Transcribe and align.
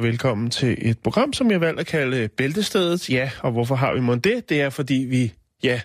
Velkommen 0.00 0.50
til 0.50 0.90
et 0.90 0.98
program, 0.98 1.32
som 1.32 1.50
jeg 1.50 1.60
valgt 1.60 1.80
at 1.80 1.86
kalde 1.86 2.28
Bæltestedet. 2.28 3.10
Ja, 3.10 3.30
og 3.42 3.52
hvorfor 3.52 3.74
har 3.74 3.94
vi 3.94 4.00
mon 4.00 4.18
det? 4.18 4.48
Det 4.48 4.60
er, 4.60 4.70
fordi 4.70 4.94
vi, 4.94 5.32
ja, 5.62 5.80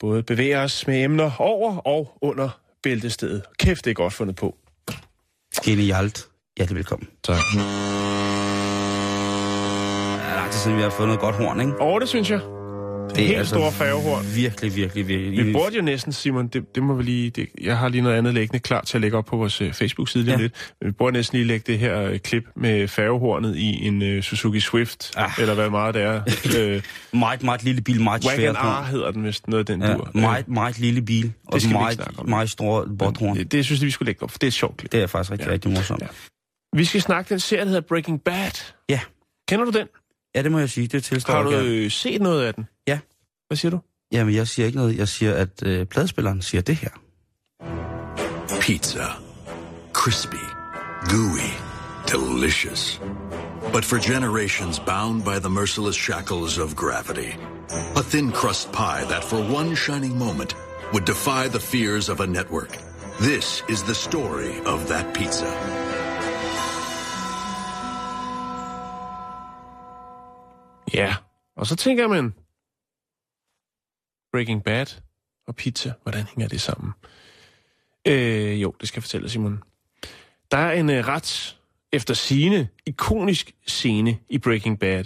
både 0.00 0.22
bevæger 0.22 0.62
os 0.62 0.86
med 0.86 1.04
emner 1.04 1.30
over 1.38 1.76
og 1.76 2.18
under 2.20 2.60
bæltestedet. 2.82 3.42
Kæft, 3.58 3.84
det 3.84 3.90
er 3.90 3.94
godt 3.94 4.12
fundet 4.12 4.36
på. 4.36 4.56
Genialt. 5.64 6.26
Hjertelig 6.56 6.76
velkommen. 6.76 7.08
Tak. 7.22 7.36
Ja, 10.28 10.34
lang 10.36 10.50
tid 10.50 10.60
siden, 10.60 10.76
vi 10.76 10.82
har 10.82 10.90
fået 10.90 11.08
noget 11.08 11.20
godt 11.20 11.36
horn, 11.36 11.60
ikke? 11.60 11.80
Og 11.80 12.00
det 12.00 12.08
synes 12.08 12.30
jeg. 12.30 12.40
Det 13.14 13.22
er 13.22 13.26
helt 13.26 13.38
altså 13.38 13.54
store 13.54 13.72
færgehorn. 13.72 14.24
Virkelig, 14.36 14.76
virkelig, 14.76 15.08
virkelig. 15.08 15.46
Vi 15.46 15.52
burde 15.52 15.76
jo 15.76 15.82
næsten, 15.82 16.12
Simon, 16.12 16.46
det, 16.48 16.74
det 16.74 16.82
må 16.82 16.94
vi 16.94 17.02
lige... 17.02 17.30
Det, 17.30 17.48
jeg 17.60 17.78
har 17.78 17.88
lige 17.88 18.02
noget 18.02 18.16
andet 18.16 18.34
liggende 18.34 18.58
klar 18.60 18.80
til 18.80 18.96
at 18.96 19.00
lægge 19.00 19.16
op 19.16 19.24
på 19.24 19.36
vores 19.36 19.60
uh, 19.60 19.72
Facebook-side 19.72 20.24
lige 20.24 20.34
Ja. 20.34 20.40
lidt. 20.42 20.72
Men 20.80 20.86
vi 20.86 20.92
burde 20.92 21.12
næsten 21.16 21.38
lige 21.38 21.46
lægge 21.48 21.72
det 21.72 21.78
her 21.78 22.10
uh, 22.10 22.16
klip 22.16 22.44
med 22.56 22.88
færgehornet 22.88 23.56
i 23.56 23.86
en 23.86 24.16
uh, 24.16 24.22
Suzuki 24.22 24.60
Swift, 24.60 25.12
Ah. 25.16 25.30
eller 25.38 25.54
hvad 25.54 25.70
meget 25.70 25.94
det 25.94 26.02
er. 26.02 26.22
uh, 26.76 26.82
Meget, 27.20 27.42
meget 27.42 27.62
lille 27.64 27.82
bil, 27.82 28.00
meget 28.02 28.24
svært 28.24 28.56
Wagon. 28.56 28.82
R 28.82 28.84
hedder 28.84 29.10
den 29.10 29.24
vist, 29.24 29.48
noget 29.48 29.70
af 29.70 29.76
den 29.76 29.82
Ja, 29.82 29.92
dur. 29.94 30.10
meget, 30.14 30.48
meget 30.48 30.78
lille 30.78 31.02
bil. 31.02 31.32
Og 31.48 31.56
ikke 31.58 31.68
meget, 31.72 32.00
meget 32.28 32.50
store 32.50 32.86
botthorn. 32.98 33.36
det, 33.36 33.52
det 33.52 33.64
synes 33.64 33.80
jeg, 33.80 33.86
vi 33.86 33.90
skulle 33.90 34.06
lægge 34.06 34.22
op, 34.22 34.30
for 34.30 34.38
det 34.38 34.46
er 34.46 34.50
sjovt. 34.50 34.82
Det 34.92 35.02
er 35.02 35.06
faktisk 35.06 35.30
rigtig, 35.32 35.46
Ja. 35.46 35.52
rigtig 35.52 35.70
morsomt. 35.70 36.02
Ja. 36.02 36.06
Vi 36.76 36.84
skal 36.84 37.00
snakke 37.02 37.28
den 37.28 37.40
serie, 37.40 37.60
der 37.62 37.66
hedder 37.68 37.80
Breaking 37.88 38.20
Bad. 38.24 38.72
Ja. 38.88 39.00
Kender 39.48 39.64
du 39.64 39.70
den? 39.70 39.86
Ja, 40.34 40.42
det 40.42 40.52
må 40.52 40.58
jeg 40.58 40.70
sige. 40.70 40.86
Det 40.86 41.04
tilstår 41.04 41.34
Har 41.34 41.42
du 41.42 41.50
gerne. 41.50 41.68
øh, 41.68 41.90
set 41.90 42.22
noget 42.22 42.42
af 42.44 42.54
den? 42.54 42.64
Ja. 42.86 42.98
Hvad 43.46 43.56
siger 43.56 43.70
du? 43.70 43.80
Jamen, 44.12 44.34
jeg 44.34 44.48
siger 44.48 44.66
ikke 44.66 44.78
noget. 44.78 44.98
Jeg 44.98 45.08
siger, 45.08 45.34
at 45.34 45.62
øh, 45.66 45.86
pladespilleren 45.86 46.42
siger 46.42 46.62
det 46.62 46.76
her. 46.76 46.90
Pizza. 48.60 49.04
Crispy. 49.92 50.44
Gooey. 51.10 51.52
Delicious. 52.06 53.00
But 53.72 53.84
for 53.84 54.12
generations 54.12 54.78
bound 54.80 55.22
by 55.22 55.38
the 55.40 55.48
merciless 55.50 55.96
shackles 55.98 56.58
of 56.58 56.74
gravity. 56.76 57.30
A 57.96 58.02
thin 58.02 58.32
crust 58.32 58.72
pie 58.72 59.04
that 59.08 59.24
for 59.24 59.36
one 59.36 59.76
shining 59.76 60.18
moment 60.18 60.56
would 60.92 61.04
defy 61.06 61.48
the 61.48 61.60
fears 61.60 62.08
of 62.08 62.20
a 62.20 62.26
network. 62.26 62.72
This 63.20 63.62
is 63.68 63.82
the 63.82 63.94
story 63.94 64.52
of 64.66 64.88
that 64.88 65.14
pizza. 65.14 65.81
Og 71.62 71.66
så 71.66 71.76
tænker 71.76 72.08
man, 72.08 72.34
Breaking 74.32 74.64
Bad 74.64 74.86
og 75.46 75.56
pizza, 75.56 75.92
hvordan 76.02 76.24
hænger 76.24 76.48
det 76.48 76.60
sammen? 76.60 76.92
Øh, 78.08 78.62
jo, 78.62 78.74
det 78.80 78.88
skal 78.88 78.98
jeg 78.98 79.02
fortælle 79.02 79.22
dig, 79.22 79.30
Simon. 79.30 79.62
Der 80.50 80.56
er 80.56 80.72
en 80.72 80.90
øh, 80.90 81.06
ret 81.06 81.58
efter 81.92 82.14
sine 82.14 82.68
ikonisk 82.86 83.52
scene 83.66 84.18
i 84.28 84.38
Breaking 84.38 84.78
Bad, 84.78 85.04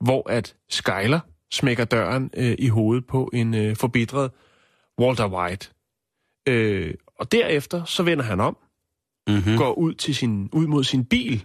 hvor 0.00 0.30
at 0.30 0.56
Skyler 0.68 1.20
smækker 1.50 1.84
døren 1.84 2.30
øh, 2.36 2.56
i 2.58 2.68
hovedet 2.68 3.06
på 3.06 3.30
en 3.32 3.54
øh, 3.54 3.76
forbitret 3.76 4.30
Walter 5.00 5.28
White. 5.28 5.70
Øh, 6.48 6.94
og 7.18 7.32
derefter 7.32 7.84
så 7.84 8.02
vender 8.02 8.24
han 8.24 8.40
om, 8.40 8.56
Mm-hmm. 9.28 9.56
går 9.56 9.72
ud, 9.72 9.94
til 9.94 10.14
sin, 10.14 10.48
ud 10.52 10.66
mod 10.66 10.84
sin 10.84 11.04
bil, 11.04 11.44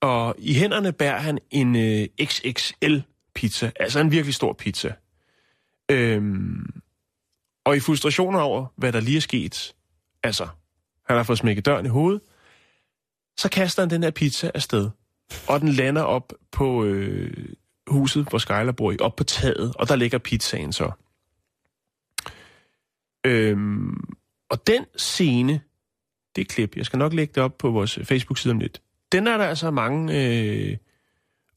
og 0.00 0.34
i 0.38 0.54
hænderne 0.54 0.92
bærer 0.92 1.18
han 1.18 1.38
en 1.50 1.76
øh, 1.76 2.08
pizza. 3.36 3.70
altså 3.80 4.00
en 4.00 4.10
virkelig 4.10 4.34
stor 4.34 4.52
pizza. 4.52 4.92
Øhm, 5.90 6.82
og 7.64 7.76
i 7.76 7.80
frustrationer 7.80 8.40
over, 8.40 8.66
hvad 8.76 8.92
der 8.92 9.00
lige 9.00 9.16
er 9.16 9.20
sket, 9.20 9.74
altså, 10.22 10.48
han 11.06 11.16
har 11.16 11.22
fået 11.22 11.38
smækket 11.38 11.66
døren 11.66 11.86
i 11.86 11.88
hovedet, 11.88 12.20
så 13.36 13.48
kaster 13.48 13.82
han 13.82 13.90
den 13.90 14.02
her 14.02 14.10
pizza 14.10 14.50
afsted, 14.54 14.90
og 15.48 15.60
den 15.60 15.68
lander 15.68 16.02
op 16.02 16.32
på 16.52 16.84
øh, 16.84 17.48
huset, 17.86 18.28
hvor 18.28 18.38
Skyler 18.38 18.72
bor 18.72 18.92
i, 18.92 18.96
op 19.00 19.16
på 19.16 19.24
taget, 19.24 19.74
og 19.76 19.88
der 19.88 19.96
ligger 19.96 20.18
pizzaen 20.18 20.72
så. 20.72 20.90
Øhm, 23.26 24.14
og 24.50 24.66
den 24.66 24.84
scene, 24.96 25.60
det 26.36 26.48
klip, 26.48 26.76
jeg 26.76 26.86
skal 26.86 26.98
nok 26.98 27.12
lægge 27.12 27.32
det 27.34 27.42
op 27.42 27.58
på 27.58 27.70
vores 27.70 27.98
Facebook-side 28.04 28.52
om 28.52 28.58
lidt, 28.58 28.82
den 29.12 29.26
er 29.26 29.36
der 29.36 29.44
altså 29.44 29.70
mange 29.70 30.14
øh, 30.14 30.76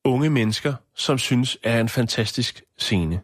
unge 0.05 0.29
mennesker, 0.29 0.73
som 0.95 1.17
synes 1.17 1.57
er 1.63 1.79
en 1.81 1.89
fantastisk 1.89 2.61
scene. 2.77 3.21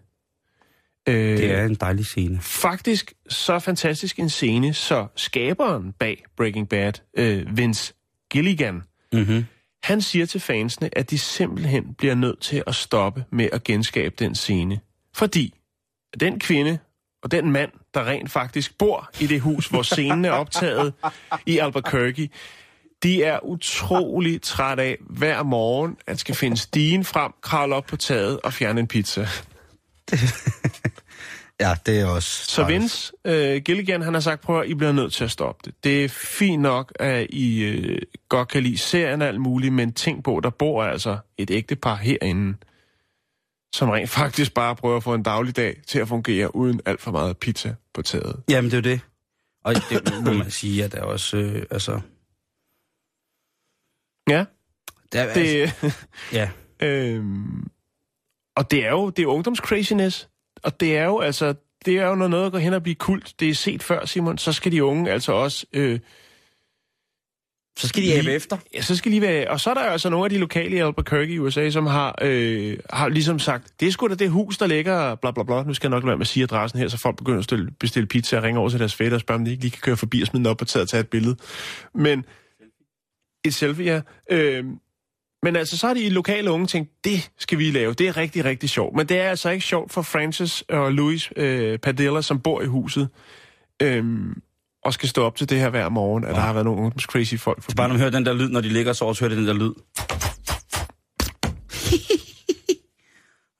Øh, 1.09 1.15
Det 1.37 1.51
er 1.51 1.65
en 1.65 1.75
dejlig 1.75 2.05
scene. 2.05 2.39
Faktisk 2.41 3.13
så 3.29 3.59
fantastisk 3.59 4.19
en 4.19 4.29
scene, 4.29 4.73
så 4.73 5.07
skaberen 5.15 5.91
bag 5.99 6.23
Breaking 6.37 6.69
Bad, 6.69 6.93
øh, 7.17 7.57
Vince 7.57 7.93
Gilligan, 8.29 8.81
Mm-hmm. 9.13 9.45
han 9.83 10.01
siger 10.01 10.25
til 10.25 10.41
fansene, 10.41 10.97
at 10.97 11.09
de 11.09 11.17
simpelthen 11.17 11.93
bliver 11.93 12.15
nødt 12.15 12.39
til 12.41 12.63
at 12.67 12.75
stoppe 12.75 13.23
med 13.31 13.49
at 13.53 13.63
genskabe 13.63 14.15
den 14.19 14.35
scene. 14.35 14.79
Fordi 15.13 15.53
den 16.19 16.39
kvinde 16.39 16.77
og 17.23 17.31
den 17.31 17.51
mand, 17.51 17.71
der 17.93 18.05
rent 18.07 18.31
faktisk 18.31 18.77
bor 18.77 19.09
i 19.19 19.27
det 19.27 19.41
hus, 19.41 19.67
hvor 19.67 19.81
scenen 19.81 20.25
er 20.25 20.31
optaget 20.31 20.93
i 21.45 21.57
Albuquerque, 21.57 22.29
de 23.05 23.23
er 23.23 23.45
utrolig 23.45 24.41
træt 24.41 24.79
af 24.79 24.97
hver 24.99 25.43
morgen, 25.43 25.97
at 26.07 26.19
skal 26.19 26.35
finde 26.35 26.57
stigen 26.57 27.03
frem, 27.03 27.31
kravle 27.41 27.75
op 27.75 27.85
på 27.85 27.97
taget 27.97 28.39
og 28.41 28.53
fjerne 28.53 28.79
en 28.79 28.87
pizza. 28.87 29.27
Ja, 31.59 31.75
det 31.85 31.99
er 31.99 32.05
også... 32.05 32.45
Så 32.45 32.63
Vince 32.63 33.13
øh, 33.25 33.61
Gilligan, 33.61 34.01
han 34.01 34.13
har 34.13 34.21
sagt, 34.21 34.41
prøv 34.41 34.61
at 34.61 34.69
I 34.69 34.73
bliver 34.73 34.91
nødt 34.91 35.13
til 35.13 35.23
at 35.23 35.31
stoppe 35.31 35.61
det. 35.65 35.73
Det 35.83 36.05
er 36.05 36.09
fint 36.09 36.61
nok, 36.61 36.93
at 36.99 37.27
I 37.29 37.63
øh, 37.63 38.01
godt 38.29 38.47
kan 38.47 38.63
lide 38.63 38.77
serien 38.77 39.21
og 39.21 39.27
alt 39.27 39.41
muligt, 39.41 39.73
men 39.73 39.93
tænk 39.93 40.23
på, 40.23 40.39
der 40.43 40.49
bor 40.49 40.83
altså 40.83 41.17
et 41.37 41.51
ægtepar 41.51 41.95
herinde, 41.95 42.57
som 43.75 43.89
rent 43.89 44.09
faktisk 44.09 44.53
bare 44.53 44.75
prøver 44.75 44.97
at 44.97 45.03
få 45.03 45.13
en 45.13 45.23
dagligdag 45.23 45.77
til 45.87 45.99
at 45.99 46.07
fungere 46.07 46.55
uden 46.55 46.81
alt 46.85 47.01
for 47.01 47.11
meget 47.11 47.37
pizza 47.37 47.75
på 47.93 48.01
taget. 48.01 48.43
Jamen, 48.49 48.71
det 48.71 48.77
er 48.77 48.81
det. 48.81 48.99
Og 49.63 49.75
det 49.75 50.13
må 50.25 50.33
man 50.33 50.51
sige, 50.51 50.83
at 50.83 50.91
der 50.91 50.97
er 50.97 51.05
også... 51.05 51.37
Øh, 51.37 51.63
altså... 51.71 51.99
Ja, 54.29 54.45
Der 55.13 55.21
er, 55.21 55.33
det, 55.33 55.61
Altså, 55.61 56.05
ja. 56.33 56.49
øhm, 56.81 57.67
og 58.55 58.71
det 58.71 58.85
er 58.85 58.89
jo 58.89 59.09
det 59.09 59.23
er 59.23 59.27
ungdomscraziness, 59.27 60.29
og 60.63 60.79
det 60.79 60.97
er 60.97 61.05
jo 61.05 61.19
altså, 61.19 61.53
det 61.85 61.97
er 61.97 62.07
jo 62.07 62.15
når 62.15 62.27
noget 62.27 62.51
går 62.51 62.59
hen 62.59 62.73
og 62.73 62.83
bliver 62.83 62.95
kult, 62.95 63.33
det 63.39 63.49
er 63.49 63.53
set 63.55 63.83
før, 63.83 64.05
Simon, 64.05 64.37
så 64.37 64.53
skal 64.53 64.71
de 64.71 64.83
unge 64.83 65.11
altså 65.11 65.31
også... 65.31 65.65
Øh, 65.73 65.99
Så 67.79 67.87
skal 67.87 68.03
de 68.03 68.19
abe 68.19 68.31
efter. 68.31 68.57
Ja, 68.73 68.81
så 68.81 68.95
skal 68.95 69.11
lige 69.11 69.21
være... 69.21 69.47
Og 69.47 69.59
så 69.59 69.69
er 69.69 69.73
der 69.73 69.81
altså 69.81 70.09
nogle 70.09 70.25
af 70.25 70.29
de 70.29 70.37
lokale 70.37 70.75
i 70.75 70.79
Albuquerque 70.79 71.33
i 71.33 71.39
USA, 71.39 71.69
som 71.69 71.85
har, 71.85 72.15
øh, 72.21 72.77
har 72.89 73.09
ligesom 73.09 73.39
sagt, 73.39 73.79
det 73.79 73.87
er 73.87 73.91
sgu 73.91 74.07
da 74.07 74.15
det 74.15 74.29
hus, 74.29 74.57
der 74.57 74.67
ligger, 74.67 75.15
bla 75.15 75.31
bla 75.31 75.43
bla. 75.43 75.63
Nu 75.63 75.73
skal 75.73 75.87
jeg 75.87 75.89
nok 75.89 76.03
lade 76.03 76.07
være 76.07 76.17
med 76.17 76.23
at 76.23 76.27
sige 76.27 76.43
adressen 76.43 76.79
her, 76.79 76.87
så 76.87 76.97
folk 76.97 77.17
begynder 77.17 77.39
at 77.39 77.43
stille, 77.43 77.71
bestille 77.79 78.07
pizza 78.07 78.37
og 78.37 78.43
ringe 78.43 78.59
over 78.59 78.69
til 78.69 78.79
deres 78.79 78.95
fætter 78.95 79.17
og 79.17 79.21
spørge, 79.21 79.39
om 79.39 79.45
de 79.45 79.51
ikke 79.51 79.63
lige 79.63 79.71
kan 79.71 79.81
køre 79.81 79.97
forbi 79.97 80.21
og 80.21 80.27
smide 80.27 80.43
den 80.43 80.51
op 80.51 80.67
tage, 80.67 80.83
og 80.83 80.89
tage 80.89 81.01
et 81.01 81.09
billede. 81.09 81.35
Men 81.95 82.25
et 83.47 83.53
selfie, 83.53 83.85
ja. 83.85 84.01
Øh, 84.35 84.63
men 85.43 85.55
altså, 85.55 85.77
så 85.77 85.87
har 85.87 85.93
de 85.93 86.09
lokale 86.09 86.51
unge 86.51 86.67
tænkt, 86.67 86.91
det 87.03 87.29
skal 87.37 87.57
vi 87.57 87.71
lave. 87.71 87.93
Det 87.93 88.07
er 88.07 88.17
rigtig, 88.17 88.45
rigtig 88.45 88.69
sjovt. 88.69 88.95
Men 88.95 89.09
det 89.09 89.19
er 89.19 89.29
altså 89.29 89.49
ikke 89.49 89.65
sjovt 89.65 89.91
for 89.91 90.01
Francis 90.01 90.63
og 90.69 90.91
Louis 90.91 91.29
øh, 91.35 91.79
Padilla, 91.79 92.21
som 92.21 92.39
bor 92.39 92.61
i 92.61 92.65
huset, 92.65 93.09
øh, 93.81 94.05
og 94.83 94.93
skal 94.93 95.09
stå 95.09 95.25
op 95.25 95.35
til 95.35 95.49
det 95.49 95.59
her 95.59 95.69
hver 95.69 95.89
morgen, 95.89 96.23
at 96.23 96.35
der 96.35 96.41
har 96.41 96.53
været 96.53 96.65
nogle 96.65 96.81
ungdomscrazy 96.81 97.35
folk 97.35 97.63
forbi. 97.63 97.75
Bare 97.75 97.87
når 97.87 97.93
man 97.93 97.99
hører 97.99 98.11
den 98.11 98.25
der 98.25 98.33
lyd, 98.33 98.49
når 98.49 98.61
de 98.61 98.69
ligger 98.69 98.91
og 98.91 98.95
sover, 98.95 99.13
så 99.13 99.25
hører 99.25 99.33
de 99.35 99.39
den 99.39 99.47
der 99.47 99.53
lyd. 99.53 99.73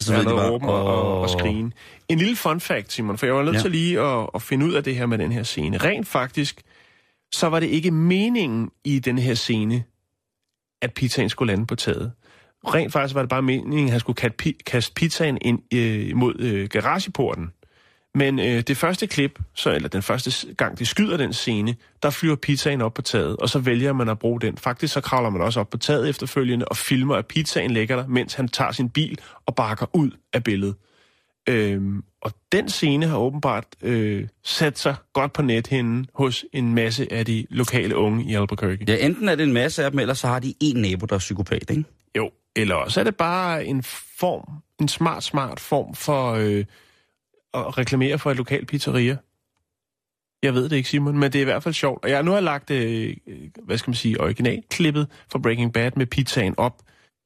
så 0.01 0.13
ved 0.13 0.23
ved 0.23 0.31
de 0.31 0.35
bare, 0.37 0.49
råbe 0.49 0.65
og, 0.67 0.83
og, 0.85 1.11
og 1.11 1.21
åh. 1.21 1.29
skrige. 1.29 1.71
En 2.09 2.17
lille 2.17 2.35
fun 2.35 2.59
fact, 2.59 2.93
Simon, 2.93 3.17
for 3.17 3.25
jeg 3.25 3.35
var 3.35 3.43
nødt 3.43 3.53
Ja. 3.53 3.57
ja. 3.57 3.61
til 3.61 3.71
lige 3.71 3.99
at, 3.99 4.29
at 4.35 4.41
finde 4.41 4.65
ud 4.65 4.73
af 4.73 4.83
det 4.83 4.95
her 4.95 5.05
med 5.05 5.17
den 5.17 5.31
her 5.31 5.43
scene. 5.43 5.77
Rent 5.77 6.07
faktisk, 6.07 6.61
så 7.35 7.47
var 7.47 7.59
det 7.59 7.67
ikke 7.67 7.91
meningen 7.91 8.71
i 8.83 8.99
den 8.99 9.17
her 9.17 9.33
scene, 9.33 9.83
at 10.81 10.93
pizzaen 10.93 11.29
skulle 11.29 11.51
lande 11.53 11.65
på 11.65 11.75
taget. 11.75 12.11
rent 12.67 12.91
faktisk 12.93 13.15
var 13.15 13.21
det 13.21 13.29
bare 13.29 13.41
meningen, 13.41 13.85
at 13.85 13.91
han 13.91 13.99
skulle 13.99 14.31
kaste 14.65 14.93
pizzaen 14.93 15.37
ind 15.41 15.73
øh, 15.73 16.15
mod 16.15 16.39
øh, 16.39 16.69
garageporten. 16.69 17.51
Men 18.15 18.39
øh, 18.39 18.61
det 18.61 18.77
første 18.77 19.07
klip, 19.07 19.39
så, 19.53 19.71
eller 19.71 19.89
den 19.89 20.01
første 20.01 20.53
gang, 20.53 20.79
de 20.79 20.85
skyder 20.85 21.17
den 21.17 21.33
scene, 21.33 21.75
der 22.03 22.09
flyver 22.09 22.35
pizzaen 22.35 22.81
op 22.81 22.93
på 22.93 23.01
taget, 23.01 23.37
og 23.37 23.49
så 23.49 23.59
vælger 23.59 23.93
man 23.93 24.09
at 24.09 24.19
bruge 24.19 24.41
den. 24.41 24.57
Faktisk 24.57 24.93
så 24.93 25.01
kravler 25.01 25.29
man 25.29 25.41
også 25.41 25.59
op 25.59 25.69
på 25.69 25.77
taget 25.77 26.09
efterfølgende 26.09 26.67
og 26.67 26.77
filmer, 26.77 27.15
at 27.15 27.27
pizzaen 27.27 27.71
ligger 27.71 27.95
der, 27.95 28.07
mens 28.07 28.33
han 28.33 28.47
tager 28.47 28.71
sin 28.71 28.89
bil 28.89 29.19
og 29.45 29.55
bakker 29.55 29.85
ud 29.93 30.11
af 30.33 30.43
billedet. 30.43 30.75
Øhm, 31.49 32.03
og 32.21 32.31
den 32.51 32.69
scene 32.69 33.05
har 33.05 33.17
åbenbart 33.17 33.65
øh, 33.81 34.27
sat 34.43 34.79
sig 34.79 34.95
godt 35.13 35.33
på 35.33 35.41
nethinden 35.41 36.07
hos 36.13 36.45
en 36.53 36.75
masse 36.75 37.13
af 37.13 37.25
de 37.25 37.47
lokale 37.49 37.95
unge 37.95 38.31
i 38.31 38.35
Albuquerque. 38.35 38.85
Ja, 38.87 39.05
enten 39.05 39.29
er 39.29 39.35
det 39.35 39.43
en 39.43 39.53
masse 39.53 39.83
af 39.83 39.91
dem, 39.91 39.99
eller 39.99 40.13
så 40.13 40.27
har 40.27 40.39
de 40.39 40.53
en 40.59 40.81
nabo, 40.81 41.05
der 41.05 41.15
er 41.15 41.19
psykopat, 41.19 41.69
ikke? 41.69 41.83
Jo, 42.17 42.31
eller 42.55 42.75
også 42.75 42.99
er 42.99 43.03
det 43.03 43.15
bare 43.15 43.65
en 43.65 43.83
form, 44.19 44.43
en 44.81 44.87
smart, 44.87 45.23
smart 45.23 45.59
form 45.59 45.95
for 45.95 46.31
øh, 46.31 46.65
at 47.53 47.77
reklamere 47.77 48.19
for 48.19 48.31
et 48.31 48.37
lokalt 48.37 48.67
pizzeria. 48.67 49.17
Jeg 50.43 50.53
ved 50.53 50.69
det 50.69 50.75
ikke, 50.75 50.89
Simon, 50.89 51.17
men 51.17 51.31
det 51.31 51.39
er 51.39 51.41
i 51.41 51.45
hvert 51.45 51.63
fald 51.63 51.73
sjovt. 51.73 52.03
Og 52.03 52.09
jeg, 52.09 52.23
nu 52.23 52.31
har 52.31 52.39
lagt, 52.39 52.71
øh, 52.71 53.15
hvad 53.63 53.77
skal 53.77 53.89
man 53.89 53.95
sige, 53.95 54.21
originalklippet 54.21 55.07
fra 55.31 55.39
Breaking 55.39 55.73
Bad 55.73 55.91
med 55.95 56.05
pizzaen 56.05 56.53
op. 56.57 56.81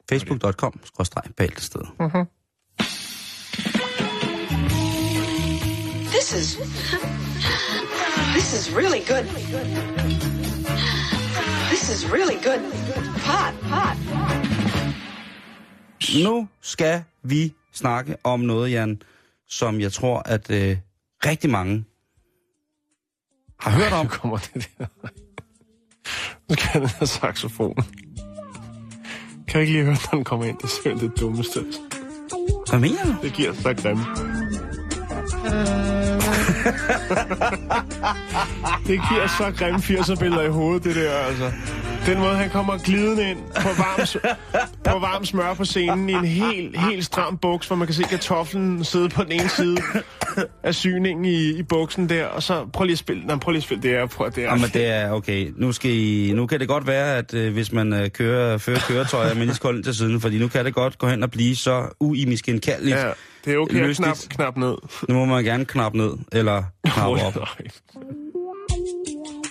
Facebook.com, 0.09 0.79
skråstreg, 0.83 1.23
This 6.29 6.41
is. 6.41 6.57
This 8.33 8.53
is 8.53 8.75
really 8.75 8.99
good. 8.99 9.25
This 11.69 11.89
is 11.89 12.11
really 12.11 12.35
good. 12.43 12.59
Hot, 13.25 13.53
hot. 13.63 13.97
Nu 16.23 16.47
skal 16.61 17.03
vi 17.23 17.53
snakke 17.73 18.15
om 18.23 18.39
noget, 18.39 18.71
Jan, 18.71 19.01
som 19.47 19.79
jeg 19.81 19.91
tror, 19.91 20.21
at 20.25 20.51
øh, 20.51 20.77
rigtig 21.25 21.49
mange 21.49 21.85
har 23.59 23.71
hørt 23.71 23.91
om. 23.93 24.05
Nu 24.05 24.09
kommer 24.09 24.37
det 24.37 24.69
der. 24.77 24.85
Nu 26.49 26.55
skal 26.55 26.69
jeg 26.73 26.81
den 26.81 26.89
her 26.99 27.05
saxofon. 27.05 27.75
Kan 29.47 29.53
du 29.53 29.59
ikke 29.59 29.73
lige 29.73 29.83
høre, 29.83 29.93
når 29.93 30.17
den 30.17 30.23
kommer 30.23 30.45
ind? 30.45 30.57
Det 30.57 30.63
er 30.63 30.67
simpelthen 30.67 31.11
det 31.11 31.19
dummeste. 31.19 31.65
Hvad 32.69 32.79
mener 32.79 33.05
du? 33.05 33.15
Det 33.21 33.33
giver 33.33 33.53
så 33.53 33.73
grimme 33.73 34.05
det 38.87 39.01
giver 39.09 39.27
så 39.27 39.53
grimme 39.57 39.79
80'er-billeder 39.79 40.41
i 40.41 40.49
hovedet, 40.49 40.83
det 40.83 40.95
der, 40.95 41.11
altså. 41.11 41.51
Den 42.09 42.19
måde, 42.19 42.35
han 42.35 42.49
kommer 42.49 42.77
glidende 42.77 43.29
ind 43.29 43.39
på 43.39 43.69
varm, 43.77 44.23
på 44.93 44.99
varm 44.99 45.25
smør 45.25 45.53
på 45.53 45.65
scenen 45.65 46.09
i 46.09 46.13
en 46.13 46.25
helt, 46.25 46.79
helt 46.79 47.05
stram 47.05 47.37
buks, 47.37 47.67
hvor 47.67 47.75
man 47.75 47.87
kan 47.87 47.93
se 47.95 48.03
kartoflen 48.03 48.83
sidde 48.83 49.09
på 49.09 49.23
den 49.23 49.31
ene 49.31 49.49
side 49.49 49.77
af 50.63 50.75
syningen 50.75 51.25
i, 51.25 51.49
i 51.49 51.63
buksen 51.63 52.09
der, 52.09 52.25
og 52.25 52.43
så 52.43 52.65
prøv 52.73 52.83
lige 52.83 52.93
at 52.93 52.97
spille, 52.97 53.25
nej, 53.25 53.35
prøv 53.35 53.51
lige 53.51 53.57
at 53.59 53.63
spille 53.63 53.83
det 53.83 53.91
her, 53.91 54.05
prøv, 54.05 54.31
det 54.31 54.43
er, 54.43 54.49
Jamen, 54.49 54.69
det 54.73 54.85
er 54.85 55.11
okay. 55.11 55.51
Nu, 55.57 55.71
skal 55.71 55.91
I, 55.91 56.31
nu 56.33 56.47
kan 56.47 56.59
det 56.59 56.67
godt 56.67 56.87
være, 56.87 57.17
at 57.17 57.33
øh, 57.33 57.53
hvis 57.53 57.71
man 57.71 57.93
øh, 57.93 58.09
kører, 58.09 58.57
fører 58.57 58.79
køretøjer 58.87 59.33
med 59.33 59.45
lige 59.45 59.83
til 59.83 59.95
siden, 59.95 60.21
fordi 60.21 60.39
nu 60.39 60.47
kan 60.47 60.65
det 60.65 60.73
godt 60.73 60.97
gå 60.97 61.07
hen 61.07 61.23
og 61.23 61.31
blive 61.31 61.55
så 61.55 61.87
uimiskenkaldeligt. 61.99 62.97
ja, 62.97 63.09
det 63.45 63.53
er 63.53 63.57
okay 63.57 63.89
at 63.89 63.95
knap, 63.95 64.17
knap 64.29 64.57
ned. 64.57 64.75
Nu 65.09 65.15
må 65.15 65.25
man 65.25 65.43
gerne 65.43 65.65
knappe 65.65 65.97
ned, 65.97 66.11
eller 66.31 66.63
knappe 66.93 67.41
op. 67.41 67.49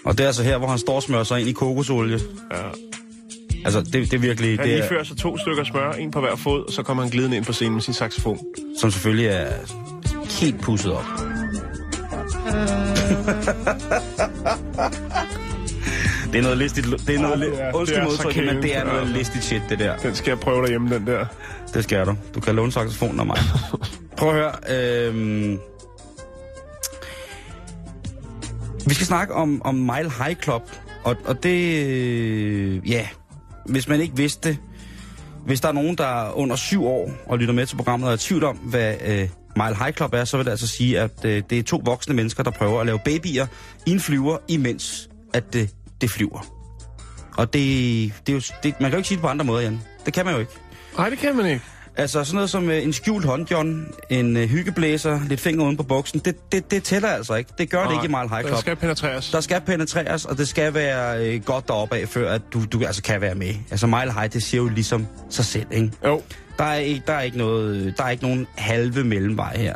Og 0.05 0.19
det 0.19 0.25
er 0.25 0.27
altså 0.27 0.43
her, 0.43 0.59
hvor 0.59 0.69
han 0.69 0.79
står 0.79 0.95
og 0.97 1.03
smører 1.03 1.25
sig 1.25 1.41
ind 1.41 1.49
i 1.49 1.53
kokosolie. 1.53 2.19
Ja. 2.53 2.57
Altså, 3.65 3.81
det, 3.81 3.93
det 3.93 4.15
er 4.15 4.19
virkelig... 4.19 4.59
Han 4.59 4.69
Det 4.69 4.79
er, 4.79 4.89
fører 4.89 5.05
så 5.05 5.15
to 5.15 5.39
stykker 5.39 5.65
smør, 5.65 5.93
en 5.93 6.11
på 6.11 6.21
hver 6.21 6.37
fod, 6.37 6.65
og 6.67 6.73
så 6.73 6.83
kommer 6.83 7.03
han 7.03 7.13
glidende 7.13 7.37
ind 7.37 7.45
på 7.45 7.53
scenen 7.53 7.73
med 7.75 7.83
sin 7.83 7.95
saxofon. 7.95 8.39
som 8.81 8.91
selvfølgelig 8.91 9.27
er 9.27 9.47
helt 10.41 10.61
pusset 10.61 10.93
op. 10.93 11.05
det 16.33 16.39
er 16.39 16.43
noget 16.43 16.59
listigt... 16.59 16.87
Det 17.07 17.15
er 17.17 17.21
noget, 17.21 17.43
li- 17.43 17.51
det 17.51 17.63
er- 17.63 17.75
undskyld 17.75 17.99
er 18.01 18.05
modtrykket, 18.05 18.47
men 18.47 18.63
det 18.63 18.77
er 18.77 18.85
noget 18.85 19.11
Ja. 19.13 19.19
listigt 19.19 19.45
shit, 19.45 19.63
det 19.69 19.79
der. 19.79 19.97
Den 19.97 20.15
skal 20.15 20.31
jeg 20.31 20.41
prøve 20.41 20.63
derhjemme, 20.63 20.95
den 20.95 21.07
der. 21.07 21.27
Det 21.75 21.85
skal 21.85 22.07
du. 22.07 22.15
Du 22.35 22.41
kan 22.41 22.55
låne 22.55 22.73
saxofonen 22.73 23.21
af 23.21 23.27
mig. 23.27 23.39
Prøv 24.19 24.29
at 24.29 24.35
høre. 24.35 24.53
Øhm... 25.09 25.59
Vi 28.89 28.95
skal 28.95 29.07
snakke 29.07 29.35
om, 29.35 29.63
om 29.65 29.75
Mile 29.75 30.11
High 30.25 30.37
Club. 30.43 30.71
Og, 31.05 31.17
og 31.25 31.43
det... 31.43 31.87
øh, 31.87 32.91
Ja, 32.91 33.09
hvis 33.67 33.89
man 33.89 34.01
ikke 34.01 34.17
vidste 34.17 34.49
det. 34.49 34.59
Hvis 35.47 35.61
der 35.61 35.69
er 35.69 35.73
nogen, 35.73 35.99
der 35.99 36.27
er 36.27 36.33
under 36.33 36.57
syv 36.57 36.87
år 36.87 37.11
og 37.27 37.39
lytter 37.39 37.55
med 37.55 37.67
til 37.67 37.77
programmet 37.77 38.07
og 38.07 38.13
er 38.13 38.17
i 38.17 38.19
tvivl 38.19 38.45
om, 38.45 38.57
hvad 38.57 38.95
øh, 39.07 39.29
Mile 39.57 39.77
High 39.77 39.93
Club 39.93 40.15
er, 40.15 40.25
så 40.25 40.37
vil 40.37 40.47
det 40.47 40.51
altså 40.51 40.67
sige, 40.67 41.01
at 41.01 41.25
øh, 41.25 41.43
det 41.51 41.59
er 41.59 41.63
to 41.63 41.83
voksne 41.85 42.15
mennesker, 42.15 42.43
der 42.43 42.51
prøver 42.51 42.81
at 42.81 42.87
lave 42.87 42.99
babyer 43.05 43.47
i 43.87 43.91
en 43.91 44.01
flyver, 44.01 44.39
imens 44.49 45.09
at 45.35 45.53
det, 45.53 45.71
det 46.01 46.11
flyver. 46.11 46.47
Og 47.37 47.53
det, 47.53 47.63
det 48.27 48.33
er 48.33 48.37
jo, 48.37 48.41
det, 48.63 48.81
man 48.81 48.91
kan 48.91 48.93
jo 48.93 48.97
ikke 48.97 49.09
sige 49.09 49.17
det 49.17 49.23
på 49.23 49.29
andre 49.29 49.45
måder, 49.45 49.61
Jan. 49.63 49.81
Det 50.07 50.15
kan 50.15 50.25
man 50.25 50.35
jo 50.35 50.41
ikke. 50.41 50.53
Nej, 50.99 51.11
det 51.11 51.19
kan 51.19 51.37
man 51.37 51.47
ikke. 51.47 51.65
Altså 51.99 52.25
sådan 52.25 52.35
noget 52.35 52.51
som 52.51 52.71
øh, 52.71 52.83
en 52.83 52.93
skjult 52.93 53.25
håndjohn, 53.25 53.87
en 54.11 54.37
øh, 54.37 54.49
hyggeblæser, 54.49 55.21
lidt 55.29 55.41
finger 55.41 55.65
uden 55.65 55.77
på 55.77 55.83
buksen, 55.83 56.21
det, 56.25 56.53
det, 56.53 56.71
det 56.71 56.83
tæller 56.83 57.09
altså 57.09 57.35
ikke. 57.35 57.51
Det 57.59 57.71
gør 57.71 57.85
det 57.85 57.93
ikke 57.93 58.05
i 58.05 58.09
Mile 58.09 58.29
High 58.29 58.41
Club. 58.41 58.51
Der 58.51 58.61
skal 58.61 58.77
penetreres. 58.77 59.31
Der 59.31 59.41
skal 59.41 59.61
penetreres, 59.61 60.25
og 60.25 60.39
det 60.39 60.49
skal 60.49 60.75
være 60.75 61.27
øh, 61.27 61.45
godt 61.45 61.69
deroppe 61.69 61.97
af, 61.97 62.09
før 62.09 62.33
at 62.33 62.43
du, 62.53 62.65
du 62.65 62.85
altså 62.85 63.03
kan 63.03 63.21
være 63.21 63.35
med. 63.35 63.55
Altså 63.71 63.87
Mile 63.87 64.13
High, 64.13 64.33
det 64.33 64.43
siger 64.43 64.63
jo 64.63 64.69
ligesom 64.69 65.07
sig 65.31 65.45
selv, 65.45 65.67
ikke? 65.71 65.91
Jo. 66.05 66.23
Der 66.59 66.65
er 66.65 66.75
ikke, 66.75 67.03
der 67.07 67.13
er 67.13 67.21
ikke, 67.21 67.39
noget, 67.39 67.95
der 67.99 68.05
er 68.05 68.11
ikke 68.11 68.25
nogen 68.25 68.47
halve 68.57 69.05
mellemvej 69.05 69.57
her. 69.57 69.75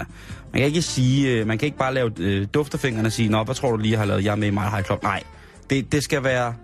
Man 0.52 0.60
kan 0.60 0.66
ikke 0.66 0.82
sige, 0.82 1.30
øh, 1.30 1.46
man 1.46 1.58
kan 1.58 1.66
ikke 1.66 1.78
bare 1.78 1.94
lave 1.94 2.10
øh, 2.18 2.46
dufterfingrene 2.54 3.08
og 3.08 3.12
sige, 3.12 3.28
nå, 3.28 3.44
hvad 3.44 3.54
tror 3.54 3.70
du 3.70 3.76
lige, 3.76 3.92
jeg 3.92 4.00
har 4.00 4.06
lavet? 4.06 4.24
Jeg 4.24 4.32
er 4.32 4.36
med 4.36 4.48
i 4.48 4.50
Mile 4.50 4.70
High 4.70 4.84
Club. 4.84 5.02
Nej, 5.02 5.22
det, 5.70 5.92
det 5.92 6.04
skal 6.04 6.24
være 6.24 6.54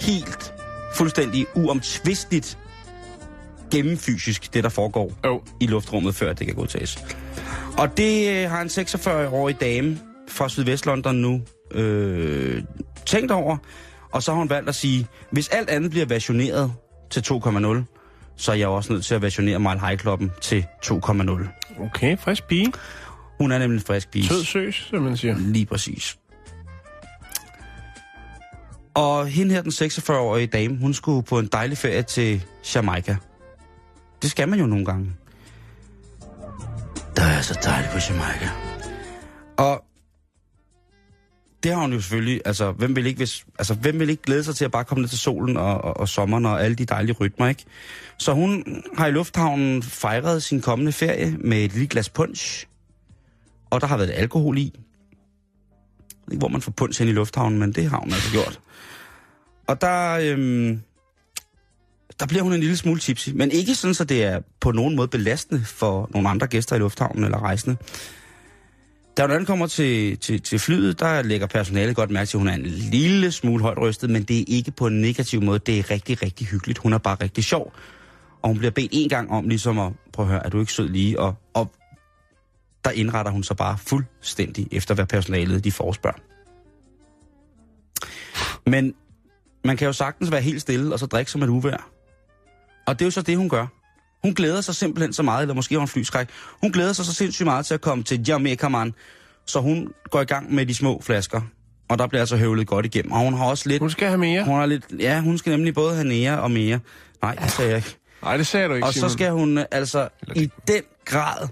helt 0.00 0.52
fuldstændig 0.94 1.46
uomtvisteligt 1.54 2.58
gennemfysisk, 3.72 4.54
det 4.54 4.64
der 4.64 4.70
foregår 4.70 5.12
Jo. 5.26 5.42
i 5.60 5.66
luftrummet, 5.66 6.14
før 6.14 6.32
det 6.32 6.46
kan 6.46 6.56
godtages. 6.56 6.98
Og 7.78 7.96
det 7.96 8.30
øh, 8.44 8.50
har 8.50 8.62
en 8.62 8.68
46-årig 8.68 9.60
dame 9.60 9.98
fra 10.28 10.48
Sydvest-London 10.48 11.12
nu 11.16 11.40
øh, 11.70 12.62
tænkt 13.06 13.30
over, 13.32 13.56
og 14.12 14.22
så 14.22 14.30
har 14.32 14.38
hun 14.38 14.50
valgt 14.50 14.68
at 14.68 14.74
sige, 14.74 15.06
hvis 15.30 15.48
alt 15.48 15.70
andet 15.70 15.90
bliver 15.90 16.06
versioneret 16.06 16.72
til 17.10 17.20
2,0, 17.20 18.34
så 18.36 18.52
er 18.52 18.56
jeg 18.56 18.68
også 18.68 18.92
nødt 18.92 19.04
til 19.04 19.14
at 19.14 19.22
versionere 19.22 19.58
Mile 19.58 19.80
High 19.86 20.00
Club'en 20.06 20.40
til 20.40 20.66
2,0. 20.86 21.82
Okay, 21.84 22.18
frisk 22.18 22.44
pige. 22.48 22.72
Hun 23.40 23.52
er 23.52 23.58
nemlig 23.58 23.78
en 23.78 23.84
frisk 23.86 24.10
pige. 24.10 24.28
Sød 24.28 24.44
søs, 24.44 24.86
som 24.90 25.02
man 25.02 25.16
siger. 25.16 25.36
Lige 25.38 25.66
præcis. 25.66 26.16
Og 28.94 29.26
hende 29.26 29.54
her, 29.54 29.62
den 29.62 29.72
46-årige 29.72 30.46
dame, 30.46 30.78
hun 30.78 30.94
skulle 30.94 31.22
på 31.22 31.38
en 31.38 31.46
dejlig 31.46 31.78
ferie 31.78 32.02
til 32.02 32.44
Jamaica. 32.74 33.16
Det 34.22 34.30
skal 34.30 34.48
man 34.48 34.58
jo 34.58 34.66
nogle 34.66 34.84
gange. 34.84 35.12
Der 37.16 37.22
er 37.22 37.42
så 37.42 37.58
dejligt 37.64 37.92
på 37.92 37.98
Jamaica. 38.08 38.50
Og 39.56 39.84
det 41.62 41.72
har 41.72 41.80
hun 41.80 41.92
jo 41.92 42.00
selvfølgelig, 42.00 42.40
altså 42.44 42.72
hvem 42.72 42.96
vil 42.96 43.06
ikke, 43.06 43.18
hvis, 43.18 43.46
altså, 43.58 43.74
hvem 43.74 44.00
vil 44.00 44.10
ikke 44.10 44.22
glæde 44.22 44.44
sig 44.44 44.54
til 44.54 44.64
at 44.64 44.70
bare 44.70 44.84
komme 44.84 45.02
ned 45.02 45.08
til 45.08 45.18
solen 45.18 45.56
og, 45.56 45.84
og, 45.84 45.96
og 45.96 46.08
sommeren 46.08 46.46
og 46.46 46.64
alle 46.64 46.74
de 46.74 46.84
dejlige 46.84 47.16
rytmer, 47.20 47.48
ikke? 47.48 47.64
Så 48.18 48.32
hun 48.32 48.82
har 48.96 49.06
i 49.06 49.10
lufthavnen 49.10 49.82
fejret 49.82 50.42
sin 50.42 50.60
kommende 50.60 50.92
ferie 50.92 51.36
med 51.38 51.64
et 51.64 51.72
lille 51.72 51.88
glas 51.88 52.08
punch. 52.08 52.66
Og 53.70 53.80
der 53.80 53.86
har 53.86 53.96
været 53.96 54.10
alkohol 54.10 54.58
i. 54.58 54.72
Jeg 54.72 56.26
ved 56.26 56.32
ikke, 56.32 56.40
hvor 56.40 56.48
man 56.48 56.60
får 56.60 56.72
punch 56.72 57.02
hen 57.02 57.08
i 57.08 57.12
lufthavnen, 57.12 57.58
men 57.58 57.72
det 57.72 57.90
har 57.90 57.98
hun 57.98 58.12
altså 58.12 58.32
gjort. 58.32 58.60
Og 59.66 59.80
der, 59.80 60.18
øhm, 60.22 60.82
der 62.20 62.26
bliver 62.26 62.42
hun 62.42 62.52
en 62.52 62.60
lille 62.60 62.76
smule 62.76 63.00
tipsy, 63.00 63.30
men 63.34 63.50
ikke 63.50 63.74
sådan, 63.74 63.94
så 63.94 64.04
det 64.04 64.24
er 64.24 64.40
på 64.60 64.72
nogen 64.72 64.96
måde 64.96 65.08
belastende 65.08 65.64
for 65.64 66.10
nogle 66.14 66.28
andre 66.28 66.46
gæster 66.46 66.76
i 66.76 66.78
lufthavnen 66.78 67.24
eller 67.24 67.42
rejsende. 67.42 67.76
Da 69.16 69.22
hun 69.22 69.30
ankommer 69.30 69.66
til, 69.66 70.18
til, 70.18 70.40
til 70.40 70.58
flyet, 70.58 71.00
der 71.00 71.22
lægger 71.22 71.46
personalet 71.46 71.96
godt 71.96 72.10
mærke 72.10 72.28
til, 72.28 72.36
at 72.36 72.40
hun 72.40 72.48
er 72.48 72.54
en 72.54 72.66
lille 72.66 73.32
smule 73.32 73.62
højt 73.62 73.78
rystet, 73.78 74.10
men 74.10 74.22
det 74.22 74.40
er 74.40 74.44
ikke 74.46 74.70
på 74.70 74.86
en 74.86 75.00
negativ 75.00 75.42
måde. 75.42 75.58
Det 75.58 75.78
er 75.78 75.90
rigtig, 75.90 76.22
rigtig 76.22 76.46
hyggeligt. 76.46 76.78
Hun 76.78 76.92
er 76.92 76.98
bare 76.98 77.16
rigtig 77.22 77.44
sjov. 77.44 77.72
Og 78.42 78.48
hun 78.48 78.58
bliver 78.58 78.70
bedt 78.70 78.90
en 78.92 79.08
gang 79.08 79.30
om 79.30 79.48
ligesom 79.48 79.78
at, 79.78 79.92
prøv 80.12 80.24
at 80.24 80.30
høre, 80.30 80.46
er 80.46 80.50
du 80.50 80.60
ikke 80.60 80.72
sød 80.72 80.88
lige? 80.88 81.20
Og, 81.20 81.34
og 81.54 81.72
der 82.84 82.90
indretter 82.90 83.32
hun 83.32 83.42
sig 83.42 83.56
bare 83.56 83.78
fuldstændig 83.78 84.68
efter, 84.72 84.94
hvad 84.94 85.06
personalet 85.06 85.64
de 85.64 85.72
forespørger. 85.72 86.18
Men 88.66 88.94
man 89.64 89.76
kan 89.76 89.86
jo 89.86 89.92
sagtens 89.92 90.30
være 90.30 90.40
helt 90.40 90.60
stille 90.60 90.92
og 90.92 90.98
så 90.98 91.06
drikke 91.06 91.30
som 91.30 91.42
et 91.42 91.48
uvær. 91.48 91.90
Og 92.86 92.98
det 92.98 93.04
er 93.04 93.06
jo 93.06 93.10
så 93.10 93.22
det, 93.22 93.36
hun 93.36 93.48
gør. 93.48 93.66
Hun 94.22 94.34
glæder 94.34 94.60
sig 94.60 94.74
simpelthen 94.74 95.12
så 95.12 95.22
meget, 95.22 95.42
eller 95.42 95.54
måske 95.54 95.74
har 95.74 95.78
hun 95.78 95.88
flyskræk. 95.88 96.28
Hun 96.60 96.72
glæder 96.72 96.92
sig 96.92 97.04
så 97.04 97.14
sindssygt 97.14 97.44
meget 97.44 97.66
til 97.66 97.74
at 97.74 97.80
komme 97.80 98.04
til 98.04 98.24
Jamaica, 98.28 98.68
man. 98.68 98.94
Så 99.46 99.60
hun 99.60 99.92
går 100.10 100.20
i 100.20 100.24
gang 100.24 100.54
med 100.54 100.66
de 100.66 100.74
små 100.74 101.00
flasker. 101.02 101.40
Og 101.88 101.98
der 101.98 102.06
bliver 102.06 102.20
altså 102.22 102.36
høvlet 102.36 102.66
godt 102.66 102.86
igennem. 102.86 103.12
Og 103.12 103.18
hun 103.20 103.34
har 103.34 103.44
også 103.44 103.68
lidt... 103.68 103.80
Hun 103.80 103.90
skal 103.90 104.08
have 104.08 104.18
mere. 104.18 104.44
Hun 104.44 104.54
har 104.58 104.66
lidt... 104.66 104.84
Ja, 104.98 105.20
hun 105.20 105.38
skal 105.38 105.50
nemlig 105.50 105.74
både 105.74 105.94
have 105.94 106.04
nære 106.08 106.40
og 106.40 106.50
mere. 106.50 106.80
Nej, 107.22 107.34
det 107.34 107.50
sagde 107.50 107.70
jeg 107.70 107.76
ikke. 107.78 107.96
Nej, 108.22 108.36
det 108.36 108.46
sagde 108.46 108.68
du 108.68 108.74
ikke, 108.74 108.86
Og 108.86 108.92
så 108.92 108.98
Simon. 108.98 109.10
skal 109.10 109.30
hun 109.30 109.58
øh, 109.58 109.64
altså 109.70 110.08
i 110.36 110.50
den 110.68 110.82
grad... 111.04 111.48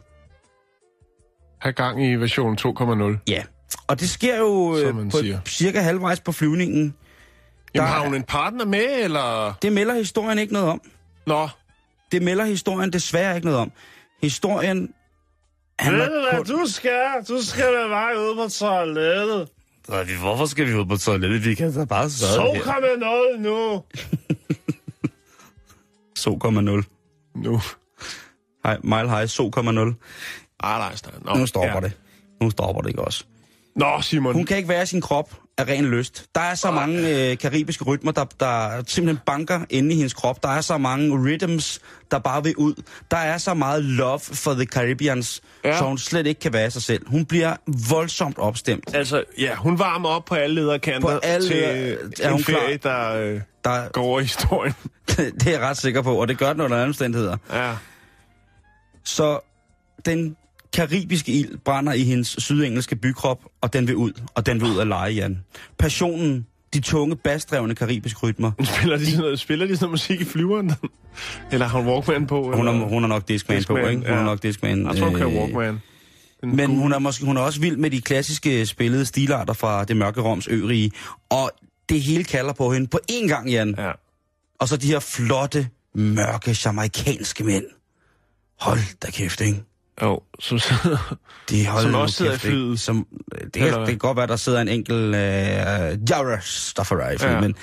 Have 1.61 1.73
gang 1.73 2.07
i 2.07 2.15
version 2.15 2.59
2.0. 2.61 3.19
Ja. 3.29 3.43
Og 3.87 4.01
det 4.01 4.11
sker 4.11 4.39
jo 4.39 4.77
øh, 4.77 5.11
på 5.11 5.19
siger. 5.19 5.39
cirka 5.47 5.81
halvvejs 5.81 6.21
på 6.21 6.33
flyvningen. 6.33 6.95
Jamen, 7.75 7.87
Der 7.89 7.95
har 7.95 8.05
hun 8.05 8.15
en 8.15 8.23
partner 8.23 8.65
med, 8.65 9.05
eller... 9.05 9.55
Det 9.63 9.73
melder 9.73 9.95
historien 9.95 10.39
ikke 10.39 10.53
noget 10.53 10.69
om. 10.69 10.81
Nå, 11.31 11.49
Det 12.13 12.23
melder 12.23 12.45
historien 12.45 12.93
desværre 12.93 13.35
ikke 13.37 13.47
noget 13.47 13.61
om. 13.61 13.73
Historien... 14.23 14.95
Han 15.79 15.99
var 15.99 16.09
kun- 16.37 16.45
du 16.47 16.65
skal? 16.67 17.07
Du 17.29 17.43
skal 17.43 17.65
med 17.75 17.89
mig 17.89 18.19
ud 18.19 18.35
på 18.37 18.49
toilettet. 18.49 19.49
Hvorfor 20.21 20.47
skal 20.47 20.67
vi 20.67 20.75
ud 20.75 20.87
på 20.87 20.97
toilettet? 20.97 21.45
Vi 21.45 21.55
kan 21.55 21.73
da 21.75 21.85
bare 21.85 22.11
sidde 22.11 22.43
med 22.81 22.97
noget 22.99 23.41
nu. 23.41 23.83
2,0. 26.19 27.33
Nu. 27.37 27.61
Hej, 28.65 28.79
mile 28.85 29.11
high, 29.11 29.25
2,0. 29.29 29.61
Ah, 30.61 30.79
nej, 30.79 30.95
nej. 31.05 31.35
Nå, 31.35 31.35
Nu 31.41 31.47
stopper 31.47 31.75
ja. 31.75 31.81
det. 31.81 31.93
Nu 32.43 32.51
stopper 32.51 32.83
det 32.83 32.89
ikke 32.89 33.03
også. 33.03 33.25
Nå, 33.77 34.01
Simon. 34.03 34.35
Hun 34.35 34.45
kan 34.47 34.57
ikke 34.57 34.69
være 34.69 34.83
i 34.83 34.87
sin 34.87 35.01
krop 35.01 35.35
af 35.59 35.65
ren 35.69 35.85
lyst. 35.85 36.27
Der 36.35 36.41
er 36.41 36.55
så 36.55 36.71
mange 36.71 37.31
øh, 37.31 37.39
karibiske 37.39 37.85
rytmer, 37.85 38.13
der, 38.13 38.25
der 38.41 38.83
simpelthen 38.87 39.21
banker 39.27 39.61
inde 39.71 39.93
i 39.93 39.97
hendes 39.97 40.15
krop. 40.15 40.43
Der 40.43 40.49
er 40.49 40.61
så 40.61 40.79
mange 40.79 41.15
rhythms, 41.25 41.81
der 42.11 42.19
bare 42.19 42.43
vil 42.45 42.57
ud. 42.57 42.75
Der 43.11 43.17
er 43.17 43.39
så 43.39 43.55
meget 43.55 43.85
love 43.85 44.19
for 44.21 44.55
the 44.55 44.65
Caribbeans, 44.65 45.41
Ja. 45.65 45.79
så 45.79 45.85
hun 45.85 45.99
slet 45.99 46.27
ikke 46.27 46.41
kan 46.41 46.53
være 46.53 46.71
sig 46.71 46.83
selv. 46.83 47.09
Hun 47.09 47.25
bliver 47.25 47.57
voldsomt 47.91 48.39
opstemt. 48.39 48.95
Altså, 48.95 49.25
ja, 49.39 49.55
hun 49.55 49.79
varmer 49.79 50.09
op 50.09 50.25
på 50.25 50.35
alle 50.35 50.55
lederkanter 50.55 51.01
På 51.01 51.19
alle 51.23 51.49
til 51.49 51.57
leder- 51.57 51.97
er 52.29 52.31
hun 52.33 52.45
ferie, 52.45 52.77
der 52.77 53.13
øh, 53.15 53.41
Der, 53.65 53.89
går 53.89 54.03
over 54.03 54.21
i 54.21 54.23
historien. 54.23 54.75
det 55.09 55.47
er 55.47 55.51
jeg 55.51 55.61
ret 55.61 55.77
sikker 55.77 56.03
på, 56.03 56.15
og 56.21 56.29
det 56.29 56.39
gør 56.39 56.53
den 56.53 56.61
under 56.63 56.77
alle 56.77 56.87
omstændigheder. 56.89 57.37
Ja. 57.53 57.73
Så 59.05 59.39
den 60.05 60.37
karibiske 60.73 61.33
ild 61.33 61.59
brænder 61.65 61.93
i 61.93 62.03
hendes 62.03 62.37
sydengelske 62.39 62.97
bykrop, 62.97 63.45
og 63.61 63.73
den 63.73 63.89
vil 63.89 63.97
ud, 63.97 64.13
og 64.35 64.47
den 64.47 64.61
vil 64.61 64.69
ud 64.71 64.77
af 64.79 64.89
lege, 64.89 65.13
Jan. 65.13 65.39
Passionen, 65.79 66.47
de 66.75 66.81
tunge, 66.81 67.17
basdrevne 67.17 67.75
karibiske 67.75 68.21
rytmer. 68.27 68.53
Spiller 68.77 68.97
de 68.97 69.07
sådan 69.07 69.21
noget, 69.21 69.41
spiller 69.41 69.67
de 69.67 69.77
sådan 69.77 69.85
noget 69.85 69.93
musik 69.93 70.21
i 70.21 70.25
flyveren? 70.25 70.73
eller 71.53 71.67
har 71.67 71.79
hun 71.79 71.89
Walkman 71.89 72.27
på? 72.27 72.57
Hun 72.57 72.69
er, 72.69 72.73
hun 72.73 73.05
er 73.05 73.09
nok 73.09 73.29
Discman, 73.29 73.57
på, 73.57 73.59
Discman, 73.59 73.91
ikke? 73.91 74.03
Hun 74.03 74.15
er 74.15 74.19
ja. 74.19 74.25
nok 74.25 74.43
Discman. 74.43 74.87
Jeg 74.87 74.97
tror, 74.97 75.07
hun 75.07 75.17
kører 75.17 75.31
øh, 75.31 75.37
Walkman. 75.37 75.81
Den 76.41 76.57
Men 76.57 76.79
hun 76.79 76.93
er, 76.93 76.99
måske, 76.99 77.25
hun 77.25 77.37
er 77.37 77.41
også 77.41 77.61
vild 77.61 77.77
med 77.77 77.91
de 77.91 78.01
klassiske 78.01 78.67
spillede 78.67 79.07
stilarter 79.07 79.53
fra 79.53 79.85
det 79.85 79.97
mørke 79.97 80.21
Roms 80.21 80.49
ørige. 80.49 80.91
Og 81.31 81.51
det 81.89 82.03
hele 82.03 82.25
kalder 82.25 82.53
på 82.53 82.73
hende 82.73 82.87
på 82.87 82.99
én 83.13 83.29
gang, 83.29 83.51
Jan. 83.51 83.75
Ja. 83.79 83.93
Og 84.59 84.69
så 84.69 84.77
de 84.77 84.87
her 84.87 85.01
flotte, 85.01 85.69
mørke, 85.95 86.57
jamaikanske 86.65 87.45
mænd. 87.45 87.65
Hold 88.61 88.99
da 89.03 89.11
kæft, 89.11 89.41
ikke? 89.41 89.63
Jo, 90.03 90.21
som 90.41 90.59
sidder... 90.59 91.17
De 91.51 91.65
Som 91.83 91.95
også 91.95 92.17
sidder 92.17 92.33
kæft, 92.33 92.45
i 92.45 92.47
flyet. 92.49 92.81
Som, 92.81 93.07
det, 93.55 93.57
Eller 93.63 93.79
det 93.79 93.89
kan 93.89 93.99
godt 93.99 94.17
være, 94.17 94.27
der 94.27 94.37
sidder 94.37 94.61
en 94.61 94.69
enkelt 94.69 95.07
uh, 95.15 96.11
Jara 96.11 96.41
Staffery, 96.41 97.17
Ja. 97.21 97.33
ja. 97.33 97.41
men, 97.41 97.55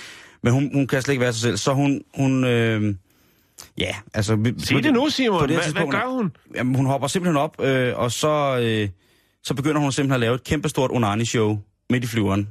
men 0.44 0.53
hun, 0.53 0.70
hun 0.74 0.88
kan 0.88 1.01
slet 1.01 1.13
ikke 1.13 1.22
være 1.22 1.34
sig 1.34 1.41
selv. 1.41 1.58
Så 1.58 1.74
hun... 1.74 2.01
hun 2.15 2.44
øh, 2.44 2.96
ja, 3.77 3.96
altså... 4.13 4.53
Sig 4.58 4.84
det 4.84 4.94
nu, 4.94 5.10
Simon. 5.10 5.39
på 5.39 5.46
det 5.48 5.56
Hvad, 5.56 5.74
hvad 5.74 5.91
gør 5.91 6.08
hun? 6.17 6.32
Jamen, 6.56 6.75
hun 6.75 6.86
hopper 6.86 7.08
simpelthen 7.08 7.38
op, 7.38 7.62
øh, 7.62 7.98
og 7.98 8.12
så, 8.12 8.58
øh, 8.62 8.89
så 9.44 9.53
begynder 9.53 9.82
hun 9.82 9.91
simpelthen 9.91 10.13
at 10.13 10.20
lave 10.20 10.36
et 10.36 10.44
kæmpestort 10.44 10.91
onani-show 10.91 11.58
midt 11.89 12.03
i 12.03 12.08
flyveren. 12.08 12.50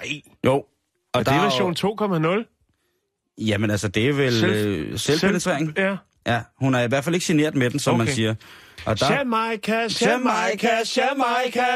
Nej. 0.00 0.20
Jo. 0.46 0.52
Og 0.52 0.66
Og 1.14 1.24
det 1.26 1.32
er 1.32 1.42
version 1.42 1.76
2.0? 2.44 3.38
Jamen 3.38 3.70
altså, 3.70 3.88
det 3.88 4.08
er 4.08 4.12
vel 4.12 4.32
Selv- 4.40 4.66
øh, 4.66 4.98
selvpenetrering. 4.98 5.72
Ja. 5.78 5.96
Ja, 6.26 6.40
hun 6.60 6.74
er 6.74 6.80
i 6.80 6.88
hvert 6.88 7.04
fald 7.04 7.14
ikke 7.14 7.26
generet 7.26 7.54
med 7.54 7.70
den, 7.70 7.78
som 7.78 7.94
Okay. 7.94 8.04
man 8.04 8.14
siger. 8.14 8.34
Og 8.84 9.00
der, 9.00 9.12
Jamaica, 9.12 9.88
Jamaica, 10.02 10.68
Jamaica, 10.96 11.66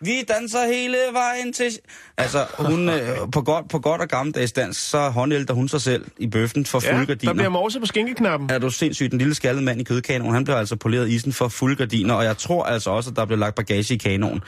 vi 0.00 0.22
danser 0.28 0.66
hele 0.66 0.96
vejen 1.12 1.52
til... 1.52 1.70
Altså, 2.16 2.46
hun, 2.58 2.88
øh, 2.88 3.16
på, 3.32 3.42
godt, 3.42 3.68
på 3.70 3.78
godt 3.78 4.00
og 4.00 4.08
gammeldags 4.08 4.52
dansk, 4.52 4.88
så 4.90 5.08
håndælder 5.08 5.54
hun 5.54 5.68
sig 5.68 5.80
selv 5.82 6.04
i 6.18 6.26
bøffen 6.26 6.66
for 6.66 6.80
fulde 6.80 6.98
Ja, 6.98 7.04
gardiner. 7.04 7.32
der 7.32 7.36
bliver 7.36 7.48
morse 7.48 7.80
på 7.80 7.86
skinkeknappen. 7.86 8.50
Er 8.50 8.58
du 8.58 8.70
sindssygt, 8.70 9.10
den 9.10 9.18
lille 9.18 9.34
skaldede 9.34 9.64
mand 9.64 9.80
i 9.80 9.84
kødkanonen, 9.84 10.34
han 10.34 10.44
bliver 10.44 10.56
altså 10.56 10.76
poleret 10.76 11.08
isen 11.08 11.32
for 11.32 11.48
fulde 11.48 11.76
gardiner, 11.76 12.14
og 12.14 12.24
jeg 12.24 12.36
tror 12.38 12.64
altså 12.64 12.90
også, 12.90 13.10
at 13.10 13.16
der 13.16 13.24
bliver 13.24 13.38
lagt 13.38 13.54
bagage 13.54 13.94
i 13.94 13.96
kanonen. 13.96 14.40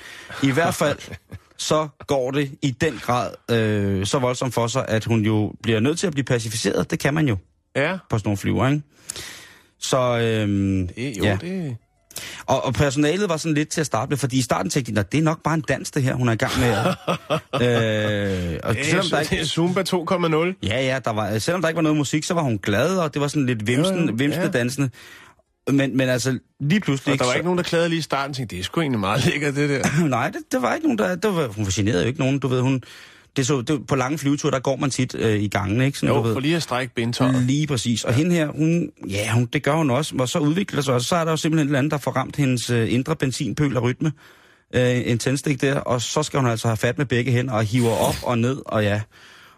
I 0.43 0.51
hvert 0.51 0.75
fald, 0.75 0.99
så 1.57 1.89
går 2.07 2.31
det 2.31 2.51
i 2.63 2.71
den 2.71 2.99
grad 3.03 3.31
øh, 3.51 4.07
så 4.07 4.19
voldsomt 4.19 4.55
for 4.55 4.67
sig, 4.67 4.85
at 4.89 5.05
hun 5.05 5.21
jo 5.25 5.53
bliver 5.63 5.81
nødt 5.81 5.99
til 5.99 6.07
at 6.07 6.13
blive 6.13 6.25
pacificeret. 6.25 6.91
Det 6.91 6.99
kan 6.99 7.15
man 7.15 7.29
jo 7.29 7.37
Ja. 7.77 7.99
på 8.11 8.19
sådan 8.19 8.29
nogle 8.29 8.37
flyver, 8.37 8.69
ikke? 8.69 8.83
Så, 9.81 9.99
øhm, 10.19 10.89
Det, 10.89 11.19
jo, 11.19 11.25
ja. 11.25 11.39
det... 11.41 11.77
Og, 12.47 12.65
og 12.65 12.75
personalet 12.75 13.29
var 13.29 13.37
sådan 13.37 13.55
lidt 13.55 13.69
til 13.69 13.81
at 13.81 13.87
starte 13.87 14.09
med, 14.11 14.17
fordi 14.17 14.39
i 14.39 14.43
starten 14.43 14.71
tænkte 14.71 14.95
de, 14.95 15.01
at 15.01 15.13
det 15.13 15.19
er 15.19 15.23
nok 15.23 15.43
bare 15.43 15.55
en 15.55 15.61
dans, 15.61 15.91
det 15.91 16.03
her, 16.03 16.15
hun 16.15 16.29
er 16.29 16.33
i 16.33 16.37
gang 16.37 16.53
med. 16.61 16.69
øh, 18.55 18.59
og 18.63 18.75
Det 18.75 18.85
selvom 18.87 19.07
der 19.11 19.17
er, 19.17 19.23
det 19.23 19.33
ikke, 19.33 19.43
er 19.43 19.47
Zumba 19.47 19.83
2.0. 19.83 20.59
Ja, 20.63 20.81
ja, 20.85 20.99
der 21.05 21.11
var, 21.11 21.39
selvom 21.39 21.61
der 21.63 21.69
ikke 21.69 21.77
var 21.77 21.83
noget 21.83 21.97
musik, 21.99 22.25
så 22.25 22.35
var 22.35 22.43
hun 22.43 22.59
glad, 22.59 22.97
og 22.99 23.15
det 23.15 23.23
var 23.23 23.29
sådan 23.29 23.47
lidt 23.47 23.67
vimsen, 23.67 24.09
jo, 24.09 24.15
vimsende 24.17 24.47
ja. 24.47 24.53
dansende. 24.53 24.91
Men, 25.73 25.97
men 25.97 26.09
altså, 26.09 26.39
lige 26.61 26.81
pludselig... 26.81 27.13
Og 27.13 27.19
der 27.19 27.25
var 27.25 27.33
så- 27.33 27.37
ikke 27.37 27.45
nogen, 27.45 27.59
der 27.59 27.65
klagede 27.65 27.89
lige 27.89 27.99
i 27.99 28.03
starten 28.03 28.35
tænkte, 28.35 28.57
det 28.57 28.61
er 28.61 28.65
sgu 28.65 28.81
egentlig 28.81 29.01
meget 29.01 29.25
lækkert, 29.27 29.55
det 29.57 29.71
der. 29.71 30.07
Nej, 30.07 30.31
det, 30.31 30.41
det 30.53 30.63
var 30.63 30.75
ikke 30.75 30.87
nogen, 30.87 30.99
der... 30.99 31.15
der 31.15 31.33
var, 31.33 31.47
hun 31.47 31.65
generede 31.67 32.03
jo 32.03 32.07
ikke 32.09 32.21
nogen, 32.21 32.39
du 32.39 32.49
ved, 32.49 32.61
hun... 32.61 32.83
Det 33.37 33.43
er 33.43 33.47
så, 33.47 33.63
det, 33.63 33.87
på 33.87 33.97
lange 33.97 34.19
flyveture, 34.19 34.51
der 34.51 34.59
går 34.59 34.77
man 34.77 34.91
tit 34.91 35.15
øh, 35.15 35.41
i 35.41 35.49
gangene, 35.49 35.87
ikke? 35.87 35.99
Sådan, 35.99 36.15
Jo, 36.15 36.21
du 36.21 36.27
ved. 36.27 36.33
for 36.33 36.41
lige 36.41 36.57
at 36.57 36.63
strække 36.63 36.95
bindtøjet. 36.95 37.43
Lige 37.43 37.67
præcis. 37.67 38.05
Og 38.05 38.15
hende 38.15 38.35
her, 38.35 38.47
hun, 38.49 38.91
ja, 39.09 39.33
hun, 39.33 39.47
det 39.47 39.63
gør 39.63 39.75
hun 39.75 39.91
også. 39.91 40.15
Og 40.19 40.29
så 40.29 40.39
udvikler 40.39 40.77
det 40.77 40.85
sig 40.85 40.95
også. 40.95 41.09
Så 41.09 41.17
er 41.17 41.25
der 41.25 41.31
jo 41.31 41.37
simpelthen 41.37 41.67
et 41.67 41.69
eller 41.69 41.79
andet, 41.79 41.91
der 41.91 41.99
får 41.99 42.11
ramt 42.11 42.37
hendes 42.37 42.71
øh, 42.71 42.93
indre 42.93 43.17
benzinpøl 43.17 43.77
og 43.77 43.83
rytme. 43.83 44.13
Øh, 44.75 45.03
en 45.05 45.19
tændstik 45.19 45.61
der. 45.61 45.81
Og 45.81 46.03
så 46.03 46.23
skal 46.23 46.41
hun 46.41 46.49
altså 46.49 46.69
have 46.69 46.77
fat 46.77 46.99
med 46.99 47.07
begge 47.07 47.33
hænder 47.33 47.55
og 47.55 47.65
hiver 47.65 47.93
op 47.93 48.15
og 48.23 48.39
ned, 48.39 48.63
og 48.67 48.83
ja. 48.83 49.01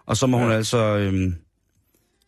Og 0.07 0.17
så 0.17 0.27
må 0.27 0.37
ja. 0.39 0.43
hun 0.43 0.53
altså 0.53 0.97
øh, 0.97 1.33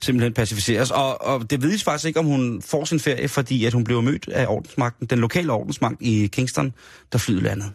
simpelthen 0.02 0.32
pacificeres. 0.32 0.90
Og, 0.90 1.22
og 1.22 1.50
det 1.50 1.62
vides 1.62 1.84
faktisk 1.84 2.06
ikke, 2.06 2.20
om 2.20 2.26
hun 2.26 2.62
får 2.62 2.84
sin 2.84 3.00
ferie, 3.00 3.28
fordi 3.28 3.64
at 3.64 3.72
hun 3.72 3.84
blev 3.84 4.02
mødt 4.02 4.28
af 4.28 4.46
ordensmagten, 4.48 5.06
den 5.06 5.18
lokale 5.18 5.52
ordensmagt 5.52 5.96
i 6.02 6.26
Kingston, 6.26 6.72
der 7.12 7.18
flyet 7.18 7.42
landet. 7.42 7.72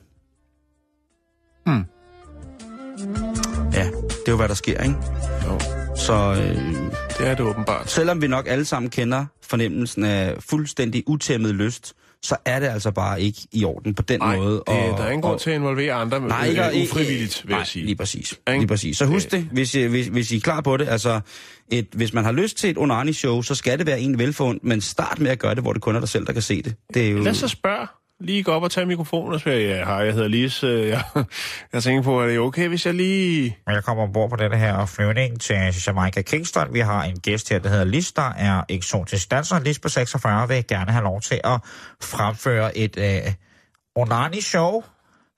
Hmm. 1.65 1.83
Er 4.29 4.31
jo, 4.31 4.37
hvad 4.37 4.47
der 4.47 4.53
sker, 4.55 4.81
ikke? 4.83 4.95
Jo, 5.45 5.59
Så 5.95 6.13
øh, 6.13 6.55
det 7.17 7.27
er 7.27 7.35
det 7.35 7.39
åbenbart. 7.39 7.89
selvom 7.91 8.21
vi 8.21 8.27
nok 8.27 8.47
alle 8.47 8.65
sammen 8.65 8.89
kender 8.89 9.25
fornemmelsen 9.49 10.03
af 10.03 10.35
fuldstændig 10.49 11.03
utæmmet 11.07 11.55
lyst, 11.55 11.93
så 12.23 12.35
er 12.45 12.59
det 12.59 12.67
altså 12.67 12.91
bare 12.91 13.21
ikke 13.21 13.39
i 13.51 13.65
orden 13.65 13.93
på 13.95 14.01
den 14.01 14.19
Nej, 14.19 14.37
måde. 14.37 14.51
det, 14.51 14.63
der 14.67 14.73
er 15.03 15.07
ingen 15.07 15.21
grund 15.21 15.39
til 15.39 15.49
at 15.49 15.55
involvere 15.55 15.93
andre 15.93 16.19
Nej, 16.19 16.45
ikke, 16.47 16.65
øh, 16.65 16.73
ikke, 16.73 16.91
ufrivilligt, 16.91 17.41
vil 17.45 17.51
nej, 17.51 17.59
jeg 17.59 17.67
sige. 17.67 17.85
lige 17.85 17.95
præcis. 17.95 18.31
Ikke? 18.47 18.59
Lige 18.59 18.67
præcis. 18.67 18.97
Så 18.97 19.05
husk 19.05 19.25
Øh. 19.25 19.31
det, 19.39 19.47
hvis 19.51 19.71
hvis, 19.71 20.07
hvis 20.07 20.31
I 20.31 20.35
er 20.37 20.41
klar 20.41 20.61
på 20.61 20.77
det. 20.77 20.87
Altså, 20.89 21.19
et, 21.71 21.87
hvis 21.93 22.13
man 22.13 22.23
har 22.25 22.31
lyst 22.31 22.57
til 22.57 22.69
et 22.69 22.77
onani-show, 22.77 23.41
så 23.41 23.55
skal 23.55 23.77
det 23.79 23.87
være 23.87 23.99
en 23.99 24.19
velfundet, 24.19 24.63
men 24.63 24.81
start 24.81 25.19
med 25.19 25.31
at 25.31 25.39
gøre 25.39 25.55
det, 25.55 25.63
hvor 25.63 25.73
det 25.73 25.81
kun 25.81 25.95
er 25.95 25.99
dig 25.99 26.09
selv, 26.09 26.25
der 26.25 26.33
kan 26.33 26.41
se 26.41 26.61
det. 26.61 26.75
Det 26.93 27.07
er 27.07 27.11
jo... 27.11 27.17
Lad 27.19 27.33
så 27.33 27.47
spørge. 27.47 27.87
Lige 28.21 28.43
gå 28.43 28.51
op 28.51 28.63
og 28.63 28.71
tage 28.71 28.85
mikrofonen 28.85 29.33
og 29.33 29.39
spørge, 29.39 29.61
ja, 29.61 29.85
hej, 29.85 29.95
jeg 29.95 30.13
hedder 30.13 30.27
Lis. 30.27 30.63
Jeg, 30.63 31.03
jeg 31.73 31.83
tænker 31.83 32.01
på, 32.01 32.21
er 32.21 32.27
det 32.27 32.39
okay, 32.39 32.67
hvis 32.67 32.85
jeg 32.85 32.93
lige... 32.93 33.57
Velkommen 33.67 34.03
ombord 34.03 34.29
på 34.29 34.35
denne 34.35 34.57
her 34.57 34.85
flyvning 34.85 35.41
til 35.41 35.55
Jamaica 35.87 36.21
Kingston. 36.21 36.73
Vi 36.73 36.79
har 36.79 37.03
en 37.03 37.19
gæst 37.19 37.49
her, 37.49 37.59
der 37.59 37.69
hedder 37.69 37.83
Lis, 37.83 38.11
der 38.11 38.31
er 38.37 38.63
eksotisk 38.69 39.31
danser. 39.31 39.59
Lis 39.59 39.79
på 39.79 39.89
46 39.89 40.47
vil 40.47 40.67
gerne 40.67 40.91
have 40.91 41.03
lov 41.03 41.21
til 41.21 41.41
at 41.43 41.59
fremføre 42.01 42.77
et 42.77 42.97
øh, 42.97 43.33
onani-show. 43.95 44.83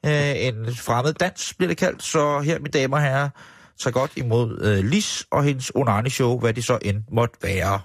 Øh, 0.05 0.45
en 0.45 0.75
fremmed 0.75 1.13
dans 1.13 1.53
bliver 1.53 1.67
det 1.67 1.77
kaldt. 1.77 2.03
Så 2.03 2.39
her, 2.39 2.59
mine 2.59 2.71
damer 2.71 2.97
og 2.97 3.03
herrer, 3.03 3.29
så 3.77 3.91
godt 3.91 4.11
imod 4.15 4.61
øh, 4.61 4.89
Lis 4.89 5.25
og 5.31 5.43
hendes 5.43 5.71
onani-show, 5.75 6.39
hvad 6.39 6.53
det 6.53 6.63
så 6.63 6.77
end 6.81 7.03
måtte 7.11 7.37
være. 7.43 7.79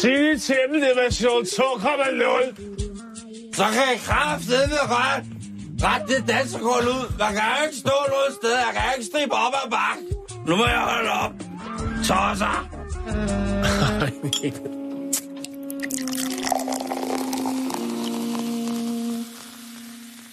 Sig 0.00 0.10
det 0.10 0.42
til 0.42 0.56
dem, 0.72 0.80
det 0.80 0.90
version 0.96 1.42
2.0. 1.42 3.09
Så 3.60 3.66
kan 3.66 3.82
jeg 3.92 4.00
ret, 4.08 5.24
ret 5.82 6.02
det 6.08 6.18
ud. 6.60 7.18
Man 7.18 7.32
kan 7.34 7.42
jo 7.58 7.64
ikke 7.66 7.76
stå 7.76 7.92
noget 8.08 8.34
sted. 8.40 8.50
Jeg 8.50 8.72
kan 8.74 8.82
ikke 8.96 9.06
stribe 9.10 9.32
op 9.32 9.54
ad 9.64 9.70
bakken. 9.70 10.06
Nu 10.46 10.56
må 10.56 10.66
jeg 10.66 10.78
holde 10.78 11.10
op. 11.10 11.32
Tosser. 12.04 12.68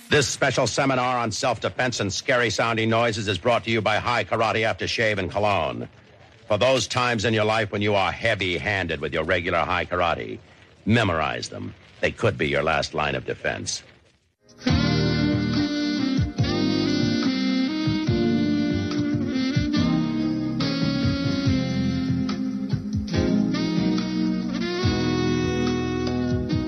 This 0.11 0.25
special 0.27 0.67
seminar 0.67 1.23
on 1.23 1.31
self-defense 1.31 1.99
and 2.03 2.11
scary 2.13 2.49
sounding 2.49 2.89
noises 2.89 3.27
is 3.27 3.37
brought 3.39 3.63
to 3.65 3.71
you 3.71 3.81
by 3.81 3.97
High 4.09 4.23
Karate 4.23 4.63
Aftershave 4.71 5.19
and 5.19 5.31
Cologne. 5.31 5.87
For 6.47 6.57
those 6.57 6.87
times 6.87 7.25
in 7.25 7.33
your 7.33 7.45
life 7.57 7.71
when 7.73 7.81
you 7.81 7.95
are 7.95 8.11
heavy-handed 8.11 9.01
with 9.01 9.13
your 9.13 9.25
regular 9.25 9.59
High 9.59 9.85
Karate, 9.85 10.39
memorize 10.85 11.49
them. 11.49 11.73
They 12.01 12.11
could 12.11 12.37
be 12.37 12.47
your 12.47 12.63
last 12.63 12.93
line 12.93 13.15
of 13.15 13.25
defense. 13.25 13.83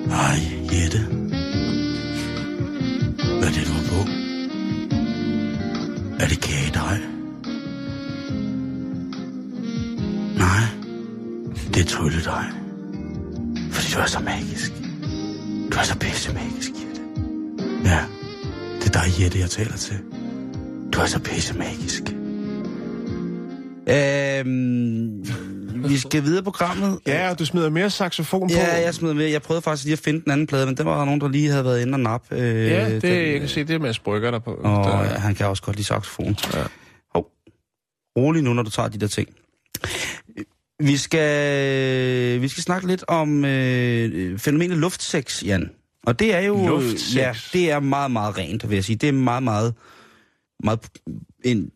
Hej, 0.10 0.40
Jette. 0.72 1.00
Hvad 3.38 3.48
er 3.48 3.54
det, 3.54 3.68
du 3.68 3.74
har 3.74 3.86
på? 3.90 4.10
Er 6.20 6.28
det 6.28 6.42
kage 6.42 6.72
dig? 6.74 7.00
Nej, 10.38 10.64
det 11.74 11.82
er 11.82 11.90
er 14.00 14.06
så 14.06 14.20
magisk. 14.20 14.79
Pisse 16.00 16.34
magisk, 16.34 16.70
Jette. 16.70 17.02
Ja, 17.86 18.00
det 18.82 18.96
er 18.96 19.02
dig, 19.04 19.22
Jette, 19.22 19.40
jeg 19.40 19.50
taler 19.50 19.78
til. 19.78 20.00
Du 20.94 21.00
er 21.00 21.06
så 21.06 21.20
pisse 21.20 21.58
magisk. 21.58 22.04
Øhm, 23.90 25.26
vi 25.90 25.98
skal 25.98 26.24
videre 26.24 26.44
på 26.44 26.52
programmet. 26.52 27.00
Ja, 27.08 27.30
og 27.30 27.40
du 27.40 27.46
smider 27.46 27.70
mere 27.70 27.90
saxofon 27.90 28.50
på. 28.50 28.54
Ja, 28.54 28.82
jeg 28.82 28.94
smed 28.94 29.14
med. 29.14 29.26
Jeg 29.26 29.42
prøvede 29.42 29.62
faktisk 29.62 29.84
lige 29.84 29.94
at 29.94 30.00
finde 30.00 30.22
den 30.24 30.32
anden 30.32 30.48
plade, 30.48 30.66
men 30.66 30.78
der 30.78 30.84
var 30.84 30.98
der 30.98 31.06
nogen, 31.06 31.22
der 31.22 31.28
lige 31.28 31.50
havde 31.50 31.66
været 31.66 31.82
inde 31.82 31.94
og 31.94 32.00
nap. 32.00 32.24
Øh, 32.32 32.40
Ja, 32.68 32.90
det, 32.90 33.02
den, 33.02 33.12
jeg 33.12 33.40
kan 33.40 33.50
se, 33.50 33.64
det 33.64 33.76
er 33.76 33.80
med 33.80 33.94
Brygger 34.04 34.32
der 34.32 34.40
på. 34.40 34.52
Og 34.54 34.84
der, 34.86 35.04
ja, 35.04 35.08
han 35.20 35.36
kan 35.36 35.46
også 35.48 35.64
godt 35.64 35.76
lide 35.76 35.88
saxofon. 35.88 36.38
Ja. 36.54 36.64
Hov. 37.14 37.28
Rolig 38.18 38.44
nu, 38.44 38.54
når 38.54 38.64
du 38.64 38.70
tager 38.70 38.90
de 38.90 38.98
der 38.98 39.08
ting. 39.08 39.30
Vi 40.80 40.98
skal, 40.98 42.42
vi 42.42 42.48
skal 42.48 42.64
snakke 42.64 42.88
lidt 42.88 43.04
om 43.08 43.46
øh, 43.46 44.40
fænomenet 44.40 44.78
luftsex, 44.78 45.44
Jan. 45.44 45.70
Og 46.06 46.20
det 46.20 46.36
er 46.36 46.40
jo... 46.40 46.68
Luftsex? 46.68 47.16
Ja, 47.16 47.34
det 47.54 47.72
er 47.72 47.80
meget, 47.80 48.12
meget 48.12 48.38
rent, 48.38 48.70
vil 48.70 48.76
jeg 48.76 48.84
sige. 48.86 48.96
Det 48.96 49.10
er 49.10 49.14
meget, 49.14 49.44
meget, 49.44 49.76
meget 50.64 50.80
en, 51.46 51.72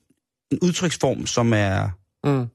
en 0.51 0.59
udtryksform, 0.61 1.25
som 1.25 1.53
er 1.53 1.89
Mm. 2.25 2.45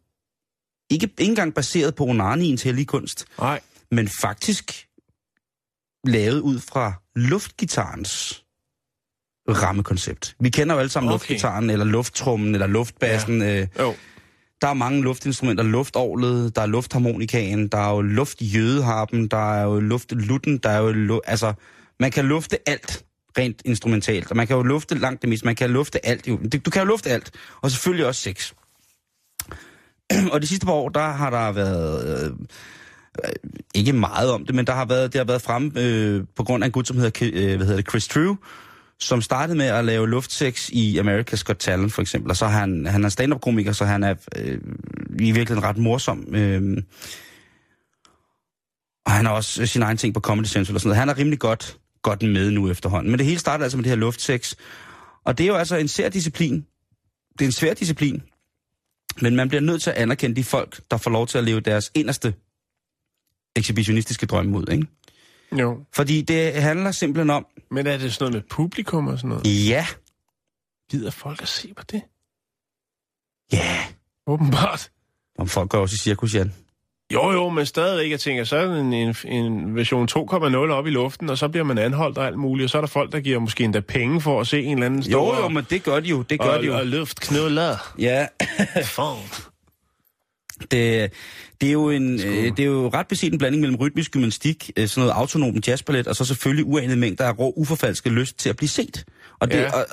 ikke, 0.90 1.04
ikke 1.18 1.30
engang 1.30 1.54
baseret 1.54 1.94
på 1.94 2.04
onaniens 2.06 2.62
hellige 2.62 2.86
kunst, 2.86 3.24
Nej. 3.38 3.60
men 3.90 4.08
faktisk 4.20 4.86
lavet 6.06 6.40
ud 6.40 6.58
fra 6.60 6.92
luftgitarens 7.16 8.44
rammekoncept. 9.48 10.36
Vi 10.40 10.50
kender 10.50 10.74
jo 10.74 10.78
alle 10.80 10.90
sammen 10.90 11.08
Okay. 11.08 11.14
luftgitaren, 11.14 11.70
eller 11.70 11.84
lufttrummen, 11.84 12.54
eller 12.54 12.66
luftbassen. 12.66 13.42
Ja. 13.42 13.60
Øh, 13.60 13.68
Jo 13.78 13.94
der 14.62 14.68
er 14.68 14.74
mange 14.74 15.02
luftinstrumenter. 15.02 15.64
Luftovlet, 15.64 16.56
der 16.56 16.62
er 16.62 16.66
luftharmonikaen, 16.66 17.68
der 17.68 17.78
er 17.78 17.90
jo 17.90 18.00
luftjødeharpen, 18.00 19.28
der 19.28 19.54
er 19.54 19.64
jo 19.64 19.80
luftlutten, 19.80 20.58
der 20.58 20.68
er 20.68 20.78
jo... 20.78 20.92
Lu- 20.92 21.20
altså, 21.24 21.52
man 22.00 22.10
kan 22.10 22.24
lufte 22.24 22.68
alt 22.68 23.04
rent 23.38 23.62
instrumentalt, 23.64 24.30
og 24.30 24.36
man 24.36 24.46
kan 24.46 24.56
jo 24.56 24.62
lufte 24.62 24.98
langt 24.98 25.22
det 25.22 25.28
meste. 25.28 25.46
Man 25.46 25.56
kan 25.56 25.70
lufte 25.70 26.06
alt. 26.06 26.26
Du 26.64 26.70
kan 26.70 26.82
jo 26.82 26.88
lufte 26.88 27.10
alt, 27.10 27.30
og 27.60 27.70
selvfølgelig 27.70 28.06
også 28.06 28.22
sex. 28.22 28.52
og 30.32 30.42
de 30.42 30.46
sidste 30.46 30.66
par 30.66 30.72
år, 30.72 30.88
der 30.88 31.08
har 31.08 31.30
der 31.30 31.52
været... 31.52 32.24
Øh, 32.24 32.32
øh, 33.24 33.32
ikke 33.74 33.92
meget 33.92 34.30
om 34.30 34.46
det, 34.46 34.54
men 34.54 34.66
der 34.66 34.72
har 34.72 34.84
været, 34.84 35.12
det 35.12 35.18
har 35.18 35.24
været 35.24 35.42
frem 35.42 35.72
øh, 35.76 36.24
på 36.36 36.44
grund 36.44 36.64
af 36.64 36.66
en 36.66 36.72
gut, 36.72 36.86
som 36.86 36.96
hedder, 36.96 37.30
øh, 37.34 37.56
hvad 37.56 37.66
hedder 37.66 37.82
det, 37.82 37.90
Chris 37.90 38.08
True, 38.08 38.36
som 39.00 39.22
startede 39.22 39.58
med 39.58 39.66
at 39.66 39.84
lave 39.84 40.08
luftsex 40.08 40.68
i 40.68 40.98
America's 40.98 41.42
Got 41.42 41.56
Talent, 41.56 41.92
for 41.92 42.02
eksempel. 42.02 42.30
Og 42.30 42.36
så 42.36 42.44
er 42.44 42.48
han, 42.48 42.86
han 42.86 43.04
er 43.04 43.08
stand-up-komiker, 43.08 43.72
så 43.72 43.84
han 43.84 44.02
er 44.02 44.14
øh, 44.36 44.58
i 45.18 45.32
virkeligheden 45.32 45.62
ret 45.62 45.78
morsom. 45.78 46.34
Øh, 46.34 46.82
og 49.06 49.12
han 49.12 49.26
har 49.26 49.32
også 49.32 49.66
sin 49.66 49.82
egen 49.82 49.96
ting 49.96 50.14
på 50.14 50.20
Comedy 50.20 50.46
Central 50.46 50.74
og 50.74 50.80
sådan 50.80 50.88
noget. 50.88 50.98
Han 50.98 51.08
er 51.08 51.18
rimelig 51.18 51.38
godt, 51.38 51.78
godt 52.02 52.22
med 52.22 52.50
nu 52.50 52.70
efterhånden. 52.70 53.10
Men 53.10 53.18
det 53.18 53.26
hele 53.26 53.38
startede 53.38 53.64
altså 53.64 53.76
med 53.76 53.84
det 53.84 53.90
her 53.90 53.96
luftsex. 53.96 54.54
Og 55.24 55.38
det 55.38 55.44
er 55.44 55.48
jo 55.48 55.54
altså 55.54 55.76
en 55.76 55.88
svær 55.88 56.08
disciplin. 56.08 56.66
Det 57.32 57.40
er 57.40 57.48
en 57.48 57.52
svær 57.52 57.74
disciplin. 57.74 58.22
Men 59.22 59.36
man 59.36 59.48
bliver 59.48 59.60
nødt 59.62 59.82
til 59.82 59.90
at 59.90 59.96
anerkende 59.96 60.36
de 60.36 60.44
folk, 60.44 60.80
der 60.90 60.96
får 60.96 61.10
lov 61.10 61.26
til 61.26 61.38
at 61.38 61.44
leve 61.44 61.60
deres 61.60 61.90
inderste 61.94 62.34
ekshibitionistiske 63.56 64.26
drømme 64.26 64.58
ud, 64.58 64.64
ikke? 64.72 64.86
Jo. 65.52 65.84
Fordi 65.94 66.22
det 66.22 66.54
handler 66.54 66.92
simpelthen 66.92 67.30
om, 67.30 67.46
Men 67.70 67.86
er 67.86 67.96
det 67.96 68.14
sådan 68.14 68.24
noget 68.32 68.34
med 68.34 68.42
publikum 68.50 69.06
og 69.08 69.18
sådan 69.18 69.28
noget? 69.28 69.68
ja, 69.68 69.86
Gider 70.90 71.10
folk 71.10 71.42
at 71.42 71.48
se 71.48 71.74
på 71.74 71.82
det? 71.92 72.02
ja, 73.52 73.78
Åbenbart. 74.26 74.90
om 75.38 75.48
folk 75.48 75.70
går 75.70 75.78
også 75.78 75.94
i 75.94 75.98
cirkus, 75.98 76.34
Jan. 76.34 76.54
Jo, 77.12 77.30
jo, 77.32 77.48
men 77.48 77.66
stadigvæk, 77.66 78.10
jeg 78.10 78.20
tænker, 78.20 78.44
så 78.44 78.56
er 78.56 78.64
en, 78.80 78.92
en, 78.92 79.14
en 79.24 79.76
version 79.76 80.08
2,0 80.10 80.56
op 80.56 80.86
i 80.86 80.90
luften, 80.90 81.30
og 81.30 81.38
så 81.38 81.48
bliver 81.48 81.64
man 81.64 81.78
anholdt 81.78 82.18
og 82.18 82.26
alt 82.26 82.38
muligt, 82.38 82.64
og 82.64 82.70
så 82.70 82.78
er 82.78 82.82
der 82.82 82.88
folk, 82.88 83.12
der 83.12 83.20
giver 83.20 83.38
måske 83.38 83.64
endda 83.64 83.80
penge 83.80 84.20
for 84.20 84.40
at 84.40 84.46
se 84.46 84.62
en 84.62 84.72
eller 84.78 84.86
anden 84.86 85.02
stå 85.02 85.10
Jo, 85.10 85.36
jo, 85.42 85.48
men 85.48 85.66
det 85.70 85.82
gør 85.82 86.00
de 86.00 86.08
jo, 86.08 86.22
det 86.22 86.40
gør 86.40 86.48
og, 86.48 86.62
de 86.62 86.66
jo. 86.66 86.76
og 86.76 86.86
luftknuller. 86.86 87.94
Ja, 87.98 88.26
Fuck. 88.84 89.47
Det, 90.70 91.12
det, 91.60 91.68
er 91.68 91.72
jo 91.72 91.90
en, 91.90 92.14
øh, 92.20 92.44
det 92.56 92.60
er 92.60 92.64
jo 92.64 92.88
ret 92.88 93.06
beset 93.08 93.32
en 93.32 93.38
blanding 93.38 93.60
mellem 93.60 93.76
rytmisk 93.76 94.10
gymnastik, 94.10 94.70
øh, 94.76 94.88
sådan 94.88 95.00
noget 95.00 95.12
autonom 95.20 95.56
jazzballet, 95.66 96.06
og 96.06 96.16
så 96.16 96.24
selvfølgelig 96.24 96.64
uanede 96.66 96.96
mængder 96.96 97.24
af 97.24 97.38
rå, 97.38 97.52
uforfalsket 97.56 98.12
lyst 98.12 98.38
til 98.38 98.48
at 98.48 98.56
blive 98.56 98.68
set. 98.68 99.04
Og 99.40 99.50
det, 99.50 99.56
Ja. 99.58 99.70
og, 99.72 99.86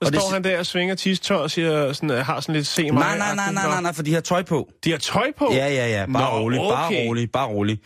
Og 0.00 0.12
det- 0.12 0.20
står 0.20 0.30
han 0.32 0.44
der 0.44 0.58
og 0.58 0.66
svinger 0.66 0.94
tistør 0.94 1.36
og 1.36 1.50
siger, 1.50 1.92
sådan, 1.92 2.10
øh, 2.10 2.26
har 2.26 2.40
sådan 2.40 2.54
lidt 2.54 2.66
se 2.66 2.82
mig. 2.82 2.92
nej, 2.92 3.18
nej, 3.18 3.34
nej, 3.34 3.52
nej, 3.52 3.66
nej, 3.68 3.80
nej, 3.82 3.92
for 3.92 4.02
de 4.02 4.14
har 4.14 4.20
tøj 4.20 4.42
på. 4.42 4.68
De 4.84 4.90
har 4.90 4.98
tøj 4.98 5.32
på? 5.38 5.48
Ja, 5.52 5.68
ja, 5.68 5.88
ja, 6.00 6.06
bare 6.12 6.32
Nå, 6.34 6.40
roligt, 6.40 6.60
bare 6.60 6.86
okay. 6.86 7.06
roligt, 7.06 7.32
bare 7.32 7.46
roligt. 7.46 7.82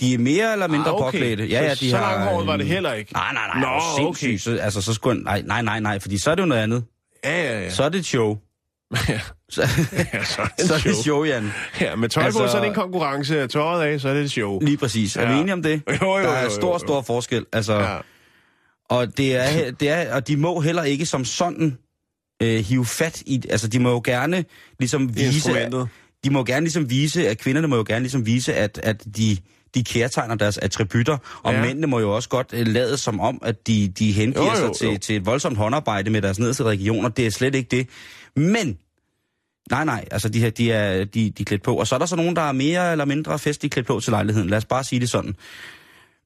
De 0.00 0.14
er 0.14 0.18
mere 0.18 0.52
eller 0.52 0.66
mindre 0.68 0.86
Ah, 0.90 0.94
okay. 0.94 1.04
påklædte. 1.18 1.46
Ja, 1.46 1.62
ja, 1.64 1.70
de 1.70 1.76
så, 1.76 1.90
så 1.90 1.96
har, 1.96 2.16
langhåret 2.16 2.46
var 2.46 2.56
det 2.56 2.64
øh, 2.64 2.70
heller 2.70 2.92
ikke? 2.92 3.12
Nej, 3.12 3.32
nej, 3.32 3.46
nej, 3.46 3.60
Nå, 3.60 3.66
Nå, 3.66 4.06
okay. 4.08 4.18
sindssygt. 4.18 4.42
Så, 4.42 4.62
altså, 4.62 4.82
så 4.82 4.94
skulle 4.94 5.22
nej, 5.22 5.42
nej, 5.46 5.62
nej, 5.62 5.80
nej, 5.80 5.98
fordi 5.98 6.18
så 6.18 6.30
er 6.30 6.34
det 6.34 6.42
jo 6.42 6.46
noget 6.46 6.62
andet. 6.62 6.84
Ja, 7.24 7.42
ja, 7.42 7.60
ja. 7.60 7.70
Så 7.70 7.82
er 7.84 7.88
det 7.88 7.98
et 7.98 8.06
show. 8.06 8.36
ja, 9.08 9.20
Så, 9.50 9.62
ja, 10.12 10.24
så 10.24 10.42
er 10.42 10.46
det 10.58 10.66
så 10.66 10.74
er 10.74 10.78
et 10.78 10.84
det 10.84 10.96
show. 10.96 11.24
Jan. 11.24 11.50
Ja, 11.80 11.96
med 11.96 12.08
tøj 12.08 12.22
Altså- 12.24 12.40
på, 12.42 12.48
så 12.48 12.56
er 12.56 12.60
det 12.60 12.68
en 12.68 12.74
konkurrence. 12.74 13.46
Tøjet 13.46 13.82
af, 13.82 14.00
så 14.00 14.08
er 14.08 14.14
det 14.14 14.22
et 14.22 14.30
show. 14.30 14.60
Lige 14.60 14.76
præcis. 14.76 15.16
Er 15.16 15.26
vi 15.26 15.32
Ja. 15.32 15.40
enige 15.40 15.52
om 15.52 15.62
det? 15.62 15.82
Jo, 16.02 16.16
jo, 16.16 16.22
Der 16.22 16.28
er 16.28 16.38
jo, 16.42 16.44
jo, 16.44 16.54
stor, 16.54 16.72
jo. 16.72 16.78
stor 16.78 17.00
forskel. 17.02 17.46
Altså, 17.52 17.74
Ja. 17.74 17.96
Og 18.88 19.16
det 19.18 19.36
er, 19.36 19.70
det 19.70 19.88
er, 19.90 20.14
og 20.14 20.28
de 20.28 20.36
må 20.36 20.60
heller 20.60 20.82
ikke 20.82 21.06
som 21.06 21.24
sådan 21.24 21.78
øh, 22.42 22.64
hive 22.64 22.84
fat 22.86 23.22
i, 23.26 23.42
altså 23.50 23.68
de 23.68 23.78
må 23.78 23.90
jo 23.90 24.02
gerne 24.04 24.44
ligesom 24.78 25.16
vise, 25.16 25.52
de 26.24 26.30
må 26.30 26.44
gerne 26.44 26.60
ligesom 26.64 26.90
vise, 26.90 27.28
at 27.28 27.38
kvinderne 27.38 27.68
må 27.68 27.76
jo 27.76 27.84
gerne 27.88 28.00
ligesom 28.02 28.26
vise, 28.26 28.54
at, 28.54 28.80
at 28.82 29.04
de, 29.16 29.36
de 29.74 29.84
kærtegner 29.84 30.34
deres 30.34 30.58
attributter, 30.58 31.16
og 31.42 31.52
Ja. 31.52 31.58
ja. 31.58 31.66
mændene 31.66 31.86
må 31.86 32.00
jo 32.00 32.14
også 32.14 32.28
godt 32.28 32.46
øh, 32.52 32.66
lade 32.66 32.96
som 32.96 33.20
om, 33.20 33.38
at 33.42 33.66
de, 33.66 33.88
de 33.98 34.12
hengiver 34.12 34.44
Jo, 34.44 34.50
jo, 34.50 34.56
sig 34.56 34.76
til, 34.76 34.88
jo. 34.92 34.98
til 34.98 35.16
et 35.16 35.26
voldsomt 35.26 35.56
håndarbejde 35.56 36.10
med 36.10 36.22
deres 36.22 36.38
nederste 36.38 36.64
regioner. 36.64 37.08
Det 37.08 37.26
er 37.26 37.30
slet 37.30 37.54
ikke 37.54 37.68
det. 37.76 37.88
Men, 38.36 38.78
nej, 39.70 39.84
nej, 39.84 40.04
altså 40.10 40.28
de, 40.28 40.40
her, 40.40 40.50
de, 40.50 40.72
er, 40.72 41.04
de, 41.04 41.30
de 41.30 41.42
er 41.42 41.44
klædt 41.44 41.62
på. 41.62 41.74
Og 41.74 41.86
så 41.86 41.94
er 41.94 41.98
der 41.98 42.06
så 42.06 42.16
nogen, 42.16 42.36
der 42.36 42.42
er 42.42 42.52
mere 42.52 42.92
eller 42.92 43.04
mindre 43.04 43.38
festligt 43.38 43.72
klædt 43.72 43.86
på 43.86 44.00
til 44.00 44.10
lejligheden. 44.10 44.50
Lad 44.50 44.58
os 44.58 44.64
bare 44.64 44.84
sige 44.84 45.00
det 45.00 45.10
sådan. 45.10 45.36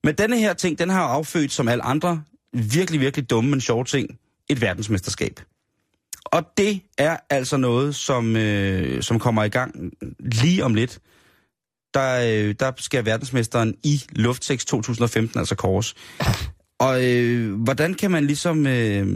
Men 0.04 0.14
denne 0.14 0.38
her 0.38 0.52
ting, 0.52 0.78
den 0.78 0.90
har 0.90 1.02
jo 1.02 1.08
affødt, 1.08 1.52
som 1.52 1.68
alle 1.68 1.84
andre, 1.84 2.22
virkelig, 2.52 3.00
virkelig 3.00 3.30
dumme, 3.30 3.50
men 3.50 3.60
sjove 3.60 3.84
ting, 3.84 4.18
et 4.48 4.60
verdensmesterskab. 4.60 5.40
Og 6.24 6.42
det 6.56 6.80
er 6.98 7.16
altså 7.30 7.56
noget, 7.56 7.94
som, 7.94 8.36
øh, 8.36 9.02
som 9.02 9.18
kommer 9.18 9.44
i 9.44 9.48
gang 9.48 9.92
lige 10.18 10.64
om 10.64 10.74
lidt. 10.74 10.98
Der, 11.94 12.20
øh, 12.48 12.54
der 12.60 12.72
skal 12.76 13.04
verdensmesteren 13.04 13.74
i 13.82 14.02
Luftsex 14.12 14.64
2015 14.64 15.38
altså 15.38 15.54
kors. 15.54 15.94
Og 16.78 17.04
øh, 17.04 17.54
hvordan 17.54 17.94
kan 17.94 18.10
man 18.10 18.26
ligesom... 18.26 18.66
Øh, 18.66 19.06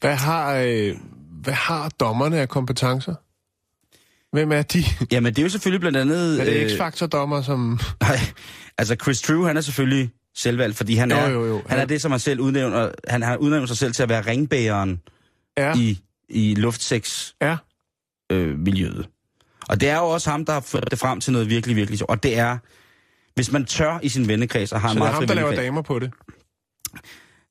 Hvad 0.00 0.16
har, 0.16 0.54
øh, 0.54 0.96
hvad 1.42 1.54
har 1.54 1.88
dommerne 1.88 2.38
af 2.38 2.48
kompetencer? 2.48 3.14
Hvem 4.32 4.52
er 4.52 4.62
de? 4.62 4.84
jamen, 5.12 5.32
det 5.34 5.38
er 5.38 5.42
jo 5.42 5.48
selvfølgelig 5.48 5.80
blandt 5.80 5.98
andet... 5.98 6.40
Er 6.40 6.44
det 6.44 6.52
øh, 6.52 6.70
X-Factor-dommer, 6.70 7.42
som... 7.42 7.80
Nej, 8.00 8.18
altså 8.78 8.96
Chris 9.02 9.22
True, 9.22 9.46
han 9.46 9.56
er 9.56 9.60
selvfølgelig 9.60 10.10
selvvalgt, 10.36 10.76
fordi 10.76 10.94
han 10.94 11.10
Jo, 11.10 11.16
er, 11.16 11.28
jo, 11.28 11.46
jo. 11.46 11.62
han 11.66 11.78
er 11.78 11.84
det, 11.84 12.02
som 12.02 12.10
han 12.10 12.20
selv 12.20 12.40
udnævner. 12.40 12.90
Han 13.08 13.22
har 13.22 13.36
udnævnt 13.36 13.68
sig 13.68 13.76
selv 13.76 13.92
til 13.92 14.02
at 14.02 14.08
være 14.08 14.20
ringbæreren 14.20 15.00
Ja, 15.58 15.74
i, 15.76 16.00
i 16.28 16.54
luftsex 16.54 17.32
ja. 17.40 17.56
øh, 18.32 18.58
miljøet. 18.58 19.08
Og 19.68 19.80
det 19.80 19.88
er 19.88 19.96
jo 19.96 20.04
også 20.04 20.30
ham, 20.30 20.44
der 20.44 20.52
har 20.52 20.60
ført 20.60 20.90
det 20.90 20.98
frem 20.98 21.20
til 21.20 21.32
noget 21.32 21.50
virkelig, 21.50 21.76
virkelig. 21.76 22.10
Og 22.10 22.22
det 22.22 22.38
er, 22.38 22.58
hvis 23.34 23.52
man 23.52 23.64
tør 23.64 23.98
i 24.02 24.08
sin 24.08 24.28
vennekreds 24.28 24.72
og 24.72 24.80
har 24.80 24.88
Så 24.88 24.92
en 24.92 24.96
det 24.96 25.00
er 25.00 25.04
meget 25.04 25.14
ham, 25.14 25.26
der 25.26 25.34
laver 25.34 25.54
damer 25.54 25.82
på 25.82 25.98
det. 25.98 26.12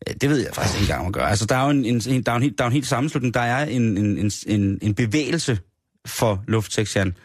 Øh, 0.10 0.16
Det 0.22 0.30
ved 0.30 0.38
jeg 0.38 0.54
faktisk 0.54 0.76
ikke 0.76 0.84
engang, 0.84 1.00
om 1.00 1.06
man 1.06 1.12
gør. 1.12 1.26
Altså, 1.26 1.46
der 1.46 1.56
er 1.56 1.64
jo 1.64 1.70
en, 1.70 1.86
en, 1.86 2.02
en, 2.10 2.24
der 2.24 2.32
er 2.32 2.36
en, 2.36 2.44
helt, 2.44 2.58
der 2.58 2.64
er 2.64 2.68
en 2.68 2.74
helt 2.74 2.88
sammenslutning. 2.88 3.34
Der 3.34 3.40
er 3.40 3.66
en, 3.66 3.98
en, 3.98 4.32
en, 4.48 4.80
en, 4.82 4.96
bevægelse 4.96 5.60
for 6.06 6.44
luftsex, 6.48 6.96
Jan. 6.96 7.18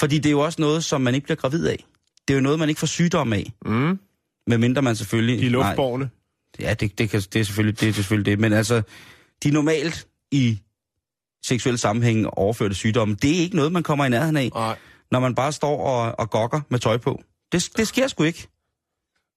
Fordi 0.00 0.16
det 0.16 0.26
er 0.26 0.30
jo 0.30 0.40
også 0.40 0.60
noget, 0.60 0.84
som 0.84 1.00
man 1.00 1.14
ikke 1.14 1.24
bliver 1.24 1.36
gravid 1.36 1.66
af. 1.66 1.84
Det 2.28 2.34
er 2.34 2.38
jo 2.38 2.42
noget, 2.42 2.58
man 2.58 2.68
ikke 2.68 2.78
får 2.78 2.86
sygdom 2.86 3.32
af. 3.32 3.52
Mm. 3.64 3.98
Medmindre 4.46 4.82
man 4.82 4.96
selvfølgelig... 4.96 5.40
De 5.40 5.46
er 5.46 5.50
Nej, 5.50 5.68
luftborgerne. 5.68 6.10
Ja, 6.60 6.74
det, 6.74 6.98
det, 6.98 7.10
kan, 7.10 7.20
det, 7.20 7.40
er 7.40 7.44
selvfølgelig, 7.44 7.80
det 7.80 7.88
er 7.88 7.92
selvfølgelig 7.92 8.32
det. 8.32 8.40
Men 8.40 8.52
altså, 8.52 8.82
de 9.42 9.50
normalt 9.50 10.06
i 10.32 10.60
seksuel 11.44 11.78
sammenhæng 11.78 12.26
overførte 12.26 12.74
sygdomme. 12.74 13.14
Det 13.22 13.30
er 13.30 13.40
ikke 13.40 13.56
noget, 13.56 13.72
man 13.72 13.82
kommer 13.82 14.04
i 14.04 14.08
nærheden 14.08 14.36
af, 14.36 14.50
Nej. 14.54 14.76
når 15.10 15.20
man 15.20 15.34
bare 15.34 15.52
står 15.52 15.86
og, 15.86 16.18
og 16.18 16.30
gokker 16.30 16.60
med 16.68 16.78
tøj 16.78 16.96
på. 16.96 17.22
Det, 17.52 17.68
det 17.76 17.88
sker 17.88 18.06
sgu 18.08 18.22
ikke. 18.24 18.48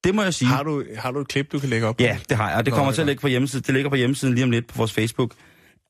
Det 0.04 0.16
må 0.16 0.24
jeg 0.24 0.34
sige. 0.34 0.48
Har 0.48 0.63
du, 0.63 0.84
har 0.98 1.12
du 1.12 1.20
et 1.20 1.28
klip, 1.28 1.52
du 1.52 1.60
kan 1.60 1.70
lægge 1.70 1.88
op? 1.88 2.02
Ja, 2.02 2.20
det 2.30 2.38
har 2.38 2.50
jeg, 2.50 2.58
og 2.58 2.66
det 2.66 2.72
Nå, 2.72 2.76
kommer 2.76 2.92
det 2.92 2.96
til 2.96 3.02
at 3.02 3.08
ligge 3.08 3.22
på 3.22 3.28
hjemmesiden. 3.28 3.63
Det 3.63 3.74
ligger 3.74 3.89
på 3.89 3.96
hjemmesiden 3.96 4.36
lige 4.36 4.44
om 4.44 4.52
lidt 4.52 4.68
på 4.68 4.78
vores 4.78 4.94
Facebook. 4.94 5.34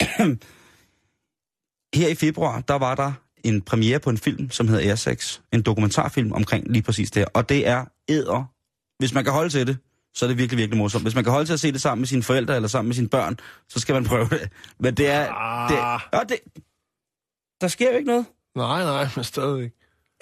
Her 1.96 2.08
i 2.08 2.16
februar, 2.16 2.62
der 2.62 2.74
var 2.74 2.96
der 2.96 3.12
en 3.44 3.62
premiere 3.62 4.00
på 4.00 4.10
en 4.10 4.18
film, 4.18 4.52
som 4.52 4.68
hedder 4.68 4.90
Airsex. 4.90 5.40
En 5.52 5.62
dokumentarfilm 5.62 6.32
omkring 6.32 6.68
lige 6.68 6.84
præcis 6.84 7.12
det 7.12 7.20
her. 7.20 7.28
Og 7.34 7.50
det 7.50 7.68
er 7.68 7.86
æder. 8.10 8.44
Hvis 9.00 9.14
man 9.14 9.24
kan 9.24 9.34
holde 9.34 9.50
til 9.50 9.68
det, 9.68 9.78
så 10.16 10.26
er 10.26 10.28
det 10.28 10.38
virkelig, 10.38 10.58
virkelig 10.58 10.78
morsomt. 10.78 11.04
Hvis 11.04 11.16
man 11.16 11.24
kan 11.24 11.34
holde 11.34 11.46
til 11.46 11.54
at 11.54 11.60
se 11.60 11.72
det 11.72 11.82
sammen 11.82 12.02
med 12.02 12.08
sine 12.08 12.24
forældre 12.24 12.56
eller 12.56 12.68
sammen 12.68 12.88
med 12.88 12.96
sine 12.96 13.10
børn, 13.10 13.38
så 13.70 13.80
skal 13.80 13.94
man 13.94 14.04
prøve 14.04 14.28
det. 14.30 14.50
Men 14.80 14.98
det 14.98 15.10
er... 15.10 15.32
Ah. 15.32 15.70
Det, 15.70 15.78
ja, 16.14 16.20
det, 16.30 16.40
der 17.62 17.68
sker 17.68 17.92
jo 17.92 17.98
ikke 17.98 18.08
noget. 18.08 18.26
Nej, 18.56 18.84
nej, 18.84 19.08
men 19.16 19.24
stadigvæk. 19.24 19.72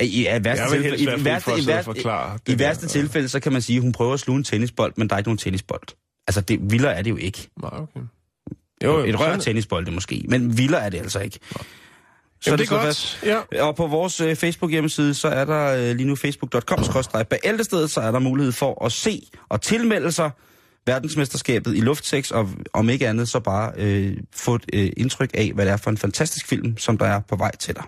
I, 0.02 0.22
i, 0.22 0.44
værste 0.44 0.76
tilfælde, 0.76 0.98
i, 0.98 1.06
fri 1.06 1.24
værste, 1.24 1.52
i, 1.58 1.68
værste, 1.68 1.92
i 1.92 2.52
det 2.52 2.60
værste 2.60 2.86
der. 2.86 2.92
tilfælde, 2.92 3.30
så 3.30 3.40
kan 3.40 3.52
man 3.52 3.62
sige, 3.62 3.78
at 3.78 3.84
hun 3.84 3.92
prøver 3.92 4.14
at 4.14 4.20
sluge 4.20 4.38
en 4.38 4.44
tennisbold, 4.44 4.94
men 4.98 5.10
der 5.10 5.16
er 5.16 5.18
ikke 5.18 5.30
nogen 5.30 5.38
tennisbold. 5.38 5.82
Altså, 6.28 6.42
det, 6.42 6.60
vildere 6.72 6.94
er 6.94 7.02
det 7.02 7.10
jo 7.10 7.18
ikke. 7.18 7.50
Nej, 7.62 7.72
okay. 7.74 8.00
Jo, 8.84 9.00
jo, 9.00 9.06
et 9.06 9.20
rør 9.20 9.38
tennisbold 9.38 9.86
det 9.86 9.94
måske, 9.94 10.26
men 10.28 10.58
vildere 10.58 10.82
er 10.82 10.90
det 10.90 10.98
altså 10.98 11.20
ikke. 11.20 11.40
Så 12.42 12.50
Jamen, 12.50 12.60
det 12.60 12.64
er 12.64 12.68
slået 12.68 12.82
godt. 12.82 13.20
Ja. 13.54 13.64
Og 13.64 13.76
på 13.76 13.88
vores 13.88 14.22
øh, 14.22 14.36
Facebook-hjemmeside, 14.36 15.14
så 15.14 15.28
er 15.28 15.46
der 15.46 15.76
øh, 15.76 15.96
lige 15.96 16.08
nu 16.08 16.16
facebook.com 16.16 16.84
bæltestedet, 17.30 17.92
så 17.92 18.02
er 18.02 18.12
der 18.12 18.20
mulighed 18.20 18.52
for 18.52 18.86
at 18.86 18.92
se 18.92 19.28
og 19.50 19.62
tilmelde 19.62 20.12
sig 20.12 20.32
verdensmesterskabet 20.86 21.78
i 21.78 21.80
luftsex, 21.80 22.32
og 22.32 22.50
om 22.74 22.90
ikke 22.90 23.08
andet, 23.08 23.30
så 23.30 23.40
bare 23.40 23.72
øh, 23.78 24.18
få 24.36 24.56
et 24.56 24.66
øh, 24.74 24.90
indtryk 24.98 25.32
af, 25.34 25.52
hvad 25.54 25.66
det 25.66 25.72
er 25.72 25.78
for 25.78 25.90
en 25.90 25.98
fantastisk 25.98 26.48
film, 26.48 26.78
som 26.78 26.98
der 26.98 27.06
er 27.06 27.20
på 27.20 27.36
vej 27.36 27.56
til 27.56 27.76
dig. 27.76 27.84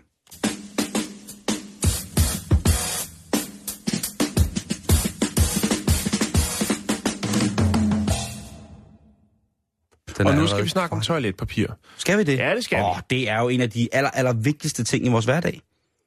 Den 10.18 10.28
Og 10.28 10.36
nu 10.36 10.48
skal 10.48 10.64
vi 10.64 10.70
snakke 10.70 10.96
om 10.96 11.02
toiletpapir. 11.02 11.68
Skal 11.98 12.18
vi 12.18 12.24
det? 12.24 12.38
Ja, 12.38 12.56
det 12.56 12.64
skal 12.64 12.78
vi. 12.80 12.84
Åh, 12.84 12.98
det 13.10 13.30
er 13.30 13.42
jo 13.42 13.50
en 13.50 13.62
af 13.62 13.70
de 13.70 13.90
aller, 13.92 14.10
aller 14.10 14.34
vigtigste 14.34 14.84
ting 14.84 15.06
i 15.06 15.10
vores 15.10 15.26
hverdag. 15.26 15.62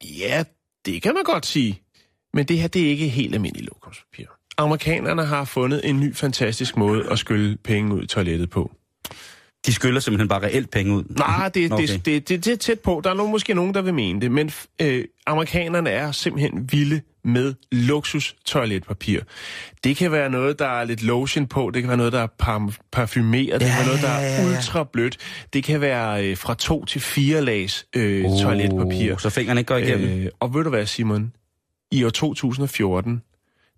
Ja, 0.05 0.45
det 0.87 1.03
kan 1.03 1.15
man 1.15 1.25
godt 1.25 1.47
sige. 1.47 1.83
Men 2.35 2.47
det 2.47 2.59
her, 2.59 2.69
det 2.69 2.83
er 2.83 2.89
ikke 2.89 3.09
helt 3.09 3.35
almindeligt 3.35 3.67
lokumspapir. 3.67 4.27
Amerikanerne 4.59 5.25
har 5.25 5.45
fundet 5.45 5.81
en 5.89 6.01
ny 6.01 6.15
fantastisk 6.15 6.77
måde 6.77 7.11
at 7.11 7.19
skylle 7.19 7.57
penge 7.65 7.95
ud 7.95 8.03
i 8.03 8.07
toilettet 8.07 8.51
på. 8.51 8.73
De 9.67 9.73
skyller 9.73 10.01
simpelthen 10.01 10.29
bare 10.29 10.43
reelt 10.43 10.71
penge 10.71 10.95
ud. 10.95 11.05
Nej, 11.09 11.49
det, 11.49 11.73
Okay. 11.73 11.85
okay. 11.85 11.95
det, 11.95 12.05
det, 12.07 12.29
det, 12.29 12.45
det 12.45 12.53
er 12.53 12.57
tæt 12.57 12.81
på. 12.81 13.01
Der 13.05 13.11
er 13.11 13.15
nogen, 13.15 13.33
måske 13.33 13.55
nogen, 13.55 13.75
der 13.75 13.83
vil 13.83 13.95
mene 13.95 14.21
det. 14.21 14.31
Men 14.31 14.51
øh, 14.83 15.05
amerikanerne 15.27 15.91
er 15.91 16.13
simpelthen 16.13 16.73
vilde 16.73 17.01
med 17.27 17.55
luksus 17.73 18.37
toiletpapir. 18.45 19.21
Det 19.85 19.97
kan 19.97 20.13
være 20.13 20.31
noget, 20.31 20.59
der 20.59 20.67
er 20.67 20.85
lidt 20.85 21.03
lotion 21.03 21.47
på. 21.47 21.71
Det 21.75 21.83
kan 21.83 21.89
være 21.89 21.97
noget, 21.97 22.13
der 22.13 22.21
er 22.21 22.27
par, 22.39 22.75
parfumeret. 22.93 23.61
Det 23.61 23.69
kan 23.69 23.69
Ja, 23.69 23.77
være 23.77 23.87
noget, 23.87 24.03
der 24.03 24.13
ja, 24.13 24.21
ja, 24.21 24.43
er 24.43 24.43
ja. 24.51 24.57
ultra 24.57 24.85
blødt. 24.85 25.19
Det 25.53 25.65
kan 25.65 25.81
være 25.81 26.27
øh, 26.27 26.37
fra 26.37 26.55
to 26.55 26.85
til 26.85 27.01
fire 27.01 27.41
lags 27.43 27.87
øh, 27.97 28.25
oh, 28.25 28.41
toiletpapir. 28.43 29.17
Så 29.17 29.31
fingrene 29.31 29.61
ikke 29.61 29.69
går 29.69 29.77
igennem. 29.77 30.21
Øh, 30.21 30.29
og 30.41 30.55
ved 30.55 30.65
du 30.65 30.71
hvad, 30.71 30.87
Simon? 30.87 31.33
I 31.91 32.05
år 32.05 32.11
2014, 32.11 33.23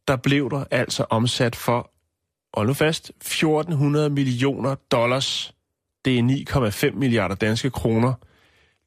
der 0.09 0.17
blev 0.17 0.51
der 0.51 0.65
altså 0.71 1.05
omsat 1.11 1.57
for, 1.57 1.91
hold 2.55 2.67
nu 2.69 2.75
fast, 2.75 3.11
1400 3.21 4.11
millioner 4.11 4.75
dollars. 4.75 5.55
Det 6.05 6.19
er 6.19 6.23
9,5 6.91 6.99
milliarder 6.99 7.35
danske 7.35 7.71
kroner. 7.71 8.13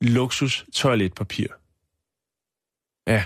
Luksus 0.01 0.65
toiletpapir. 0.73 1.47
Ja. 3.07 3.23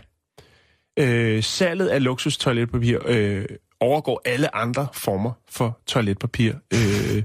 Øh, 0.99 1.43
salget 1.43 1.87
af 1.87 2.03
luksus 2.03 2.37
toiletpapir 2.37 2.99
øh, 3.05 3.45
overgår 3.79 4.21
alle 4.25 4.55
andre 4.55 4.87
former 4.93 5.31
for 5.49 5.79
toiletpapir. 5.87 6.53
Øh, 6.73 7.23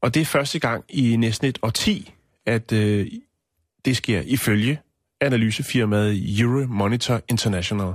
og 0.00 0.14
det 0.14 0.20
er 0.20 0.24
første 0.24 0.58
gang 0.58 0.84
i 0.88 1.16
næsten 1.16 1.48
et 1.48 1.58
årti, 1.62 2.12
at 2.46 2.72
øh, 2.72 3.06
det 3.84 3.96
sker 3.96 4.20
ifølge 4.26 4.80
analysefirmaet 5.20 6.40
Euromonitor 6.40 7.20
International. 7.28 7.92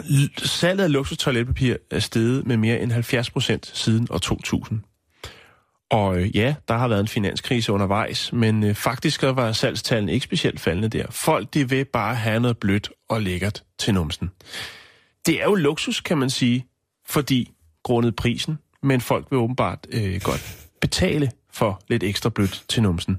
L- 0.00 0.46
Salget 0.46 0.84
af 0.84 0.92
luksus 0.92 1.18
toiletpapir 1.18 1.76
er 1.90 1.98
steget 1.98 2.46
med 2.46 2.56
mere 2.56 2.80
end 2.80 2.92
70 2.92 3.30
procent 3.30 3.66
siden 3.74 4.06
år 4.10 4.18
2000. 4.18 4.80
Og 5.90 6.18
øh, 6.18 6.36
ja, 6.36 6.54
der 6.68 6.76
har 6.76 6.88
været 6.88 7.00
en 7.00 7.08
finanskrise 7.08 7.72
undervejs, 7.72 8.32
men 8.32 8.64
øh, 8.64 8.74
faktisk 8.74 9.22
var 9.22 9.52
salgstallene 9.52 10.12
ikke 10.12 10.24
specielt 10.24 10.60
faldende 10.60 10.88
der. 10.88 11.06
Folk, 11.10 11.54
de 11.54 11.68
vil 11.68 11.84
bare 11.84 12.14
have 12.14 12.40
noget 12.40 12.58
blødt 12.58 12.90
og 13.08 13.22
lækkert 13.22 13.64
til 13.78 13.94
numsen. 13.94 14.30
Det 15.26 15.40
er 15.40 15.44
jo 15.44 15.54
luksus, 15.54 16.00
kan 16.00 16.18
man 16.18 16.30
sige, 16.30 16.66
fordi 17.08 17.52
grundet 17.82 18.16
prisen, 18.16 18.58
men 18.82 19.00
folk 19.00 19.26
vil 19.30 19.38
åbenbart 19.38 19.86
øh, 19.92 20.20
godt 20.22 20.68
betale 20.80 21.30
for 21.52 21.80
lidt 21.88 22.02
ekstra 22.02 22.30
blødt 22.30 22.64
til 22.68 22.82
numsen. 22.82 23.18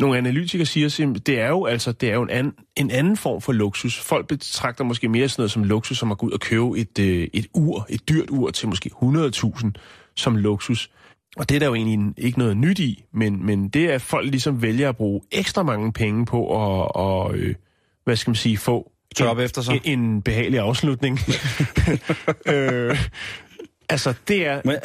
Nogle 0.00 0.18
analytikere 0.18 0.66
siger, 0.66 1.12
at 1.16 1.26
det 1.26 1.40
er 1.40 1.48
jo 1.48 1.64
altså 1.64 1.92
det 1.92 2.10
er 2.10 2.14
jo 2.14 2.22
en 2.22 2.30
anden, 2.30 2.54
en 2.76 2.90
anden 2.90 3.16
form 3.16 3.40
for 3.40 3.52
luksus. 3.52 3.98
Folk 3.98 4.26
betragter 4.28 4.84
måske 4.84 5.08
mere 5.08 5.28
sådan 5.28 5.40
noget 5.40 5.50
som 5.50 5.64
luksus, 5.64 5.98
som 5.98 6.12
at 6.12 6.18
gå 6.18 6.26
ud 6.26 6.32
og 6.32 6.40
købe 6.40 6.78
et, 6.78 6.98
øh, 6.98 7.28
et 7.32 7.46
ur, 7.54 7.86
et 7.90 8.08
dyrt 8.08 8.30
ur 8.30 8.50
til 8.50 8.68
måske 8.68 8.90
100.000 9.02 9.70
som 10.16 10.36
luksus. 10.36 10.90
Og 11.36 11.48
det 11.48 11.54
er 11.54 11.58
der 11.58 11.66
jo 11.66 11.74
egentlig 11.74 12.14
ikke 12.18 12.38
noget 12.38 12.56
nyt 12.56 12.78
i, 12.78 13.04
men, 13.14 13.46
men 13.46 13.68
det 13.68 13.84
er, 13.90 13.94
at 13.94 14.02
folk 14.02 14.30
ligesom 14.30 14.62
vælger 14.62 14.88
at 14.88 14.96
bruge 14.96 15.20
ekstra 15.30 15.62
mange 15.62 15.92
penge 15.92 16.26
på 16.26 16.44
at, 16.46 16.88
og, 16.94 17.34
øh, 17.34 17.54
hvad 18.04 18.16
skal 18.16 18.30
man 18.30 18.36
sige, 18.36 18.56
få 18.58 18.92
Tørre 19.16 19.30
op 19.30 19.38
efter 19.38 19.62
sig. 19.62 19.80
en, 19.84 20.00
en 20.00 20.22
behagelig 20.22 20.60
afslutning. 20.60 21.18
øh, 22.46 22.98
altså, 23.88 24.14
det 24.28 24.46
er, 24.46 24.60
Men- 24.64 24.76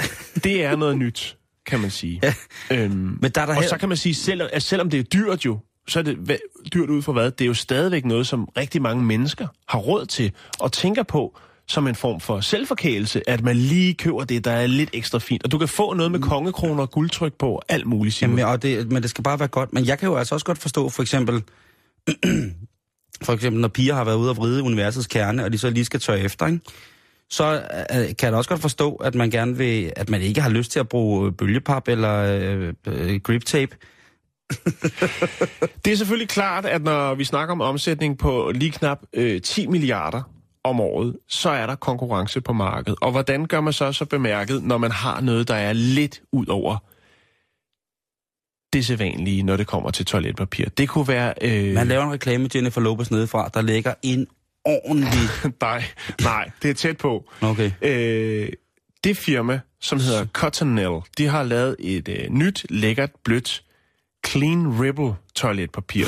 det 0.44 0.64
er 0.66 0.76
noget 0.76 0.98
nyt, 0.98 1.38
kan 1.66 1.80
man 1.80 1.90
sige. 1.92 2.22
Ja. 2.24 2.34
Øhm, 2.72 3.18
Men 3.22 3.32
der 3.32 3.42
er 3.42 3.46
der 3.46 3.56
og 3.56 3.62
her- 3.62 3.70
så 3.70 3.78
kan 3.78 3.90
man 3.90 3.98
sige, 3.98 4.16
selv, 4.16 4.42
at 4.54 4.64
selvom 4.64 4.90
det 4.90 5.00
er 5.00 5.04
dyrt 5.04 5.46
jo, 5.46 5.58
så 5.88 6.00
er 6.00 6.04
det 6.04 6.16
hva- 6.30 6.70
dyrt 6.74 6.90
ud 6.90 7.02
for 7.02 7.14
hvad? 7.14 7.32
Det 7.32 7.42
er 7.42 7.48
jo 7.48 7.54
stadigvæk 7.54 8.06
noget, 8.06 8.28
som 8.28 8.46
rigtig 8.58 8.82
mange 8.82 9.04
mennesker 9.04 9.48
har 9.70 9.80
råd 9.80 10.06
til 10.06 10.32
og 10.60 10.72
tænker 10.72 11.04
på 11.04 11.40
som 11.68 11.88
en 11.88 11.96
form 11.96 12.20
for 12.20 12.40
selvforkælelse, 12.40 13.30
at 13.30 13.44
man 13.44 13.56
lige 13.56 13.94
køber 13.94 14.24
det, 14.24 14.46
der 14.46 14.52
er 14.52 14.68
lidt 14.68 14.90
ekstra 14.94 15.20
fint. 15.20 15.44
Og 15.44 15.52
du 15.52 15.58
kan 15.58 15.68
få 15.68 15.94
noget 15.94 16.12
med 16.12 16.20
kongekroner 16.20 16.82
og 16.82 16.92
guldtryk 16.92 17.34
på, 17.34 17.52
og 17.52 17.64
alt 17.70 17.86
muligt. 17.86 18.16
Simon. 18.16 18.40
Jamen, 18.40 18.54
og 18.54 18.62
det, 18.62 18.92
men 18.92 19.02
det 19.02 19.10
skal 19.10 19.24
bare 19.24 19.40
være 19.40 19.48
godt. 19.48 19.74
Men 19.74 19.86
jeg 19.86 20.00
kan 20.00 20.10
jo 20.10 20.16
altså 20.16 20.36
også 20.36 20.46
godt 20.46 20.58
forstå, 20.58 20.90
for 20.90 21.02
eksempel, 21.02 21.44
for 23.26 23.34
eksempel 23.34 23.62
når 23.62 23.68
piger 23.68 23.96
har 23.96 24.04
været 24.04 24.18
ude 24.18 24.30
og 24.30 24.38
vride 24.38 24.64
universets 24.64 25.08
kerne, 25.08 25.44
og 25.44 25.54
de 25.54 25.58
så 25.58 25.70
lige 25.70 25.86
skal 25.86 26.00
tørre 26.00 26.20
efter, 26.20 26.48
ikke? 26.48 26.60
så 27.30 27.54
øh, 27.92 27.98
kan 27.98 28.16
jeg 28.22 28.32
da 28.32 28.38
også 28.38 28.50
godt 28.50 28.62
forstå, 28.62 28.96
at 28.96 29.16
man 29.16 29.30
gerne 29.30 29.58
vil, 29.58 29.94
at 29.96 30.10
man 30.10 30.22
ikke 30.22 30.42
har 30.42 30.50
lyst 30.50 30.72
til 30.72 30.80
at 30.80 30.90
bruge 30.90 31.32
bølgepap 31.32 31.88
eller 31.88 32.14
øh, 32.14 32.74
øh, 32.88 33.20
grip 33.22 33.46
tape. 33.46 33.76
Det 35.86 35.94
er 35.94 35.96
selvfølgelig 35.96 36.30
klart, 36.30 36.66
at 36.66 36.84
når 36.84 37.16
vi 37.16 37.24
snakker 37.24 37.52
om 37.52 37.62
omsætning 37.62 38.18
på 38.18 38.52
lige 38.56 38.72
knap 38.72 39.00
øh, 39.14 39.42
10 39.42 39.68
milliarder 39.68 40.37
om 40.70 40.80
året, 40.80 41.16
så 41.28 41.50
er 41.50 41.66
der 41.68 41.76
konkurrence 41.76 42.42
på 42.42 42.54
markedet. 42.54 43.00
Og 43.02 43.12
hvordan 43.12 43.46
gør 43.46 43.62
man 43.62 43.74
så 43.74 43.92
så 43.92 44.06
bemærket, 44.06 44.64
når 44.64 44.78
man 44.78 44.92
har 44.92 45.22
noget, 45.22 45.48
der 45.48 45.56
er 45.56 45.74
lidt 45.74 46.22
ud 46.32 46.48
over 46.48 46.78
det 48.74 48.86
sædvanlige, 48.86 49.44
når 49.44 49.58
det 49.58 49.68
kommer 49.68 49.92
til 49.92 50.06
toiletpapir? 50.06 50.66
Det 50.70 50.90
kunne 50.90 51.08
være... 51.08 51.34
Øh, 51.42 51.74
Man 51.74 51.88
laver 51.88 52.04
en 52.04 52.12
reklame 52.12 52.42
med 52.42 52.50
Jennifer 52.56 52.82
Lopez 52.82 53.12
nedefra, 53.12 53.50
der 53.54 53.62
lægger 53.62 53.94
en 54.04 54.28
ordentlig... 54.66 55.20
nej, 55.62 55.84
nej, 56.22 56.52
det 56.62 56.70
er 56.70 56.74
tæt 56.74 56.98
på. 56.98 57.32
Okay. 57.42 57.72
Øh, 57.82 58.50
det 59.04 59.18
firma, 59.18 59.60
som 59.82 60.00
hedder 60.00 60.26
Cottonelle, 60.26 61.02
de 61.18 61.28
har 61.28 61.44
lavet 61.44 61.76
et 61.80 62.08
øh, 62.10 62.30
nyt, 62.30 62.66
lækkert, 62.70 63.10
blødt 63.24 63.64
Clean 64.28 64.82
Ribble 64.82 65.16
toiletpapir. 65.36 66.06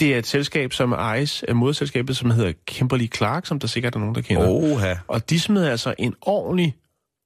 Det 0.00 0.14
er 0.14 0.18
et 0.18 0.26
selskab, 0.26 0.72
som 0.72 0.92
ejes 0.92 1.42
af 1.42 1.54
moderselskabet, 1.56 2.16
som 2.16 2.30
hedder 2.30 2.52
Kimberly 2.66 3.08
Clark, 3.16 3.46
som 3.46 3.58
der 3.58 3.66
sikkert 3.66 3.94
er 3.94 3.98
nogen, 3.98 4.14
der 4.14 4.20
kender. 4.20 4.48
Oha. 4.48 4.94
Og 5.08 5.30
de 5.30 5.40
smed 5.40 5.64
altså 5.64 5.94
en 5.98 6.14
ordentlig 6.20 6.76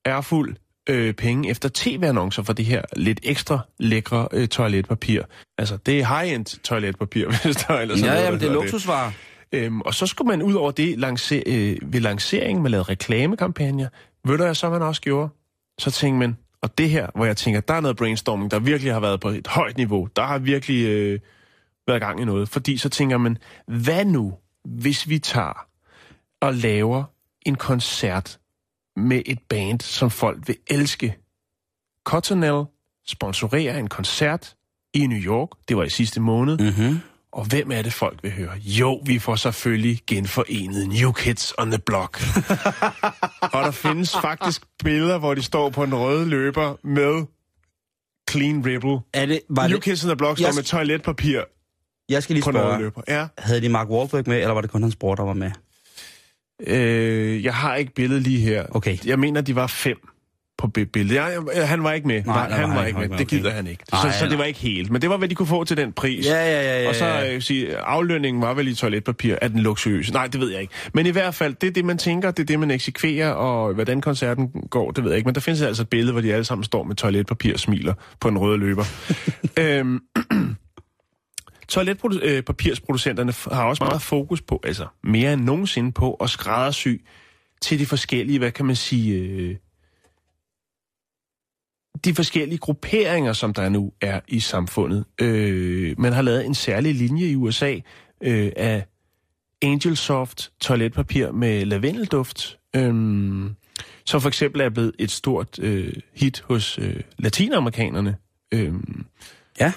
ærfuld 0.07 0.57
øh, 0.89 1.15
penge 1.15 1.51
efter 1.51 1.69
tv-annoncer 1.75 2.43
for 2.43 2.53
det 2.53 2.65
her 2.65 2.83
lidt 2.97 3.21
ekstra 3.23 3.59
lækre 3.79 4.29
øh, 4.33 4.49
toiletpapir. 4.49 5.23
Altså, 5.59 5.77
det 5.77 6.01
er 6.01 6.05
high-end 6.05 6.61
toiletpapir, 6.63 7.27
hvis 7.45 7.57
der 7.57 7.75
er 7.75 7.81
Ja, 7.81 7.87
noget, 7.87 8.03
jamen, 8.03 8.33
det 8.33 8.41
der 8.41 8.49
er 8.49 8.53
luksusvarer. 8.53 9.13
Øhm, 9.53 9.81
og 9.81 9.95
så 9.95 10.07
skulle 10.07 10.29
man 10.29 10.43
ud 10.43 10.55
over 10.55 10.71
det 10.71 10.99
lance, 10.99 11.43
øh, 11.47 11.77
ved 11.83 12.01
lanceringen, 12.01 12.63
man 12.63 12.71
lavede 12.71 12.89
reklamekampagner. 12.89 13.89
Ved 14.25 14.39
du, 14.39 14.45
hvad 14.45 14.55
så 14.55 14.71
man 14.71 14.83
også 14.83 15.01
gjorde? 15.01 15.29
Så 15.79 15.91
tænkte 15.91 16.19
man, 16.19 16.37
og 16.63 16.79
det 16.79 16.91
her, 16.91 17.07
hvor 17.15 17.25
jeg 17.25 17.37
tænker, 17.37 17.61
der 17.61 17.75
er 17.75 17.81
noget 17.81 17.97
brainstorming, 17.97 18.51
der 18.51 18.59
virkelig 18.59 18.93
har 18.93 19.01
været 19.01 19.21
på 19.21 19.29
et 19.29 19.47
højt 19.47 19.77
niveau. 19.77 20.09
Der 20.17 20.23
har 20.23 20.39
virkelig 20.39 20.89
øh, 20.89 21.21
været 21.87 22.01
gang 22.01 22.21
i 22.21 22.25
noget. 22.25 22.49
Fordi 22.49 22.77
så 22.77 22.89
tænker 22.89 23.19
man, 23.19 23.39
hvad 23.67 24.05
nu, 24.05 24.35
hvis 24.65 25.09
vi 25.09 25.19
tager 25.19 25.67
og 26.41 26.55
laver 26.55 27.05
en 27.47 27.55
koncert 27.55 28.39
med 28.97 29.23
et 29.27 29.39
band, 29.49 29.81
som 29.81 30.11
folk 30.11 30.49
vil 30.49 30.57
elske? 30.67 31.17
Cottonelle 32.05 32.65
sponsorerer 33.07 33.79
en 33.79 33.89
koncert 33.89 34.55
i 34.95 35.07
New 35.07 35.19
York. 35.19 35.49
Det 35.69 35.77
var 35.77 35.85
i 35.85 35.91
sidste 35.91 36.21
måned. 36.21 36.59
Mm-hmm. 36.59 37.01
Og 37.33 37.45
hvem 37.45 37.71
er 37.71 37.83
det, 37.83 37.93
folk 37.93 38.23
vil 38.23 38.33
høre? 38.33 38.53
Jo, 38.59 39.03
vi 39.07 39.19
får 39.19 39.37
selvfølgelig 39.37 40.01
genforenet 40.07 40.89
New 40.89 41.13
Kids 41.13 41.53
on 41.59 41.71
the 41.71 41.79
Block. 41.79 42.21
og 43.55 43.63
der 43.63 43.71
findes 43.71 44.17
faktisk 44.21 44.63
billeder, 44.85 45.19
hvor 45.19 45.35
de 45.35 45.43
står 45.43 45.71
på 45.71 45.85
en 45.85 45.95
rød 45.95 46.27
løber 46.27 46.87
med 46.87 47.27
Clean 48.31 48.67
Ribble. 48.67 48.99
Er 49.13 49.27
det, 49.27 49.41
var 49.49 49.69
New 49.69 49.75
det, 49.77 49.85
Kids 49.85 50.05
on 50.05 50.09
the 50.09 50.17
Block 50.17 50.39
står 50.39 50.47
Jeg- 50.47 50.55
med 50.55 50.63
toiletpapir 50.63 51.41
jeg 52.09 52.23
skal 52.23 52.35
lige 52.35 52.45
rød 52.47 52.53
spørge. 52.53 52.91
Ja. 53.09 53.27
havde 53.39 53.61
de 53.61 53.69
Mark 53.69 53.89
Wahlberg 53.91 54.25
med, 54.27 54.37
eller 54.41 54.53
var 54.55 54.61
det 54.61 54.71
kun 54.71 54.83
hans 54.83 54.97
bror, 54.97 55.15
der 55.15 55.23
var 55.23 55.33
med? 55.33 55.51
Øh, 56.67 57.45
jeg 57.45 57.55
har 57.55 57.75
ikke 57.75 57.95
billedet 57.95 58.23
lige 58.23 58.41
her. 58.41 58.65
Okay. 58.71 58.97
Jeg 59.05 59.19
mener, 59.19 59.41
de 59.41 59.55
var 59.57 59.67
fem 59.67 59.97
på 60.59 60.67
bi- 60.69 60.85
billedet. 60.85 61.15
Ja, 61.17 61.27
ja, 61.57 61.65
han 61.65 61.83
var 61.85 61.93
ikke 61.93 62.07
med. 62.09 62.23
Nej, 62.25 62.49
Nej, 62.49 62.59
han 62.59 62.69
var 62.71 62.77
han 62.77 62.87
ikke 62.87 62.99
med. 63.01 63.09
med, 63.09 63.19
Det 63.19 63.29
gider 63.29 63.45
okay. 63.47 63.57
han 63.57 63.67
ikke. 63.67 63.85
Nej, 63.93 64.13
Så, 64.13 64.19
så 64.19 64.27
det 64.27 64.39
var 64.39 64.45
ikke 64.45 64.61
helt. 64.61 64.91
Men 64.91 65.03
det 65.03 65.11
var, 65.11 65.17
hvad 65.17 65.29
de 65.29 65.35
kunne 65.35 65.47
få 65.47 65.65
til 65.65 65.77
den 65.77 65.93
pris. 65.93 66.27
Ja, 66.27 66.33
ja, 66.35 66.63
ja, 66.63 66.83
ja, 66.83 66.89
Og 66.89 66.95
så 66.95 67.05
øh, 67.05 67.33
jeg 67.33 67.43
sige, 67.43 67.77
aflønningen 67.79 68.43
var 68.43 68.55
vel 68.55 68.69
i 68.69 68.75
toiletpapir. 68.75 69.37
Er 69.43 69.49
den 69.49 69.59
luksuriøs? 69.59 70.13
Nej, 70.13 70.27
det 70.27 70.41
ved 70.41 70.51
jeg 70.53 70.61
ikke. 70.61 70.73
Men 70.95 71.07
i 71.07 71.11
hvert 71.11 71.35
fald, 71.35 71.55
det 71.55 71.67
er 71.67 71.71
det, 71.71 71.85
man 71.85 71.99
tænker, 71.99 72.31
det 72.31 72.43
er 72.43 72.47
det, 72.47 72.61
man 72.61 72.71
eksekverer, 72.71 73.31
og 73.31 73.75
hvordan 73.75 74.01
koncerten 74.01 74.49
går, 74.71 74.91
det 74.91 75.05
ved 75.05 75.11
jeg 75.11 75.17
ikke. 75.19 75.27
Men 75.29 75.35
der 75.35 75.41
findes 75.41 75.63
altså 75.63 75.83
et 75.83 75.89
billede, 75.89 76.13
hvor 76.13 76.21
de 76.21 76.33
alle 76.33 76.45
sammen 76.45 76.65
står 76.65 76.83
med 76.85 76.97
toiletpapir 76.97 77.53
og 77.53 77.61
smiler 77.61 77.95
på 78.21 78.29
en 78.29 78.39
røde 78.39 78.59
løber. 78.59 78.85
øhm, 79.59 80.01
Toiletpapirsproducenterne 81.69 83.33
har 83.53 83.65
også 83.65 83.85
meget 83.85 84.03
fokus 84.03 84.43
på, 84.43 84.61
altså 84.65 84.87
mere 85.05 85.33
end 85.33 85.43
nogensinde 85.43 85.93
på, 85.93 86.15
at 86.15 86.31
skræddersy 86.31 86.89
til 87.63 87.79
de 87.79 87.87
forskellige, 87.87 88.39
hvad 88.39 88.51
kan 88.51 88.67
man 88.67 88.77
sige, 88.77 89.15
øh, 89.15 89.57
de 92.05 92.15
forskellige 92.15 92.59
grupperinger, 92.59 93.33
som 93.33 93.55
der 93.55 93.69
nu 93.69 93.93
er 94.01 94.21
i 94.29 94.41
samfundet. 94.41 95.05
Øh, 95.21 96.01
man 96.01 96.13
har 96.13 96.23
lavet 96.23 96.47
en 96.47 96.55
særlig 96.55 96.95
linje 96.95 97.27
i 97.27 97.37
USA 97.37 97.79
øh, 98.21 98.53
af 98.57 98.87
Angelsoft 99.63 100.53
toiletpapir 100.61 101.31
med 101.31 101.65
lavendelduft, 101.65 102.59
øh, 102.77 102.95
som 104.07 104.21
for 104.21 104.29
eksempel 104.29 104.61
er 104.61 104.69
blevet 104.69 104.93
et 104.99 105.11
stort 105.11 105.59
øh, 105.59 105.93
hit 106.15 106.41
hos 106.41 106.79
øh, 106.79 107.01
latinamerikanerne. 107.19 108.17
Øh, 108.55 108.75
Ja, 109.61 109.73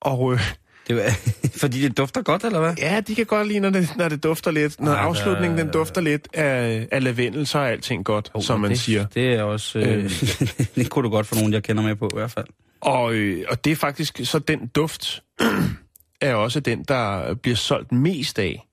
og 0.00 0.32
øh, 0.32 0.40
det 0.90 0.98
var, 0.98 1.10
fordi 1.62 1.82
det 1.82 1.96
dufter 1.96 2.22
godt, 2.22 2.44
eller 2.44 2.60
hvad? 2.60 2.74
ja, 2.78 3.00
de 3.00 3.14
kan 3.14 3.26
godt 3.26 3.48
lide, 3.48 3.60
når 3.60 3.70
det, 3.70 3.92
når 3.96 4.08
det 4.08 4.22
dufter 4.22 4.50
lidt. 4.50 4.80
Når 4.80 4.92
Ej, 4.92 5.02
afslutningen 5.02 5.58
den 5.58 5.68
dufter 5.68 6.00
lidt 6.00 6.28
af, 6.34 6.88
af 6.92 7.04
lavendel, 7.04 7.46
så 7.46 7.58
er 7.58 7.66
alting 7.66 8.04
godt, 8.04 8.30
oh, 8.34 8.42
som 8.42 8.60
man 8.60 8.70
det, 8.70 8.80
siger. 8.80 9.06
Det 9.06 9.34
er 9.34 9.42
også... 9.42 9.78
Øh, 9.78 10.10
det 10.74 10.90
kunne 10.90 11.02
du 11.02 11.10
godt 11.10 11.26
få 11.26 11.34
nogen, 11.34 11.52
jeg 11.52 11.62
kender 11.62 11.82
med 11.82 11.96
på, 11.96 12.08
i 12.12 12.16
hvert 12.16 12.30
fald. 12.30 12.46
Og, 12.80 13.14
øh, 13.14 13.44
og 13.50 13.64
det 13.64 13.70
er 13.70 13.76
faktisk, 13.76 14.20
så 14.24 14.38
den 14.38 14.66
duft 14.66 15.22
er 16.20 16.34
også 16.34 16.60
den, 16.60 16.84
der 16.88 17.34
bliver 17.34 17.56
solgt 17.56 17.92
mest 17.92 18.38
af 18.38 18.66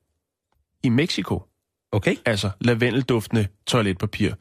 i 0.84 0.90
Mexico. 0.90 1.42
Okay. 1.92 2.16
Altså 2.26 2.50
lavendelduftende 2.62 3.48
toiletpapir. 3.68 4.32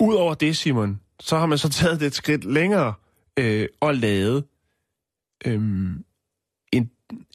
Udover 0.00 0.34
det, 0.34 0.56
Simon, 0.56 1.00
så 1.20 1.38
har 1.38 1.46
man 1.46 1.58
så 1.58 1.68
taget 1.68 2.00
det 2.00 2.06
et 2.06 2.14
skridt 2.14 2.44
længere 2.44 2.94
øh, 3.38 3.68
og 3.80 3.94
lavet 3.94 4.44
øh, 5.46 5.60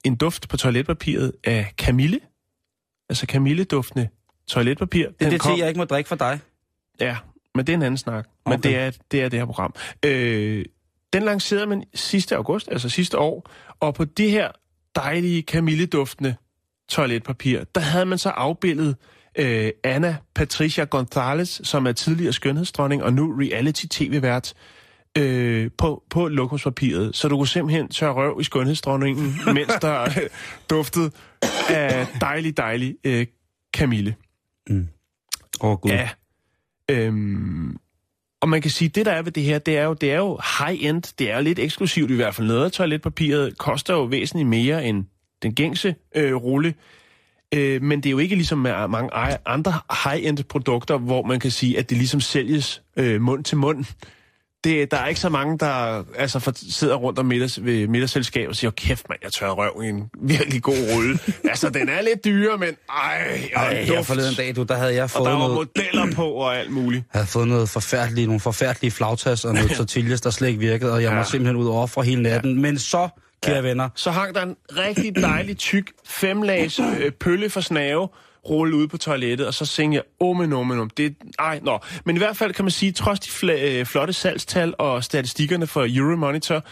en, 0.04 0.16
duft 0.16 0.50
på 0.50 0.58
toiletpapiret 0.58 1.34
af 1.44 1.74
kamille. 1.78 2.20
Altså 3.10 3.28
kamilleduftende 3.28 4.08
toiletpapir. 4.48 5.08
Det 5.20 5.26
er 5.26 5.30
det 5.30 5.42
til, 5.42 5.52
jeg 5.58 5.68
ikke 5.68 5.78
må 5.78 5.86
drikke 5.86 6.08
for 6.08 6.16
dig. 6.16 6.40
Ja, 7.00 7.18
men 7.56 7.68
det 7.68 7.74
er 7.74 7.78
en 7.78 7.84
anden 7.84 7.98
snak. 7.98 8.28
Men 8.46 8.54
Okay. 8.54 8.70
det 8.70 8.78
er, 8.78 8.92
det 9.12 9.22
er 9.22 9.30
det 9.30 9.40
her 9.40 9.46
program. 9.46 9.76
Øh, 10.06 10.66
den 11.14 11.24
lancerede 11.24 11.66
man 11.66 11.84
sidste 11.94 12.36
august, 12.36 12.70
altså 12.72 12.90
sidste 12.90 13.20
år, 13.20 13.52
og 13.80 13.94
på 13.96 14.06
det 14.06 14.32
her 14.32 14.52
dejlige 14.96 15.42
kamilleduftende 15.42 16.36
toiletpapir, 16.90 17.64
der 17.76 17.82
havde 17.82 18.06
man 18.06 18.18
så 18.18 18.30
afbildet 18.30 18.96
øh, 19.36 19.72
Anna 19.84 20.18
Patricia 20.36 20.84
Gonzalez, 20.84 21.68
som 21.68 21.88
er 21.88 21.92
tidligere 21.92 22.34
skønhedsdronning 22.34 23.04
og 23.04 23.14
nu 23.14 23.36
reality-tv-vært, 23.40 24.54
øh, 25.18 25.72
på, 25.78 26.04
på 26.10 26.28
lokumspapiret. 26.28 27.16
Så 27.16 27.28
du 27.28 27.38
kunne 27.38 27.48
simpelthen 27.48 27.88
tørre 27.88 28.14
røv 28.14 28.38
i 28.42 28.44
skønhedsdronningen, 28.44 29.36
mens 29.56 29.74
der 29.82 30.02
øh, 30.02 30.30
duftede 30.70 31.12
af 31.70 32.08
dejlig, 32.22 32.58
dejlig 32.58 32.96
øh, 33.04 33.26
kamille. 33.74 34.16
Åh, 34.70 34.78
oh, 35.60 35.78
gud. 35.78 35.92
Ja. 35.92 36.10
Øhm, 36.90 37.78
og 38.42 38.50
man 38.50 38.62
kan 38.62 38.72
sige, 38.72 38.90
det 38.90 39.06
der 39.06 39.12
er 39.12 39.22
ved 39.22 39.32
det 39.32 39.44
her, 39.44 39.60
det 39.60 39.78
er 39.78 39.84
jo, 39.84 39.94
det 39.94 40.12
er 40.12 40.18
jo 40.18 40.40
high-end, 40.60 41.14
det 41.20 41.32
er 41.32 41.36
jo 41.36 41.44
lidt 41.44 41.60
eksklusivt 41.60 42.12
i 42.12 42.16
hvert 42.16 42.36
fald. 42.36 42.48
Noget 42.48 42.66
af 42.66 42.72
toiletpapiret 42.72 43.58
koster 43.58 43.94
jo 43.94 44.04
væsentligt 44.04 44.50
mere 44.50 44.86
end 44.86 45.06
den 45.44 45.56
gængse 45.56 45.96
øh, 46.16 46.36
rulle. 46.36 46.74
Øh, 47.54 47.82
men 47.82 48.00
det 48.00 48.06
er 48.06 48.12
jo 48.12 48.18
ikke 48.18 48.36
ligesom 48.36 48.60
med 48.60 48.88
mange 48.88 49.10
andre 49.46 49.74
high-end 50.04 50.44
produkter, 50.44 50.98
hvor 50.98 51.24
man 51.24 51.40
kan 51.40 51.52
sige, 51.52 51.80
at 51.80 51.90
det 51.90 51.98
ligesom 51.98 52.22
sælges 52.22 52.82
øh, 52.98 53.22
mund 53.22 53.44
til 53.44 53.58
mund. 53.58 53.86
Det, 54.64 54.92
der 54.92 54.98
er 54.98 55.08
ikke 55.08 55.20
så 55.20 55.30
mange, 55.30 55.58
der 55.58 56.04
altså, 56.18 56.40
for, 56.40 56.54
sidder 56.72 56.96
rundt 56.96 57.20
om 57.20 57.26
middags, 57.26 57.66
ved 57.66 57.88
middagsselskab 57.88 58.50
og 58.50 58.56
siger, 58.56 58.72
kæft 58.72 59.10
mand, 59.10 59.20
jeg 59.24 59.32
tør 59.32 59.50
røv 59.50 59.84
i 59.84 59.88
en 59.88 60.10
virkelig 60.22 60.64
god 60.64 60.76
rulle. 60.94 61.20
altså, 61.50 61.70
den 61.70 61.90
er 61.90 62.02
lidt 62.02 62.26
dyre, 62.26 62.58
men 62.58 62.70
ej, 62.90 63.50
og 63.56 63.62
Ej, 63.64 63.84
her 63.84 64.04
forleden 64.04 64.34
dag, 64.36 64.56
du, 64.56 64.64
der 64.64 64.76
havde 64.76 64.94
jeg 64.94 65.04
og 65.04 65.10
fået 65.10 65.26
der 65.26 65.32
var 65.32 65.40
noget... 65.40 65.54
modeller 65.56 66.16
på 66.16 66.26
og 66.26 66.58
alt 66.58 66.72
muligt. 66.72 67.04
Jeg 67.14 67.20
havde 67.20 67.28
fået 67.28 67.48
noget 67.48 67.70
forfærdeligt, 67.70 68.28
nogle 68.28 68.40
forfærdelige 68.40 68.92
flagtas 68.92 69.46
og 69.46 69.54
noget 69.54 69.72
tortillas, 69.78 70.22
der 70.22 70.30
slet 70.30 70.48
ikke 70.48 70.60
virkede, 70.60 70.94
og 70.94 71.02
jeg 71.02 71.08
ja. 71.08 71.12
Ja. 71.12 71.18
var 71.18 71.24
simpelthen 71.24 71.56
ud 71.56 71.68
over 71.68 71.88
for 71.88 72.02
hele 72.02 72.22
natten. 72.22 72.56
Ja. 72.56 72.62
Men 72.62 72.80
så, 72.80 73.10
kære 73.44 73.56
ja. 73.56 73.62
venner, 73.62 73.90
Så 73.96 74.12
hang 74.12 74.36
der 74.36 74.42
en 74.42 74.56
rigtig 74.78 75.16
dejlig 75.16 75.58
tyk 75.58 75.92
femlags 76.06 76.80
øh, 77.00 77.12
pølle 77.12 77.50
for 77.50 77.62
snave 77.62 78.08
rulle 78.50 78.76
ude 78.76 78.88
på 78.88 78.98
toilettet, 78.98 79.48
og 79.48 79.54
så 79.54 79.66
tænkte 79.66 79.96
jeg, 79.96 80.04
oh, 80.20 80.38
men 80.38 80.54
oh, 80.54 80.68
men 80.68 80.80
oh, 80.80 80.88
det 80.98 81.16
ej, 81.40 81.60
nå. 81.64 81.80
Men 82.06 82.16
i 82.16 82.20
hvert 82.20 82.38
fald 82.38 82.54
kan 82.54 82.66
man 82.66 82.72
sige, 82.72 82.92
trods 82.92 83.20
de 83.20 83.30
fla- 83.30 83.66
øh, 83.66 83.86
flotte 83.86 84.14
salgstal 84.14 84.74
og 84.78 85.04
statistikkerne 85.04 85.68
for 85.68 85.88
Euromonitor, 85.90 86.64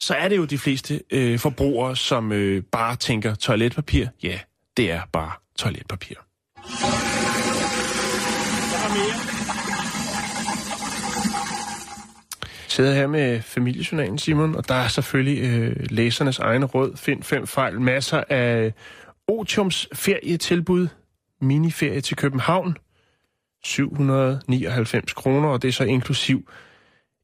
så 0.00 0.14
er 0.14 0.28
det 0.28 0.36
jo 0.36 0.44
de 0.44 0.58
fleste 0.58 1.00
øh, 1.10 1.38
forbrugere, 1.38 1.96
som 1.96 2.32
øh, 2.32 2.62
bare 2.72 2.96
tænker 2.96 3.34
toiletpapir. 3.34 4.06
Ja, 4.22 4.38
det 4.76 4.90
er 4.90 5.00
bare 5.12 5.32
toiletpapir. 5.58 6.14
sidder 12.78 12.94
her 12.94 13.06
med 13.06 13.42
familiejournalen, 13.42 14.18
Simon, 14.18 14.56
og 14.56 14.68
der 14.68 14.74
er 14.74 14.88
selvfølgelig 14.88 15.42
øh, 15.44 15.76
læsernes 15.90 16.38
egen 16.38 16.64
råd. 16.64 16.96
Find 16.96 17.22
fem 17.22 17.46
fejl. 17.46 17.80
Masser 17.80 18.24
af 18.28 18.72
Otiums 19.28 19.88
ferietilbud. 19.92 20.88
Miniferie 21.40 22.00
til 22.00 22.16
København. 22.16 22.76
799 23.64 25.12
kroner, 25.12 25.48
og 25.48 25.62
det 25.62 25.68
er 25.68 25.72
så 25.72 25.84
inklusiv 25.84 26.50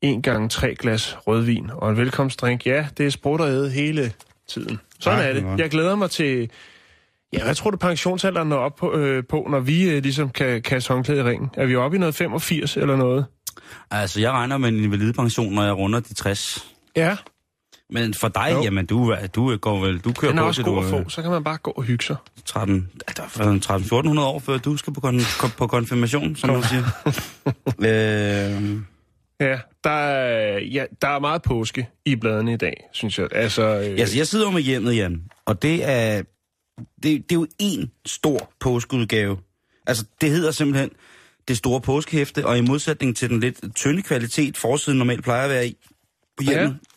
en 0.02 0.22
gang 0.22 0.50
tre 0.50 0.74
glas 0.74 1.16
rødvin 1.26 1.70
og 1.72 1.90
en 1.90 1.96
velkomstdrink. 1.96 2.66
Ja, 2.66 2.88
det 2.98 3.06
er 3.06 3.10
sprut 3.10 3.40
og 3.40 3.48
æde 3.48 3.70
hele 3.70 4.12
tiden. 4.48 4.80
Sådan 5.00 5.18
Ej, 5.18 5.28
er 5.28 5.32
det. 5.32 5.58
Jeg 5.58 5.70
glæder 5.70 5.96
mig 5.96 6.10
til... 6.10 6.50
Ja, 7.32 7.44
hvad 7.44 7.54
tror 7.54 7.70
du 7.70 7.76
pensionsalderen 7.76 8.48
når 8.48 8.56
op 8.56 8.76
på, 8.76 8.92
øh, 8.92 9.24
på 9.28 9.46
når 9.50 9.60
vi 9.60 9.90
øh, 9.90 10.02
ligesom 10.02 10.30
kan 10.30 10.62
kaste 10.62 10.92
håndklæde 10.92 11.20
i 11.20 11.22
ringen? 11.22 11.50
Er 11.54 11.66
vi 11.66 11.76
oppe 11.76 11.96
i 11.96 12.00
noget 12.00 12.14
85 12.14 12.76
eller 12.76 12.96
noget? 12.96 13.26
altså 13.90 14.20
jeg 14.20 14.32
regner 14.32 14.58
med 14.58 14.68
en 14.68 14.84
invalidepension, 14.84 15.54
når 15.54 15.64
jeg 15.64 15.76
runder 15.76 16.00
de 16.00 16.14
60. 16.14 16.66
Ja, 16.96 17.16
Men 17.94 18.14
for 18.14 18.28
dig, 18.28 18.50
Jo. 18.52 18.62
jamen 18.62 18.86
du, 18.86 19.14
du 19.34 19.56
går 19.56 19.80
vel, 19.80 19.98
du 19.98 20.12
kører 20.12 20.32
den 20.32 20.38
er 20.38 20.42
på 20.42 20.46
også 20.48 20.62
god 20.62 20.84
at 20.84 20.90
få. 20.90 21.08
Så 21.08 21.22
kan 21.22 21.30
man 21.30 21.44
bare 21.44 21.56
gå 21.56 21.70
og 21.70 21.82
hygge 21.82 22.04
sig. 22.04 22.16
13, 22.44 22.90
ja, 23.08 23.12
der 23.16 23.22
er 23.22 24.08
13-1400 24.14 24.20
år, 24.20 24.38
før 24.38 24.58
du 24.58 24.76
skal 24.76 24.92
på, 24.92 25.00
kon, 25.00 25.20
på 25.58 25.66
konfirmation, 25.66 26.36
som 26.36 26.50
du 26.50 26.62
siger. 26.62 26.84
øh, 28.58 28.80
Ja, 29.40 29.58
der 29.84 29.90
er, 29.90 30.58
ja, 30.58 30.84
der 31.02 31.08
er 31.08 31.18
meget 31.18 31.42
påske 31.42 31.88
i 32.04 32.16
bladene 32.16 32.52
i 32.52 32.56
dag, 32.56 32.76
synes 32.92 33.18
jeg. 33.18 33.28
Altså, 33.32 33.62
øh, 33.62 33.98
altså, 33.98 34.16
jeg 34.16 34.26
sidder 34.26 34.50
med 34.50 34.62
hjemmet, 34.62 34.96
Jan, 34.96 35.22
og 35.46 35.62
det 35.62 35.90
er, 35.90 36.22
det, 36.78 37.02
det 37.02 37.12
er 37.12 37.34
jo 37.34 37.46
en 37.58 37.90
stor 38.06 38.52
påskeudgave. 38.60 39.38
Altså, 39.86 40.04
det 40.20 40.30
hedder 40.30 40.50
simpelthen 40.50 40.90
det 41.48 41.56
store 41.56 41.80
påskehæfte, 41.80 42.46
og 42.46 42.58
i 42.58 42.60
modsætning 42.60 43.16
til 43.16 43.30
den 43.30 43.40
lidt 43.40 43.74
tynde 43.74 44.02
kvalitet, 44.02 44.56
forsiden 44.56 44.98
normalt 44.98 45.24
plejer 45.24 45.44
at 45.44 45.50
være 45.50 45.66
i 45.68 45.76
på 46.36 46.42
hjemmet, 46.44 46.78
så, 46.82 46.93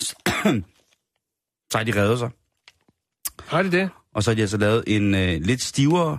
så 0.00 1.78
har 1.78 1.84
de 1.84 2.00
reddet 2.02 2.18
sig. 2.18 2.30
har 3.46 3.62
de 3.62 3.70
det? 3.72 3.90
Og 4.14 4.22
så 4.22 4.30
har 4.30 4.34
de 4.34 4.40
altså 4.40 4.56
lavet 4.56 4.84
en 4.86 5.14
øh, 5.14 5.40
lidt 5.42 5.62
stivere, 5.62 6.18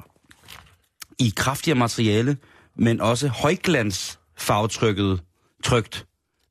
i 1.20 1.34
kraftigere 1.36 1.78
materiale, 1.80 2.38
men 2.78 3.02
også 3.02 3.28
højglans 3.28 4.20
farvetrykket, 4.38 5.22
trykt 5.64 6.06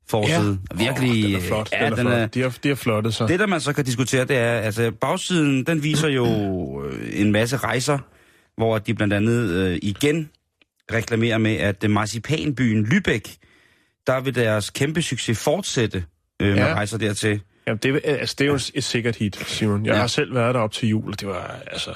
forside. 0.09 0.61
Virkelig, 0.75 1.11
Oh, 1.25 1.31
den 1.33 1.35
er 1.35 1.40
flot. 1.40 1.69
Ja, 1.73 1.85
den 1.85 1.93
er 1.93 1.97
den 1.97 2.07
flot. 2.07 2.12
er, 2.12 2.27
De, 2.27 2.40
har, 2.43 2.59
de 2.62 2.69
har 2.69 2.75
flottet 2.75 3.14
sig. 3.14 3.29
det, 3.29 3.40
der 3.40 3.47
man 3.47 3.61
så 3.61 3.73
kan 3.73 3.85
diskutere, 3.85 4.25
det 4.25 4.37
er, 4.37 4.53
altså 4.59 4.90
bagsiden, 5.01 5.66
den 5.66 5.83
viser 5.83 6.09
jo 6.09 6.27
øh, 6.85 7.21
en 7.21 7.33
masse 7.33 7.57
rejser, 7.57 7.99
hvor 8.57 8.79
de 8.79 8.95
blandt 8.95 9.14
andet 9.14 9.51
øh, 9.51 9.79
igen 9.83 10.31
reklamerer 10.93 11.38
med, 11.38 11.57
at 11.57 11.90
marcipanbyen 11.90 12.87
Lübeck, 12.87 13.37
der 14.07 14.21
vil 14.21 14.35
deres 14.35 14.71
kæmpe 14.71 15.03
succes 15.03 15.38
fortsætte 15.45 16.05
øh, 16.40 16.57
Ja. 16.57 16.74
rejser 16.74 16.98
dertil. 16.98 17.40
Jamen, 17.66 17.79
det, 17.83 18.00
er- 18.05 18.16
altså, 18.16 18.35
det 18.38 18.44
er 18.44 18.48
jo 18.48 18.55
et, 18.55 18.70
et 18.74 18.85
sikkert 18.85 19.16
hit, 19.16 19.37
Simon. 19.46 19.85
Jeg 19.87 19.90
Ja. 19.90 19.94
ja. 19.94 20.00
har 20.00 20.07
selv 20.07 20.35
været 20.35 20.55
der 20.55 20.61
op 20.61 20.72
til 20.72 20.88
jul, 20.88 21.11
og 21.12 21.20
det 21.20 21.29
var 21.29 21.61
altså... 21.66 21.90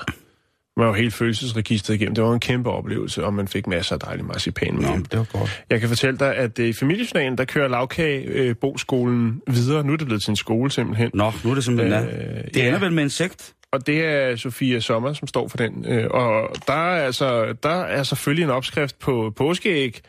Man 0.76 0.87
var 0.87 0.92
jo 0.92 0.94
helt 0.96 1.14
følelsesregistret 1.14 1.94
igennem. 1.94 2.14
Det 2.14 2.24
var 2.24 2.33
en 2.33 2.40
kæmpe 2.40 2.70
oplevelse, 2.70 3.24
og 3.24 3.35
man 3.35 3.48
fik 3.48 3.66
masser 3.66 3.94
af 3.94 4.00
dejlig 4.00 4.24
marcipan 4.24 4.74
med 4.74 4.88
hjem. 4.88 5.04
det 5.04 5.18
var 5.18 5.26
godt. 5.38 5.64
Jeg 5.70 5.80
kan 5.80 5.88
fortælle 5.88 6.18
dig, 6.18 6.37
at 6.37 6.59
øh, 6.59 6.68
i 6.68 6.72
familiejournalen, 6.72 7.38
der 7.38 7.44
kører 7.44 7.68
lavkage 7.68 8.22
øh, 8.24 8.57
Boskolen 8.61 9.42
videre. 9.46 9.85
Nu 9.85 9.92
er 9.92 9.96
det 9.96 10.07
blevet 10.07 10.22
til 10.22 10.30
en 10.30 10.37
skole 10.37 10.70
simpelthen. 10.70 11.11
Nå, 11.14 11.33
nu 11.44 11.50
er 11.50 11.54
det 11.54 11.64
simpelthen, 11.64 12.04
øh, 12.09 12.44
det 12.44 12.57
ja. 12.57 12.66
ender 12.66 12.78
vel 12.78 12.92
med 12.92 13.02
insekt. 13.02 13.52
Og 13.72 13.87
det 13.87 14.04
er 14.04 14.37
Sofia 14.37 14.80
Sommer, 14.80 15.12
som 15.12 15.28
står 15.28 15.48
for 15.48 15.57
den. 15.57 15.85
Øh, 15.88 16.07
og 16.11 16.54
der 16.66 16.72
er, 16.72 17.04
altså, 17.07 17.52
der 17.62 17.80
er 17.83 18.02
selvfølgelig 18.02 18.44
en 18.44 18.50
opskrift 18.50 18.98
på 18.98 19.33
påskeæg, 19.37 20.00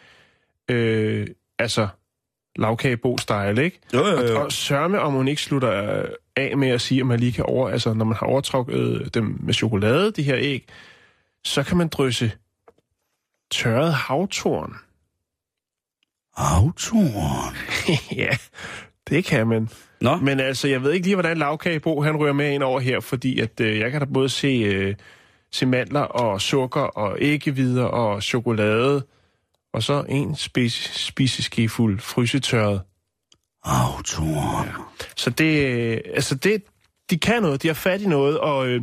øh, 0.71 1.27
altså 1.59 1.87
lavkagebo-style, 2.55 3.63
ikke? 3.63 3.79
Jo, 3.93 4.05
jo, 4.05 4.21
jo. 4.21 4.37
Og, 4.37 4.45
og 4.45 4.51
sørme, 4.51 4.99
om 4.99 5.13
hun 5.13 5.27
ikke 5.27 5.41
slutter 5.41 6.03
af 6.35 6.57
med 6.57 6.67
at 6.67 6.81
sige, 6.81 6.99
at 7.01 7.07
man 7.07 7.19
lige 7.19 7.31
kan 7.31 7.43
over... 7.43 7.69
Altså, 7.69 7.93
når 7.93 8.05
man 8.05 8.17
har 8.17 8.27
overtrukket 8.27 9.09
dem 9.13 9.37
med 9.39 9.53
chokolade, 9.53 10.11
de 10.11 10.23
her 10.23 10.35
æg, 10.37 10.67
så 11.43 11.63
kan 11.63 11.77
man 11.77 11.87
drysse 11.87 12.31
tørret 13.51 13.93
havtorn. 13.93 14.75
Autoren. 16.37 17.55
ja, 18.23 18.37
det 19.09 19.25
kan 19.25 19.47
man. 19.47 19.69
Nå, 20.01 20.15
Men 20.15 20.39
altså, 20.39 20.67
jeg 20.67 20.83
ved 20.83 20.91
ikke 20.91 21.05
lige, 21.05 21.15
hvordan 21.15 21.37
lavkagebo 21.37 22.01
han 22.01 22.15
rører 22.15 22.33
med 22.33 22.51
ind 22.51 22.63
over 22.63 22.79
her, 22.79 22.99
fordi 22.99 23.39
at 23.39 23.59
øh, 23.59 23.79
jeg 23.79 23.91
kan 23.91 23.99
da 23.99 24.05
både 24.13 24.29
se, 24.29 24.47
øh, 24.47 24.95
se 25.51 25.65
mandler 25.65 26.01
og 26.01 26.41
sukker 26.41 26.81
og 26.81 27.17
æggevider 27.19 27.83
og 27.83 28.23
chokolade, 28.23 29.03
og 29.75 29.83
så 29.83 30.03
en 30.09 30.35
spise, 30.35 30.99
spiseskefuld 30.99 31.99
frysetørret. 31.99 32.81
autoren. 33.63 34.69
Så 35.15 35.29
det, 35.29 35.65
øh, 35.67 35.97
altså 36.13 36.35
det, 36.35 36.63
de 37.09 37.17
kan 37.17 37.41
noget, 37.41 37.61
de 37.63 37.67
har 37.67 37.73
fat 37.73 38.01
i 38.01 38.07
noget, 38.07 38.39
og 38.39 38.67
øh, 38.67 38.81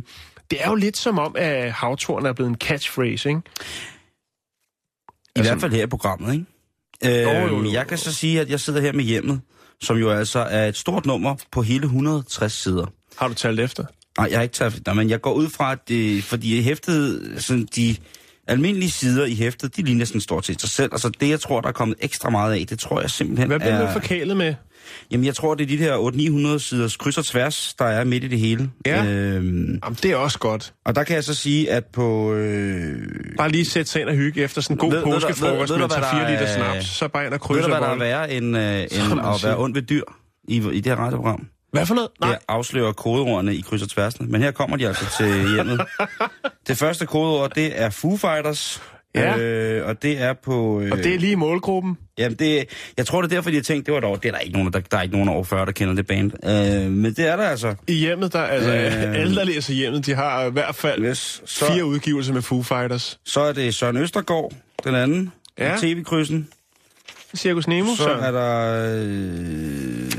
det 0.51 0.63
er 0.63 0.69
jo 0.69 0.75
lidt 0.75 0.97
som 0.97 1.19
om, 1.19 1.35
at 1.37 1.71
havtorn 1.71 2.25
er 2.25 2.33
blevet 2.33 2.49
en 2.49 2.55
catchphrase, 2.57 3.29
ikke? 3.29 3.41
I 5.35 5.41
hvert 5.41 5.61
fald 5.61 5.71
her 5.71 5.83
i 5.83 5.87
programmet, 5.87 6.33
ikke? 6.33 7.19
Øh, 7.19 7.23
Jo, 7.23 7.47
jo, 7.47 7.63
jo. 7.63 7.71
Jeg 7.71 7.87
kan 7.87 7.97
så 7.97 8.13
sige, 8.13 8.41
at 8.41 8.49
jeg 8.49 8.59
sidder 8.59 8.81
her 8.81 8.93
med 8.93 9.03
hjemmet, 9.03 9.41
som 9.81 9.97
jo 9.97 10.11
altså 10.11 10.39
er 10.39 10.67
et 10.67 10.77
stort 10.77 11.05
nummer 11.05 11.35
på 11.51 11.61
hele 11.61 11.83
160 11.83 12.53
sider. 12.53 12.85
Har 13.17 13.27
du 13.27 13.33
talt 13.33 13.59
efter? 13.59 13.85
Nej, 14.17 14.27
jeg 14.31 14.37
har 14.37 14.43
ikke 14.43 14.53
taget... 14.53 14.81
Nej, 14.85 14.95
men 14.95 15.09
jeg 15.09 15.21
går 15.21 15.33
ud 15.33 15.49
fra, 15.49 15.71
at 15.71 15.79
det, 15.87 16.23
fordi 16.23 16.61
hæftet, 16.61 17.33
sådan 17.43 17.67
de 17.75 17.95
almindelige 18.47 18.91
sider 18.91 19.25
i 19.25 19.35
hæftet, 19.35 19.77
de 19.77 19.81
ligner 19.81 20.05
sådan 20.05 20.21
stort 20.21 20.45
set 20.45 20.61
sig 20.61 20.69
selv. 20.69 20.89
Altså 20.91 21.09
det, 21.19 21.29
jeg 21.29 21.39
tror, 21.39 21.61
der 21.61 21.67
er 21.67 21.71
kommet 21.73 21.97
ekstra 22.01 22.29
meget 22.29 22.53
af, 22.59 22.65
det 22.69 22.79
tror 22.79 23.01
jeg 23.01 23.09
simpelthen 23.09 23.47
Hvad 23.47 23.59
bliver 23.59 23.73
er... 23.73 23.87
du 23.87 23.93
forkælet 23.93 24.37
med? 24.37 24.53
Jamen, 25.11 25.25
jeg 25.25 25.35
tror, 25.35 25.55
det 25.55 25.63
er 25.73 25.77
de 25.77 25.83
der 25.83 26.55
800-900 26.55 26.59
siders 26.59 26.97
kryds 26.97 27.17
og 27.17 27.25
tværs, 27.25 27.75
der 27.79 27.85
er 27.85 28.03
midt 28.03 28.23
i 28.23 28.27
det 28.27 28.39
hele. 28.39 28.69
Ja. 28.85 29.05
Øhm, 29.05 29.79
Jamen, 29.83 29.97
det 30.03 30.05
er 30.11 30.15
også 30.15 30.39
godt. 30.39 30.73
og 30.85 30.95
der 30.95 31.03
kan 31.03 31.15
jeg 31.15 31.23
så 31.23 31.33
sige, 31.33 31.71
at 31.71 31.85
på... 31.85 32.33
Øh, 32.33 32.97
Bare 33.37 33.49
lige 33.49 33.65
sætte 33.65 33.91
sig 33.91 34.01
ind 34.01 34.09
og 34.09 34.15
hygge 34.15 34.41
efter 34.41 34.61
sådan 34.61 34.75
en 34.75 34.79
god 34.79 34.89
Ved- 34.91 34.97
ved 34.97 35.03
du- 35.05 35.09
ved- 35.11 35.15
påskefrokost 35.21 35.71
ved 35.71 35.77
med 35.77 35.87
du, 35.89 35.93
hvad 35.95 36.03
3-4 36.03 36.15
der 36.23 36.29
liter 36.29 36.41
er- 36.45 36.55
snaps, 36.55 36.85
så 36.87 37.07
bare 37.07 37.23
ind 37.25 37.33
og 37.33 37.33
ved 37.33 37.39
krydse 37.39 37.61
du, 37.63 37.67
hvad 37.67 37.77
der 37.81 37.87
er 37.87 37.97
værre 37.97 38.31
end, 38.33 38.57
øh, 38.57 38.81
end 38.81 39.09
man 39.15 39.25
at 39.25 39.43
være 39.43 39.57
ond 39.57 39.73
ved 39.73 39.81
dyr 39.81 40.03
i, 40.47 40.55
i 40.55 40.79
det 40.79 40.85
her 40.85 40.95
radioprogram? 40.95 41.47
Hvad 41.73 41.85
for 41.85 41.95
noget? 41.95 42.09
Nej. 42.21 42.29
Det 42.29 42.39
afslører 42.47 42.91
kodeordene 42.91 43.55
i 43.55 43.61
kryds 43.61 43.81
og 43.81 43.89
tværsene. 43.89 44.27
Men 44.31 44.41
her 44.41 44.51
kommer 44.51 44.77
de 44.77 44.87
altså 44.87 45.05
til 45.17 45.53
hjemmet. 45.55 45.81
det 46.67 46.77
første 46.77 47.05
kodeord, 47.05 47.51
det 47.55 47.81
er 47.81 47.89
Foo 47.89 48.17
Fighters. 48.17 48.81
Ja. 49.15 49.37
Øh, 49.37 49.87
og 49.87 50.03
det 50.03 50.21
er 50.21 50.33
på... 50.33 50.81
Øh, 50.81 50.91
Og 50.91 50.97
det 50.97 51.15
er 51.15 51.19
lige 51.19 51.35
målgruppen. 51.35 51.97
Jamen, 52.17 52.37
det, 52.39 52.65
jeg 52.97 53.05
tror, 53.05 53.21
det 53.21 53.31
er 53.31 53.35
derfor, 53.35 53.49
de 53.49 53.55
har 53.55 53.63
tænkt, 53.63 53.85
det 53.85 53.93
var 53.93 53.99
dog, 53.99 54.23
det 54.23 54.29
er 54.29 54.33
der 54.33 54.39
ikke 54.39 54.53
nogen, 54.57 54.73
der, 54.73 54.79
der 54.79 54.97
er 54.97 55.01
ikke 55.01 55.13
nogen 55.15 55.29
over 55.29 55.43
40, 55.43 55.65
der 55.65 55.71
kender 55.71 55.93
det 55.93 56.07
band. 56.07 56.31
Øh, 56.45 56.91
men 56.91 57.05
det 57.13 57.19
er 57.27 57.35
der 57.35 57.43
altså. 57.43 57.75
I 57.87 57.93
hjemmet, 57.93 58.33
der, 58.33 58.41
altså, 58.41 58.69
Øh. 58.71 59.15
alle, 59.19 59.35
der 59.35 59.43
læser 59.43 59.73
hjemmet, 59.73 60.05
de 60.05 60.13
har 60.15 60.45
i 60.45 60.51
hvert 60.51 60.75
fald 60.75 61.05
Yes. 61.05 61.41
Så, 61.45 61.65
fire 61.65 61.85
udgivelser 61.85 62.33
med 62.33 62.41
Foo 62.41 62.61
Fighters. 62.63 63.19
så 63.25 63.41
er 63.41 63.53
det 63.53 63.75
Søren 63.75 63.97
Østergaard, 63.97 64.51
den 64.83 64.95
anden. 64.95 65.31
Ja. 65.59 65.75
TV-krydsen. 65.81 66.47
Cirkus 67.35 67.67
Nemo, 67.67 67.87
Så 67.95 68.03
så 68.03 68.09
er 68.09 68.31
der... 68.31 68.85
Øh, 68.99 70.11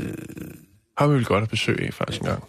har 0.97 1.07
vi 1.07 1.13
vel 1.15 1.25
godt 1.25 1.43
at 1.43 1.49
besøge 1.49 1.85
af 1.87 1.93
faktisk 1.93 2.21
en 2.21 2.27
gang. 2.27 2.43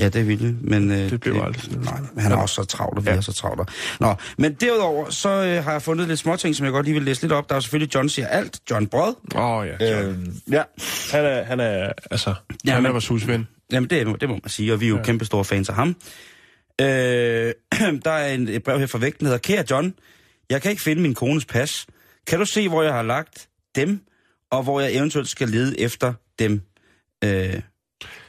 ja, 0.00 0.04
det 0.08 0.20
er 0.20 0.24
vildt, 0.24 0.62
men... 0.70 0.90
Øh, 0.90 1.10
Det 1.10 1.20
blev 1.20 1.34
aldrig 1.42 1.62
sådan. 1.62 1.78
Nej, 1.80 2.00
men 2.14 2.22
han 2.22 2.32
er 2.32 2.36
også 2.36 2.54
så 2.54 2.64
travlt, 2.64 2.98
og 2.98 3.04
vi 3.04 3.10
Ja. 3.10 3.16
er 3.16 3.20
så 3.20 3.32
travlt. 3.32 3.70
Nå, 4.00 4.14
men 4.38 4.54
derudover, 4.54 5.10
så 5.10 5.28
øh, 5.28 5.64
har 5.64 5.72
jeg 5.72 5.82
fundet 5.82 6.08
lidt 6.08 6.18
småting, 6.18 6.56
som 6.56 6.64
jeg 6.64 6.72
godt 6.72 6.86
lige 6.86 6.94
vil 6.94 7.02
læse 7.02 7.22
lidt 7.22 7.32
op. 7.32 7.48
Der 7.50 7.56
er 7.56 7.60
selvfølgelig 7.60 7.94
John 7.94 8.08
siger 8.08 8.26
alt. 8.28 8.60
John 8.70 8.86
Brød. 8.86 9.14
Åh 9.34 9.42
oh, 9.44 9.66
ja, 9.80 10.02
Øh, 10.02 10.18
ja. 10.50 10.62
han 11.12 11.24
er, 11.24 11.42
han 11.44 11.60
er, 11.60 11.92
altså, 12.10 12.34
Ja, 12.64 12.70
han 12.72 12.78
er 12.78 12.80
men- 12.88 12.92
vores 12.92 13.08
husven. 13.08 13.48
Jamen, 13.72 13.90
det, 13.90 14.00
er- 14.00 14.12
det 14.12 14.28
må 14.28 14.34
man 14.34 14.48
sige, 14.50 14.72
og 14.72 14.80
vi 14.80 14.84
er 14.84 14.88
jo 14.90 14.96
ja. 14.96 15.02
kæmpe 15.02 15.24
store 15.24 15.44
fans 15.44 15.68
af 15.68 15.74
ham. 15.74 15.96
Øh, 16.80 16.86
der 18.04 18.10
er 18.10 18.34
en, 18.34 18.48
et 18.48 18.62
brev 18.62 18.78
her 18.78 18.86
fra 18.86 18.98
vægten, 18.98 19.26
der 19.26 19.32
hedder, 19.32 19.38
Kære 19.54 19.64
John, 19.70 19.94
jeg 20.50 20.62
kan 20.62 20.70
ikke 20.70 20.82
finde 20.82 21.02
min 21.02 21.14
kones 21.14 21.44
pas. 21.44 21.86
Kan 22.26 22.38
du 22.38 22.44
se, 22.44 22.68
hvor 22.68 22.82
jeg 22.82 22.92
har 22.92 23.02
lagt 23.02 23.48
dem, 23.76 24.00
og 24.50 24.62
hvor 24.62 24.80
jeg 24.80 24.92
eventuelt 24.94 25.28
skal 25.28 25.48
lede 25.48 25.80
efter 25.80 26.12
dem? 26.38 26.62
Øh, 27.24 27.60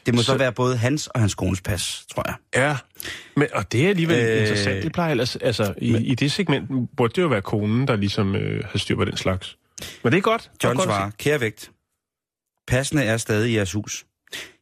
det 0.06 0.16
må 0.16 0.22
så, 0.22 0.26
Så- 0.26 0.38
være 0.38 0.52
både 0.52 0.78
hans 0.78 1.08
og 1.08 1.20
hans 1.20 1.36
kones 1.36 1.62
pas, 1.62 2.06
tror 2.14 2.24
jeg. 2.28 2.36
Ja, 2.64 2.78
men, 3.36 3.48
og 3.54 3.72
det 3.72 3.86
er 3.86 3.90
alligevel 3.90 4.20
øh, 4.26 4.36
Øh, 4.36 4.42
interessant. 4.42 4.84
Det 4.84 4.92
plejer 4.94 5.12
ellers, 5.12 5.36
altså, 5.36 5.74
i, 5.78 5.98
i 5.98 6.16
det 6.16 6.32
segment 6.32 6.70
burde 6.98 7.14
det 7.16 7.22
jo 7.22 7.28
være 7.28 7.42
konen, 7.42 7.88
der 7.88 7.96
ligesom 7.96 8.36
øh, 8.36 8.64
har 8.72 8.80
styr 8.80 8.96
på 8.96 9.06
den 9.06 9.18
slags. 9.18 9.58
Men 10.04 10.12
det 10.12 10.18
er 10.18 10.22
godt. 10.22 10.52
John 10.64 10.76
godt 10.76 10.86
svarer, 10.86 11.12
kære 11.20 11.42
vægt, 11.42 11.72
passene 12.68 13.04
er 13.04 13.18
stadig 13.18 13.52
i 13.52 13.56
jeres 13.56 13.72
hus. 13.72 14.06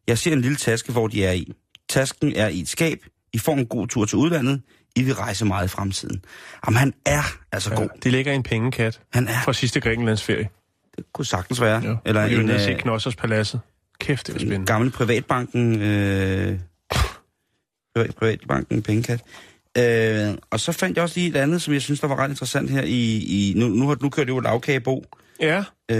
Jeg 0.07 0.17
ser 0.17 0.33
en 0.33 0.41
lille 0.41 0.57
taske, 0.57 0.91
hvor 0.91 1.07
de 1.07 1.25
er 1.25 1.31
i. 1.31 1.51
Tasken 1.89 2.33
er 2.35 2.47
i 2.47 2.59
et 2.59 2.67
skab. 2.67 2.99
I 3.33 3.37
får 3.39 3.53
en 3.53 3.65
god 3.65 3.87
tur 3.87 4.05
til 4.05 4.17
udlandet. 4.17 4.61
I 4.95 5.03
vil 5.03 5.15
rejse 5.15 5.45
meget 5.45 5.65
i 5.65 5.67
fremtiden. 5.67 6.21
Jamen, 6.67 6.77
han 6.77 6.93
er 7.05 7.21
altså 7.51 7.69
se. 7.69 7.75
god. 7.75 7.83
Ja, 7.95 7.99
de 8.03 8.09
ligger 8.09 8.31
i 8.31 8.35
en 8.35 8.43
pengekat 8.43 9.01
Han 9.13 9.27
er, 9.27 9.41
fra 9.45 9.53
sidste 9.53 9.79
Grækenlandsferie. 9.79 10.49
det 10.97 11.05
kunne 11.13 11.25
sagtens 11.25 11.61
være. 11.61 11.81
Ja. 11.85 11.95
Eller 12.05 12.23
en, 12.25 12.49
og 12.49 12.59
se 12.59 12.71
øh, 12.71 12.79
Knossers 12.79 13.15
Paladset. 13.15 13.59
Kæft, 13.99 14.27
det 14.27 14.33
en 14.33 14.39
spændende. 14.39 14.65
gammel 14.65 14.91
privatbanken, 14.91 15.81
øh, 15.81 16.59
privat, 17.95 18.15
privatbanken 18.19 18.81
pengekat. 18.81 19.21
Øh, 19.77 20.33
og 20.49 20.59
så 20.59 20.71
fandt 20.71 20.95
jeg 20.97 21.03
også 21.03 21.19
lige 21.19 21.29
et 21.29 21.35
andet, 21.35 21.61
som 21.61 21.73
jeg 21.73 21.81
synes, 21.81 21.99
der 21.99 22.07
var 22.07 22.15
ret 22.19 22.29
interessant 22.29 22.69
her 22.69 22.81
i... 22.83 23.17
i 23.17 23.53
nu, 23.55 23.67
nu, 23.67 23.87
har, 23.87 23.97
nu 24.01 24.09
kører 24.09 24.25
det 24.25 24.33
jo 24.33 24.39
lavkagebo. 24.39 25.05
Ja, 25.41 25.63
Øh, 25.91 25.97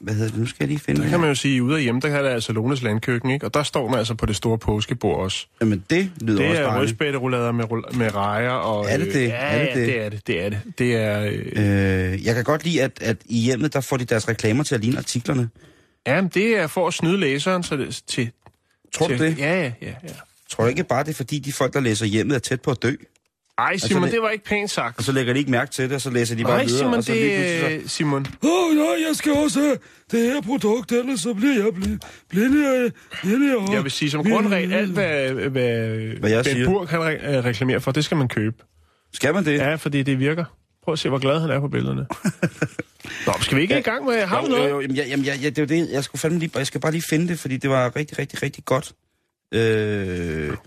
hvad 0.00 0.14
hedder 0.14 0.30
det? 0.30 0.38
Nu 0.38 0.46
skal 0.46 0.56
jeg 0.60 0.68
lige 0.68 0.78
finde 0.78 1.02
der 1.02 1.08
kan 1.08 1.20
man 1.20 1.28
jo 1.28 1.34
sige, 1.34 1.62
ude 1.62 1.76
af 1.76 1.82
hjemme, 1.82 2.00
der 2.00 2.08
kan 2.08 2.24
der 2.24 2.30
altså 2.30 2.52
Lones 2.52 2.82
landkøkken, 2.82 3.30
ikke? 3.30 3.46
Og 3.46 3.54
der 3.54 3.62
står 3.62 3.88
man 3.88 3.98
altså 3.98 4.14
på 4.14 4.26
det 4.26 4.36
store 4.36 4.58
påskebord 4.58 5.16
også. 5.20 5.46
Jamen, 5.60 5.84
det 5.90 6.10
lyder 6.20 6.38
Det 6.38 6.48
også 6.50 6.60
er 6.62 6.66
dejligt. 6.66 6.80
rødspætterullader 6.80 7.52
med, 7.52 7.64
med 7.94 8.14
rejer 8.14 8.50
og... 8.50 8.86
Er 8.90 8.96
det 8.96 9.06
det? 9.06 9.14
Øh, 9.16 9.22
ja, 9.28 9.34
Er 9.34 9.64
det 9.64 9.74
det? 9.74 9.86
det 9.86 10.02
er 10.04 10.08
det. 10.08 10.26
Det 10.26 10.44
er 10.44 10.48
det. 10.48 10.60
Det 10.78 10.96
er... 10.96 11.22
Øh, 11.56 12.12
Øh, 12.12 12.26
jeg 12.26 12.34
kan 12.34 12.44
godt 12.44 12.64
lide, 12.64 12.82
at, 12.82 12.92
at 13.00 13.16
i 13.26 13.38
hjemmet, 13.40 13.72
der 13.72 13.80
får 13.80 13.96
de 13.96 14.04
deres 14.04 14.28
reklamer 14.28 14.64
til 14.64 14.74
at 14.74 14.80
ligne 14.80 14.98
artiklerne. 14.98 15.48
Jamen, 16.06 16.30
det 16.34 16.56
er 16.58 16.66
for 16.66 16.86
at 16.88 16.94
snyde 16.94 17.18
læseren 17.20 17.62
så 17.62 17.76
det, 17.76 18.02
til... 18.06 18.30
Tror 18.94 19.08
du 19.08 19.16
til, 19.16 19.26
det? 19.26 19.38
Ja, 19.38 19.54
ja, 19.60 19.72
ja. 19.82 19.86
ja. 20.02 20.08
Tror 20.50 20.64
du 20.64 20.68
ikke 20.70 20.84
bare, 20.84 21.04
det 21.04 21.10
er 21.10 21.14
fordi, 21.14 21.38
de 21.38 21.52
folk, 21.52 21.72
der 21.74 21.80
læser 21.80 22.06
hjemmet, 22.06 22.34
er 22.34 22.38
tæt 22.38 22.60
på 22.60 22.70
at 22.70 22.82
dø? 22.82 22.92
Ej, 23.58 23.76
Simon, 23.76 24.02
det- 24.02 24.12
det 24.12 24.22
var 24.22 24.30
ikke 24.30 24.44
pænt 24.44 24.70
sagt. 24.70 24.98
Og 24.98 25.04
så 25.04 25.12
lægger 25.12 25.32
de 25.32 25.38
ikke 25.38 25.50
mærke 25.50 25.70
til 25.72 25.84
det, 25.84 25.92
og 25.94 26.00
så 26.00 26.10
læser 26.10 26.36
de 26.36 26.42
bare 26.42 26.52
Nej, 26.56 26.64
videre. 26.64 26.78
Simon, 26.78 26.94
og 26.94 27.04
så 27.04 27.12
lige 27.12 27.36
pludselig 27.36 27.60
så- 27.60 27.66
det 27.68 27.84
er... 27.84 27.88
Simon, 27.88 28.26
Åh, 28.42 28.50
oh, 28.70 28.76
ja, 28.76 29.08
jeg 29.08 29.16
skal 29.16 29.32
også 29.32 29.60
have 29.60 29.76
det 30.10 30.32
her 30.32 30.40
produkt, 30.40 30.92
ellers 30.92 31.20
så 31.20 31.34
bliver 31.34 31.54
jeg 31.54 31.66
bl- 31.66 31.98
blinde, 32.28 32.90
blinde 33.22 33.56
og... 33.56 33.74
jeg 33.74 33.82
vil 33.82 33.90
sige 33.90 34.10
som 34.10 34.24
grundregel, 34.30 34.72
alt 34.72 34.90
hvad, 34.92 35.30
hvad, 35.32 35.50
Hvad 36.18 36.30
jeg 36.30 36.44
Ben 36.44 36.52
siger. 36.54 36.66
Burg 36.66 36.88
kan 36.88 36.98
re- 36.98 37.26
øh, 37.28 37.44
reklamere 37.44 37.80
for, 37.80 37.90
det 37.92 38.04
skal 38.04 38.16
man 38.16 38.28
købe. 38.28 38.56
Skal 39.12 39.34
man 39.34 39.44
det? 39.44 39.58
Ja, 39.58 39.74
fordi 39.74 40.02
det 40.02 40.18
virker. 40.18 40.44
Prøv 40.86 40.92
at 40.92 40.98
se, 40.98 41.08
hvor 41.08 41.18
glad 41.18 41.40
han 41.40 41.50
er 41.50 41.60
på 41.60 41.68
billederne. 41.68 42.06
Nå, 43.26 43.32
skal 43.40 43.56
vi 43.56 43.62
ikke 43.62 43.78
i 43.78 43.82
gang 43.82 44.04
med... 44.04 44.26
Har 44.26 44.42
jo, 44.42 44.48
noget? 44.48 44.62
jo, 44.62 44.68
jo, 44.68 44.80
jamen, 44.80 44.96
ja, 44.96 45.04
jamen, 45.06 45.24
ja, 45.24 45.34
ja, 45.34 45.48
det 45.50 45.58
jo 45.58 45.64
det. 45.64 45.88
Jeg 45.92 46.04
skulle 46.04 46.20
fandme 46.20 46.38
lige, 46.38 46.50
jeg 46.56 46.66
skal 46.66 46.80
bare 46.80 46.92
lige 46.92 47.02
finde 47.02 47.28
det, 47.28 47.38
fordi 47.38 47.56
det 47.56 47.70
var 47.70 47.96
rigtig, 47.96 48.18
rigtig, 48.18 48.42
rigtig 48.42 48.64
godt. 48.64 48.92
Øh, 49.54 49.60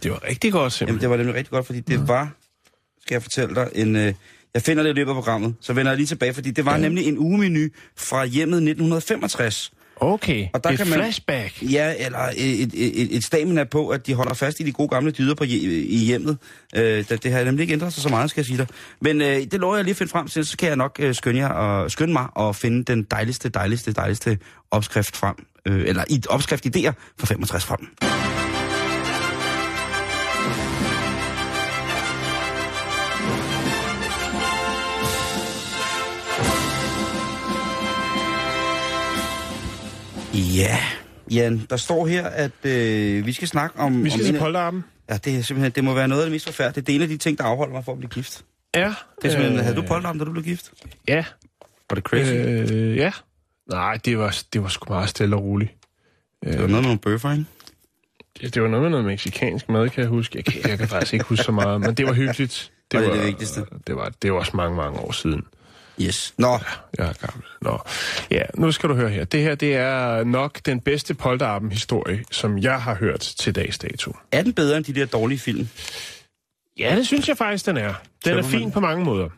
Det 0.03 0.12
var 0.12 0.23
rigtig 0.29 0.51
godt, 0.51 0.62
jamen, 0.62 0.71
simpelthen. 0.71 1.01
det 1.01 1.10
var 1.10 1.17
nemlig 1.17 1.36
rigtig 1.36 1.51
godt, 1.51 1.65
fordi 1.65 1.79
det 1.79 2.08
var, 2.08 2.32
skal 3.01 3.15
jeg 3.15 3.23
fortælle 3.23 3.55
dig, 3.55 3.69
en... 3.75 3.95
Øh, 3.95 4.13
jeg 4.53 4.62
finder 4.62 4.84
det 4.84 4.89
i 4.89 4.93
løbet 4.93 5.10
af 5.12 5.15
programmet, 5.15 5.55
så 5.62 5.73
vender 5.73 5.91
jeg 5.91 5.97
lige 5.97 6.08
tilbage, 6.08 6.34
fordi 6.34 6.51
det 6.51 6.65
var 6.65 6.75
ja. 6.75 6.82
nemlig 6.82 7.05
en 7.08 7.17
ugemenu 7.17 7.67
fra 7.97 8.25
hjemmet 8.25 8.58
1965. 8.58 9.71
Okay, 10.02 10.48
Og 10.54 10.64
der 10.64 10.70
et 10.70 10.78
kan 10.78 10.88
man- 10.90 11.00
flashback. 11.00 11.54
Ja, 11.62 11.94
eller 12.00 12.20
et, 12.38 12.62
et, 12.74 13.16
et, 13.16 13.24
stamina 13.24 13.64
på, 13.64 13.89
at 13.89 14.08
de 14.08 14.14
holder 14.14 14.34
fast 14.34 14.60
i 14.60 14.64
de 14.64 14.72
gode 14.72 14.89
gamle 14.89 15.12
dyder 15.12 15.36
på, 15.36 15.43
i 15.43 16.04
hjemmet. 16.08 16.38
Øh, 16.76 17.06
det, 17.10 17.24
det 17.24 17.32
har 17.32 17.43
nemlig 17.43 17.62
ikke 17.64 17.74
ændret 17.74 17.93
sig 17.93 18.04
så 18.04 18.10
meget, 18.10 18.30
skal 18.30 18.41
jeg 18.41 18.45
sige 18.45 18.58
dig. 18.58 18.68
Men 19.02 19.22
øh, 19.22 19.28
det 19.28 19.54
lover 19.54 19.76
jeg 19.76 19.84
lige 19.84 19.91
at 19.91 19.97
finde 19.97 20.10
frem 20.12 20.28
til, 20.28 20.45
så 20.45 20.58
kan 20.58 20.68
jeg 20.68 20.76
nok 20.78 20.95
øh, 21.00 21.16
skynde, 21.16 21.39
jer 21.39 21.50
og, 21.50 21.91
skynde 21.91 22.14
mig 22.14 22.28
og 22.36 22.56
finde 22.56 22.84
den 22.84 23.04
dejligste, 23.12 23.50
dejligste, 23.50 23.91
dejligste 23.93 24.38
opskrift 24.72 25.18
frem. 25.18 25.36
Øh, 25.66 25.84
eller 25.88 26.04
i 26.10 26.22
opskrift 26.30 26.66
idéer 26.66 26.91
for 27.20 27.26
65 27.26 27.66
frem. 27.66 27.88
Ja, 40.56 40.78
Jan, 41.32 41.62
der 41.70 41.78
står 41.78 42.08
her, 42.08 42.28
at 42.28 42.66
øh, 42.66 43.26
vi 43.26 43.34
skal 43.34 43.47
snakke 43.47 43.80
om... 43.80 44.04
Vi 44.04 44.10
skal 44.10 44.22
om 44.22 44.26
til 44.26 44.39
polterappen. 44.39 44.84
Ja, 45.10 45.18
det 45.18 45.38
er 45.38 45.41
simpelthen, 45.41 45.72
det 45.72 45.84
må 45.84 45.93
være 45.93 46.08
noget 46.08 46.22
af 46.22 46.26
det 46.26 46.32
mest 46.32 46.45
forfærdelige. 46.45 46.86
Det 46.86 46.91
er 46.91 46.95
en 46.95 47.02
af 47.02 47.08
de 47.08 47.18
ting, 47.18 47.38
der 47.38 47.43
afholder 47.43 47.74
mig 47.74 47.86
for 47.86 47.91
at 47.91 47.97
blive 47.97 48.10
gift. 48.10 48.45
Ja. 48.76 48.93
Det 49.22 49.28
er 49.28 49.30
simpelthen, 49.30 49.58
øh, 49.58 49.64
havde 49.64 49.76
du 49.76 49.82
polterappen, 49.82 50.20
da 50.20 50.26
du 50.26 50.32
blev 50.32 50.43
gift? 50.43 50.72
Ja. 51.08 51.26
Var 51.89 51.95
det 51.95 52.04
crazy? 52.04 52.32
Øh, 52.32 52.97
ja. 52.97 53.12
Nej, 53.72 53.97
det 54.06 54.18
var, 54.18 54.41
det 54.54 54.64
var 54.64 54.70
sgu 54.70 54.93
meget 54.93 55.10
stille 55.10 55.36
og 55.36 55.43
roligt. 55.43 55.72
det 56.43 56.52
var 56.62 56.68
noget 56.68 56.72
med 56.72 56.82
nogle 56.82 57.00
bøffer, 57.00 57.32
ikke? 57.32 57.45
Det, 58.41 58.56
det 58.56 58.62
var 58.62 58.68
noget 58.68 58.82
med 58.82 58.89
noget 58.89 59.06
meksikansk 59.06 59.70
mad, 59.70 59.89
kan 59.89 60.02
jeg 60.02 60.10
huske. 60.10 60.38
Jeg 60.38 60.45
kan, 60.45 60.70
jeg 60.70 60.78
kan 60.78 60.88
faktisk 60.88 61.14
ikke 61.14 61.26
huske 61.26 61.43
så 61.43 61.52
meget, 61.52 61.82
men 61.82 61.93
det 61.93 62.06
var 62.06 62.14
hyggeligt. 62.14 62.72
Og 62.93 63.00
det 63.02 63.08
er 63.08 63.14
det 63.14 63.26
vigtigste. 63.26 63.66
Det 63.88 63.95
var, 63.95 64.12
det 64.22 64.34
var 64.34 64.39
også 64.39 64.58
mange, 64.58 64.76
mange 64.76 65.00
år 65.00 65.12
siden. 65.12 65.43
Yes. 66.02 66.34
Nå, 66.38 66.60
Jeg 66.97 67.08
er 67.10 67.14
gammel. 67.28 67.43
Nå. 67.62 67.80
Ja, 68.32 68.41
nu 68.56 68.72
skal 68.72 68.89
du 68.89 68.95
høre 68.95 69.10
her. 69.10 69.24
Det 69.26 69.41
her, 69.41 69.56
det 69.56 69.76
er 69.76 70.24
nok 70.24 70.60
den 70.66 70.80
bedste 70.82 71.14
polterappen-historie, 71.14 72.24
som 72.32 72.58
jeg 72.58 72.82
har 72.82 72.95
hørt 72.95 73.20
til 73.20 73.56
dags 73.56 73.78
dato. 73.78 74.14
er 74.32 74.41
den 74.43 74.54
bedre 74.54 74.78
end 74.78 74.86
de 74.86 74.93
der 74.93 75.06
dårlige 75.06 75.39
film? 75.39 75.68
Ja, 76.80 76.95
det 76.95 77.08
synes 77.08 77.28
jeg 77.30 77.38
faktisk, 77.38 77.66
den 77.66 77.78
er. 77.78 77.93
Den 78.26 78.38
er 78.38 78.43
fin 78.43 78.72
på 78.72 78.80
mange 78.80 79.06
måder. 79.06 79.30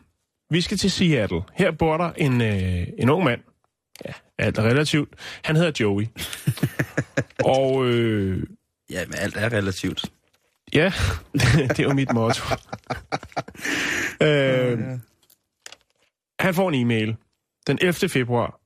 Vi 0.50 0.60
skal 0.60 0.78
til 0.78 0.90
Seattle. 0.90 1.40
Her 1.54 1.70
bor 1.70 1.96
der 1.96 2.10
en, 2.16 2.40
øh, 2.40 2.86
en 2.98 3.08
ung 3.08 3.24
mand. 3.24 3.40
Ja, 4.06 4.12
alt 4.38 4.58
er 4.58 4.62
relativt. 4.62 5.08
Han 5.44 5.56
hedder 5.56 5.72
Joey. 5.80 6.06
og 7.44 7.86
øh, 7.86 8.42
Ja, 8.90 9.04
men 9.06 9.14
alt 9.18 9.36
er 9.36 9.52
relativt. 9.52 10.04
ja, 10.74 10.92
det 11.68 11.78
er 11.78 11.82
jo 11.82 11.92
mit 11.92 12.12
motto. 12.12 12.42
øh, 14.26 14.78
han 16.42 16.54
får 16.54 16.68
en 16.68 16.74
e-mail 16.74 17.16
den 17.66 17.78
11. 17.80 18.08
februar. 18.08 18.58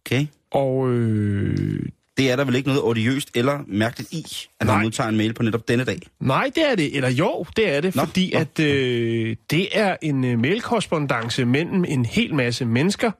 Okay. 0.00 0.26
Og 0.50 0.88
øh, 0.90 1.80
Det 2.16 2.30
er 2.30 2.36
der 2.36 2.44
vel 2.44 2.54
ikke 2.54 2.68
noget 2.68 2.82
odiøst 2.82 3.30
eller 3.34 3.64
mærkeligt 3.66 4.12
i, 4.12 4.24
at 4.60 4.66
Nej. 4.66 4.74
han 4.74 4.84
modtager 4.84 5.08
en 5.08 5.16
mail 5.16 5.34
på 5.34 5.42
netop 5.42 5.68
denne 5.68 5.84
dag. 5.84 5.98
Nej, 6.20 6.50
det 6.54 6.70
er 6.70 6.74
det. 6.74 6.96
Eller 6.96 7.10
jo, 7.10 7.46
det 7.56 7.70
er 7.76 7.80
det, 7.80 7.96
Nå, 7.96 8.04
fordi 8.04 8.30
nå. 8.34 8.40
at 8.40 8.60
øh, 8.60 9.36
det 9.50 9.78
er 9.78 9.96
en 10.02 10.24
øh, 10.24 10.38
mailkorrespondance 10.38 11.44
mellem 11.44 11.84
en 11.84 12.04
hel 12.04 12.34
masse 12.34 12.64
mennesker, 12.64 13.10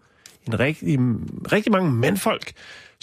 en 0.46 0.60
rigtig, 0.60 0.98
rigtig 1.52 1.72
mange 1.72 1.90
mandfolk, 1.92 2.52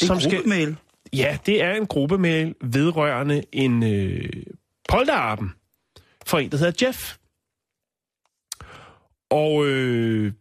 En 0.02 0.08
som 0.08 0.20
skal... 0.20 0.34
gruppemail. 0.36 0.76
Ja, 1.14 1.38
det 1.46 1.64
er 1.64 1.74
en 1.74 1.88
gruppemail 1.88 2.56
vedrørende 2.62 3.44
en 3.52 3.84
øh, 3.84 4.30
polterappen 4.90 5.52
for 6.26 6.40
en, 6.40 6.52
der 6.52 6.58
hedder 6.58 6.88
Jeff. 6.88 7.16
Og 9.32 9.66
øh, 9.66 10.32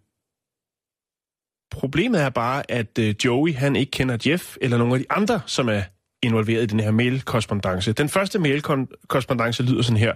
problemet 1.70 2.22
er 2.22 2.28
bare, 2.28 2.70
at 2.70 2.99
øh, 2.99 3.14
Joey 3.24 3.55
han 3.55 3.76
ikke 3.76 3.91
kender 3.91 4.16
Jeff 4.26 4.57
eller 4.61 4.78
nogen 4.78 4.93
af 4.93 4.99
de 5.01 5.07
andre, 5.11 5.41
som 5.47 5.68
er 5.68 5.82
involveret 6.22 6.62
i 6.62 6.66
den 6.66 6.80
her 6.80 6.91
mailkorrespondance. 6.91 7.93
Den 7.93 8.09
første 8.09 8.39
mailkorrespondance 8.39 9.62
lyder 9.62 9.82
sådan 9.82 9.97
her. 9.97 10.14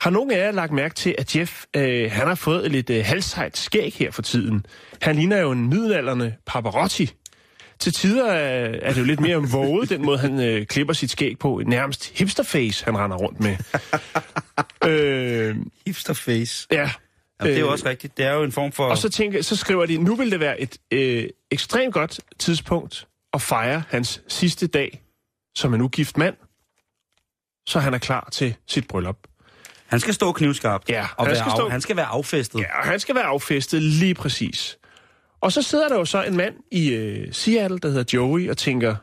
Har 0.00 0.10
nogen 0.10 0.30
af 0.30 0.38
jer 0.38 0.50
lagt 0.50 0.72
mærke 0.72 0.94
til, 0.94 1.14
at 1.18 1.36
Jeff 1.36 1.64
øh, 1.76 2.10
han 2.12 2.26
har 2.26 2.34
fået 2.34 2.66
et 2.66 2.72
lidt 2.72 2.90
øh, 2.90 3.04
halsejt 3.04 3.56
skæg 3.56 3.92
her 3.94 4.10
for 4.10 4.22
tiden? 4.22 4.66
Han 5.02 5.16
ligner 5.16 5.38
jo 5.38 5.50
en 5.50 5.68
middelalderne 5.68 6.36
Paparotti. 6.46 7.14
Til 7.78 7.92
tider 7.92 8.26
er, 8.26 8.78
er 8.82 8.92
det 8.92 9.00
jo 9.00 9.04
lidt 9.04 9.20
mere 9.20 9.36
våget, 9.36 9.90
den 9.90 10.02
måde 10.02 10.18
han 10.18 10.40
øh, 10.40 10.66
klipper 10.66 10.94
sit 10.94 11.10
skæg 11.10 11.38
på. 11.38 11.62
Nærmest 11.66 12.18
hipsterface, 12.18 12.84
han 12.84 12.98
render 12.98 13.16
rundt 13.16 13.40
med. 13.40 13.56
øh, 14.90 15.56
Hipsterface. 15.86 16.66
ja. 16.72 16.90
Jamen, 17.40 17.50
det 17.50 17.56
er 17.56 17.60
jo 17.60 17.66
Øh, 17.66 17.72
også 17.72 17.88
rigtigt. 17.88 18.16
Det 18.16 18.24
er 18.24 18.32
jo 18.32 18.42
en 18.42 18.52
form 18.52 18.72
for... 18.72 18.86
Og 18.86 18.98
så, 18.98 19.08
tænker, 19.08 19.42
så 19.42 19.56
skriver 19.56 19.86
de, 19.86 19.98
nu 19.98 20.14
vil 20.16 20.30
det 20.30 20.40
være 20.40 20.60
et 20.60 20.78
øh, 20.90 21.28
ekstremt 21.50 21.94
godt 21.94 22.20
tidspunkt 22.38 23.08
at 23.32 23.42
fejre 23.42 23.82
hans 23.88 24.22
sidste 24.28 24.66
dag 24.66 25.02
som 25.54 25.74
en 25.74 25.80
ugift 25.80 26.16
mand, 26.16 26.36
så 27.66 27.78
han 27.80 27.94
er 27.94 27.98
klar 27.98 28.28
til 28.32 28.54
sit 28.66 28.88
bryllup. 28.88 29.18
Han 29.86 30.00
skal 30.00 30.14
stå 30.14 30.32
knivskarpt. 30.32 30.88
Ja, 30.88 31.06
og 31.18 31.26
han 31.26 31.36
skal 31.36 31.44
af, 31.50 31.56
stå- 31.56 31.68
han 31.68 31.80
skal 31.80 31.96
være 31.96 32.06
affæstet. 32.06 32.58
Ja, 32.60 32.78
og 32.78 32.84
han 32.86 33.00
skal 33.00 33.14
være 33.14 33.24
affæstet 33.24 33.82
lige 33.82 34.14
præcis. 34.14 34.78
Og 35.40 35.52
så 35.52 35.62
sidder 35.62 35.88
der 35.88 35.94
jo 35.96 36.04
så 36.04 36.22
en 36.22 36.36
mand 36.36 36.54
i 36.72 36.88
øh, 36.88 37.32
Seattle, 37.32 37.78
der 37.78 37.88
hedder 37.88 38.04
Joey, 38.12 38.50
og 38.50 38.56
tænker, 38.56 38.96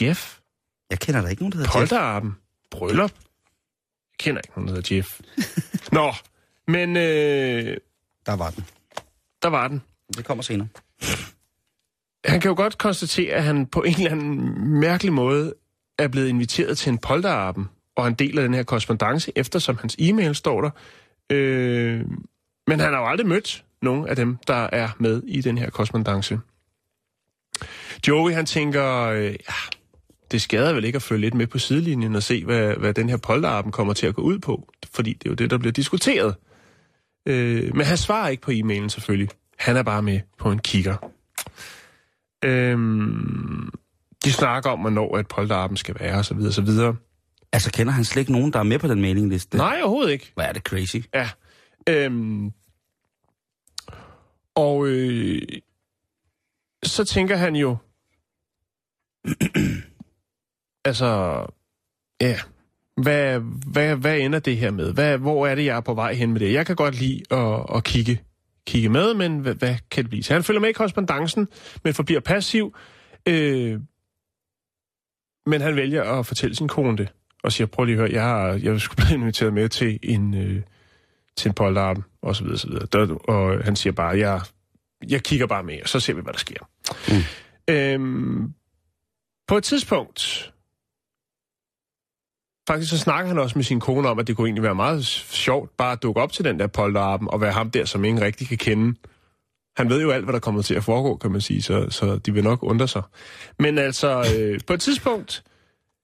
Jeff, 0.00 0.38
Jeg 0.90 0.98
kender 1.00 1.20
der 1.20 1.28
ikke 1.28 1.42
nogen, 1.42 1.52
der 1.52 1.58
hedder 1.58 1.70
Jeff. 1.70 1.78
polterappen, 1.90 2.36
bryllup. 2.70 3.10
Jeg 3.10 4.18
kender 4.18 4.40
ikke 4.40 4.52
nogen, 4.56 4.68
der 4.68 4.74
hedder 4.74 4.96
Jeff. 4.96 5.20
Nå, 5.92 6.12
men 6.70 6.96
øh, 6.96 7.76
Der 8.26 8.36
var 8.36 8.50
den. 8.50 8.64
der 9.42 9.48
var 9.48 9.68
den. 9.68 9.82
Det 10.16 10.24
kommer 10.24 10.42
senere. 10.42 10.68
Han 12.24 12.40
kan 12.40 12.48
jo 12.48 12.54
godt 12.56 12.78
konstatere, 12.78 13.34
at 13.34 13.42
han 13.42 13.66
på 13.66 13.82
en 13.82 13.94
eller 13.94 14.10
anden 14.10 14.68
mærkelig 14.80 15.12
måde 15.12 15.54
er 15.98 16.08
blevet 16.08 16.28
inviteret 16.28 16.78
til 16.78 16.90
en 16.90 16.98
polterappen, 16.98 17.68
og 17.96 18.04
han 18.04 18.14
deler 18.14 18.42
den 18.42 18.54
her 18.54 18.62
korrespondence, 18.62 19.32
eftersom 19.36 19.76
hans 19.76 19.96
e-mail 19.98 20.34
står 20.34 20.60
der. 20.60 20.70
Øh, 21.32 22.00
men 22.66 22.80
han 22.80 22.92
har 22.92 23.00
jo 23.00 23.06
aldrig 23.06 23.26
mødt 23.26 23.64
nogen 23.82 24.08
af 24.08 24.16
dem, 24.16 24.36
der 24.46 24.68
er 24.72 24.88
med 24.98 25.22
i 25.26 25.40
den 25.40 25.58
her 25.58 25.70
korrespondence. 25.70 26.38
Joey, 28.08 28.32
han 28.32 28.46
tænker, 28.46 28.86
øh, 29.06 29.24
ja, 29.24 29.54
det 30.30 30.42
skader 30.42 30.72
vel 30.72 30.84
ikke 30.84 30.96
at 30.96 31.02
følge 31.02 31.20
lidt 31.20 31.34
med 31.34 31.46
på 31.46 31.58
sidelinjen 31.58 32.16
og 32.16 32.22
se, 32.22 32.44
hvad, 32.44 32.74
hvad 32.74 32.94
den 32.94 33.08
her 33.08 33.16
polterappen 33.16 33.72
kommer 33.72 33.92
til 33.94 34.06
at 34.06 34.14
gå 34.14 34.22
ud 34.22 34.38
på, 34.38 34.68
fordi 34.94 35.12
det 35.12 35.26
er 35.26 35.30
jo 35.30 35.34
det, 35.34 35.50
der 35.50 35.58
bliver 35.58 35.72
diskuteret. 35.72 36.34
Øh, 37.26 37.76
men 37.76 37.86
han 37.86 37.96
svarer 37.96 38.28
ikke 38.28 38.42
på 38.42 38.50
e-mailen 38.50 38.88
selvfølgelig. 38.88 39.28
Han 39.58 39.76
er 39.76 39.82
bare 39.82 40.02
med 40.02 40.20
på 40.38 40.50
en 40.50 40.58
kigger. 40.58 40.96
Øhm, 42.44 43.70
de 44.24 44.32
snakker 44.32 44.70
om, 44.70 44.80
hvornår 44.80 45.18
et 45.18 45.28
polterappen 45.28 45.76
skal 45.76 45.96
være, 46.00 46.18
og 46.18 46.24
så 46.24 46.34
videre, 46.34 46.50
og 46.50 46.54
så 46.54 46.62
videre. 46.62 46.96
Altså, 47.52 47.72
kender 47.72 47.92
han 47.92 48.04
slet 48.04 48.20
ikke 48.20 48.32
nogen, 48.32 48.52
der 48.52 48.58
er 48.58 48.62
med 48.62 48.78
på 48.78 48.88
den 48.88 49.00
mailingliste? 49.00 49.56
Nej, 49.56 49.80
overhovedet 49.82 50.12
ikke. 50.12 50.30
Hvor 50.34 50.42
er 50.42 50.52
det 50.52 50.62
crazy. 50.62 50.96
Ja. 51.14 51.30
Øhm, 51.88 52.52
og 54.54 54.86
øh, 54.86 55.42
så 56.82 57.04
tænker 57.04 57.36
han 57.36 57.56
jo, 57.56 57.76
altså, 60.84 61.46
ja, 62.20 62.38
hvad, 63.02 63.40
hvad, 63.72 63.96
hvad 63.96 64.18
ender 64.18 64.38
det 64.38 64.56
her 64.56 64.70
med? 64.70 64.92
Hvad, 64.92 65.18
hvor 65.18 65.46
er 65.46 65.54
det, 65.54 65.64
jeg 65.64 65.76
er 65.76 65.80
på 65.80 65.94
vej 65.94 66.14
hen 66.14 66.32
med 66.32 66.40
det? 66.40 66.52
Jeg 66.52 66.66
kan 66.66 66.76
godt 66.76 67.00
lide 67.00 67.22
at, 67.30 67.76
at 67.76 67.84
kigge, 67.84 68.22
kigge 68.66 68.88
med, 68.88 69.14
men 69.14 69.38
hvad, 69.38 69.54
hvad 69.54 69.76
kan 69.90 70.04
det 70.04 70.10
blive? 70.10 70.22
Så 70.22 70.32
han 70.32 70.42
følger 70.42 70.60
med 70.60 70.68
i 70.68 70.72
korrespondancen, 70.72 71.48
men 71.84 71.94
forbliver 71.94 72.20
passiv. 72.20 72.76
Øh, 73.28 73.80
men 75.46 75.60
han 75.60 75.76
vælger 75.76 76.04
at 76.04 76.26
fortælle 76.26 76.56
sin 76.56 76.68
kone 76.68 76.96
det, 76.96 77.08
og 77.42 77.52
siger, 77.52 77.66
prøv 77.66 77.84
lige 77.84 77.94
at 77.94 78.00
høre, 78.00 78.12
jeg, 78.12 78.22
har, 78.22 78.46
jeg 78.62 78.80
skulle 78.80 79.04
blive 79.04 79.18
inviteret 79.20 79.52
med 79.52 79.68
til 79.68 79.98
en, 80.02 80.34
øh, 80.34 80.62
til 81.36 81.48
en 81.48 81.54
polterappen, 81.54 82.04
og 82.22 82.36
så 82.36 82.42
videre, 82.44 82.58
så 82.58 82.68
videre. 82.68 82.86
Der, 82.92 83.14
og 83.14 83.64
han 83.64 83.76
siger 83.76 83.92
bare, 83.92 84.18
jeg, 84.18 84.40
jeg 85.08 85.22
kigger 85.22 85.46
bare 85.46 85.62
med, 85.62 85.82
og 85.82 85.88
så 85.88 86.00
ser 86.00 86.14
vi, 86.14 86.20
hvad 86.20 86.32
der 86.32 86.38
sker. 86.38 86.68
Mm. 87.08 87.74
Øhm, 87.74 88.52
på 89.48 89.56
et 89.56 89.64
tidspunkt, 89.64 90.52
faktisk 92.72 92.90
så 92.90 92.98
snakker 92.98 93.28
han 93.28 93.38
også 93.38 93.58
med 93.58 93.64
sin 93.64 93.80
kone 93.80 94.08
om, 94.08 94.18
at 94.18 94.26
det 94.26 94.36
kunne 94.36 94.48
egentlig 94.48 94.62
være 94.62 94.74
meget 94.74 95.04
sjovt 95.04 95.76
bare 95.76 95.92
at 95.92 96.02
dukke 96.02 96.20
op 96.20 96.32
til 96.32 96.44
den 96.44 96.58
der 96.58 96.66
polterappen, 96.66 97.28
og 97.30 97.40
være 97.40 97.52
ham 97.52 97.70
der, 97.70 97.84
som 97.84 98.04
ingen 98.04 98.24
rigtig 98.24 98.48
kan 98.48 98.58
kende. 98.58 98.98
Han 99.76 99.90
ved 99.90 100.02
jo 100.02 100.10
alt, 100.10 100.24
hvad 100.24 100.32
der 100.32 100.40
kommer 100.40 100.62
til 100.62 100.74
at 100.74 100.84
foregå, 100.84 101.16
kan 101.16 101.30
man 101.30 101.40
sige, 101.40 101.62
så, 101.62 101.86
så 101.90 102.18
de 102.18 102.34
vil 102.34 102.44
nok 102.44 102.62
undre 102.62 102.88
sig. 102.88 103.02
Men 103.58 103.78
altså, 103.78 104.24
øh, 104.38 104.60
på 104.66 104.72
et 104.72 104.80
tidspunkt, 104.80 105.42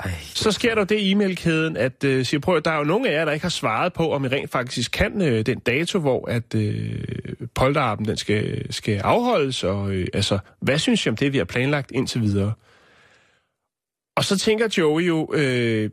Ej, 0.00 0.10
så 0.24 0.52
sker 0.52 0.74
der 0.74 0.84
det 0.84 0.98
i 0.98 1.12
e-mailkæden, 1.12 1.76
at 1.76 2.04
øh, 2.04 2.24
siger, 2.24 2.40
prøv, 2.40 2.60
der 2.64 2.70
er 2.70 2.78
jo 2.78 2.84
nogle 2.84 3.08
af 3.08 3.12
jer, 3.12 3.24
der 3.24 3.32
ikke 3.32 3.44
har 3.44 3.50
svaret 3.50 3.92
på, 3.92 4.12
om 4.12 4.24
I 4.24 4.28
rent 4.28 4.50
faktisk 4.50 4.92
kan 4.92 5.22
øh, 5.22 5.46
den 5.46 5.58
dato, 5.58 5.98
hvor 5.98 6.28
at 6.28 6.54
øh, 6.54 7.02
polterappen 7.54 8.08
den 8.08 8.16
skal, 8.16 8.72
skal 8.72 8.98
afholdes, 8.98 9.64
og 9.64 9.90
øh, 9.90 10.06
altså, 10.14 10.38
hvad 10.60 10.78
synes 10.78 11.06
I 11.06 11.08
om 11.08 11.16
det, 11.16 11.32
vi 11.32 11.38
har 11.38 11.44
planlagt 11.44 11.90
indtil 11.90 12.20
videre? 12.20 12.52
Og 14.16 14.24
så 14.24 14.38
tænker 14.38 14.68
Joey 14.78 15.08
jo, 15.08 15.32
øh, 15.34 15.90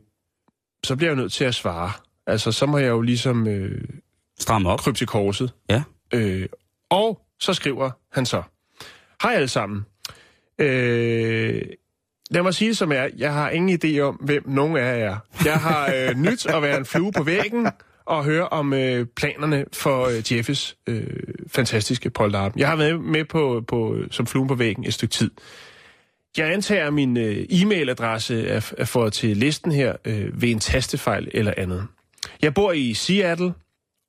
så 0.84 0.96
bliver 0.96 1.10
jeg 1.10 1.16
jo 1.16 1.22
nødt 1.22 1.32
til 1.32 1.44
at 1.44 1.54
svare. 1.54 1.90
Altså, 2.26 2.52
så 2.52 2.66
må 2.66 2.78
jeg 2.78 2.88
jo 2.88 3.00
ligesom 3.00 3.48
øh, 3.48 3.84
stram 4.38 4.66
op. 4.66 4.78
krybe 4.78 4.98
til 4.98 5.06
korset. 5.06 5.52
Ja. 5.70 5.82
Øh, 6.14 6.48
og 6.90 7.20
så 7.40 7.54
skriver 7.54 7.90
han 8.12 8.26
så, 8.26 8.42
Hej 9.22 9.34
alle 9.34 9.48
sammen. 9.48 9.84
Øh, 10.58 11.62
lad 12.30 12.42
mig 12.42 12.54
sige 12.54 12.74
som 12.74 12.92
er, 12.92 13.08
jeg 13.16 13.32
har 13.32 13.50
ingen 13.50 13.78
idé 13.84 14.00
om, 14.00 14.14
hvem 14.14 14.42
nogen 14.46 14.76
af 14.76 14.80
jer 14.80 15.10
er. 15.10 15.16
Jeg 15.44 15.60
har 15.60 15.92
øh, 15.94 16.16
nyt 16.30 16.46
at 16.46 16.62
være 16.62 16.78
en 16.78 16.84
flue 16.84 17.12
på 17.12 17.22
væggen 17.22 17.68
og 18.06 18.24
høre 18.24 18.48
om 18.48 18.72
øh, 18.72 19.06
planerne 19.06 19.64
for 19.72 20.06
øh, 20.06 20.32
Jeffes 20.32 20.76
øh, 20.86 21.06
fantastiske 21.48 22.10
polterappen. 22.10 22.60
Jeg 22.60 22.68
har 22.68 22.76
været 22.76 23.00
med 23.00 23.24
på, 23.24 23.64
på, 23.68 23.96
som 24.10 24.26
flue 24.26 24.48
på 24.48 24.54
væggen 24.54 24.84
et 24.84 24.94
stykke 24.94 25.12
tid. 25.12 25.30
Jeg 26.38 26.52
antager, 26.52 26.86
at 26.86 26.94
min 26.94 27.16
øh, 27.16 27.46
e-mailadresse 27.50 28.34
er, 28.34 28.72
er 28.78 28.84
fået 28.84 29.12
til 29.12 29.36
listen 29.36 29.72
her 29.72 29.96
øh, 30.04 30.42
ved 30.42 30.48
en 30.48 30.60
tastefejl 30.60 31.28
eller 31.34 31.54
andet. 31.56 31.86
Jeg 32.42 32.54
bor 32.54 32.72
i 32.72 32.94
Seattle, 32.94 33.54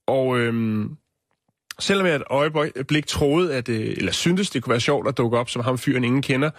og 0.08 0.40
øhm, 0.40 0.98
selvom 1.80 2.08
jeg 2.08 2.16
et 2.16 2.24
øjeblik 2.30 3.08
troede, 3.08 3.56
at, 3.56 3.70
øh, 3.70 3.94
eller 3.98 4.12
syntes, 4.12 4.50
det 4.50 4.64
kunne 4.64 4.72
være 4.72 4.80
sjovt 4.80 5.08
at 5.08 5.18
dukke 5.18 5.38
op 5.38 5.50
som 5.50 5.64
ham 5.64 5.78
fyren, 5.78 6.04
ingen 6.04 6.22
kender, 6.22 6.50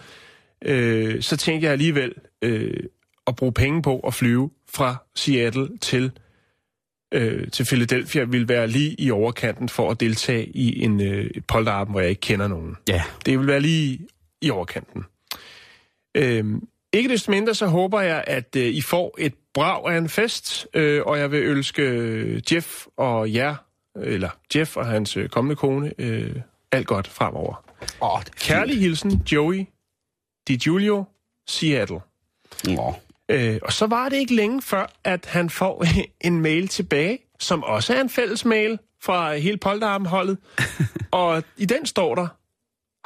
øh, 0.65 1.21
så 1.21 1.37
tænkte 1.37 1.65
jeg 1.65 1.71
alligevel 1.71 2.13
øh, 2.41 2.79
at 3.27 3.35
bruge 3.35 3.53
penge 3.53 3.81
på 3.81 3.99
at 3.99 4.13
flyve 4.13 4.49
fra 4.69 4.95
Seattle 5.15 5.69
til, 5.81 6.11
øh, 7.13 7.47
til 7.51 7.65
Philadelphia 7.65 8.23
ville 8.23 8.47
være 8.47 8.67
lige 8.67 8.95
i 8.99 9.11
overkanten 9.11 9.69
for 9.69 9.91
at 9.91 9.99
deltage 9.99 10.45
i 10.45 10.83
en 10.83 11.01
øh, 11.01 11.29
polterappen, 11.47 11.93
hvor 11.93 12.01
jeg 12.01 12.09
ikke 12.09 12.21
kender 12.21 12.47
nogen. 12.47 12.77
Ja. 12.89 13.03
Det 13.25 13.39
vil 13.39 13.47
være 13.47 13.59
lige 13.59 13.99
i 14.41 14.49
overkanten. 14.49 15.03
Øhm, 16.15 16.67
ikke 16.93 17.09
desto 17.09 17.31
mindre, 17.31 17.55
så 17.55 17.67
håber 17.67 18.01
jeg, 18.01 18.23
at 18.27 18.55
øh, 18.55 18.65
I 18.65 18.81
får 18.81 19.15
et 19.19 19.33
brag 19.53 19.93
af 19.93 19.97
en 19.97 20.09
fest, 20.09 20.67
øh, 20.73 21.01
og 21.05 21.19
jeg 21.19 21.31
vil 21.31 21.43
ønske 21.43 21.81
øh, 21.81 22.41
Jeff 22.53 22.85
og 22.97 23.33
jer 23.33 23.55
eller 24.01 24.29
Jeff 24.55 24.77
og 24.77 24.85
hans 24.85 25.17
øh, 25.17 25.29
kommende 25.29 25.55
kone, 25.55 25.93
øh, 25.97 26.35
alt 26.71 26.87
godt 26.87 27.07
fremover. 27.07 27.63
Er 28.01 28.23
Kærlig 28.39 28.79
hilsen, 28.79 29.11
Joey 29.31 29.65
DiGiulio, 30.47 31.03
Seattle. 31.47 31.99
fint. 32.53 32.79
Åh. 32.79 32.93
Øh, 33.29 33.59
og 33.61 33.73
så 33.73 33.85
var 33.85 34.09
det 34.09 34.17
ikke 34.17 34.35
længe 34.35 34.61
før, 34.61 34.91
at 35.03 35.25
han 35.25 35.49
får 35.49 35.85
en 36.27 36.41
mail 36.41 36.67
tilbage, 36.67 37.19
som 37.39 37.63
også 37.63 37.93
er 37.93 38.01
en 38.01 38.09
fælles 38.09 38.45
mail 38.45 38.79
fra 39.03 39.35
hele 39.35 39.57
Polterarm-holdet. 39.57 40.37
og 41.11 41.43
i 41.57 41.65
den 41.65 41.85
står 41.85 42.15
der, 42.15 42.27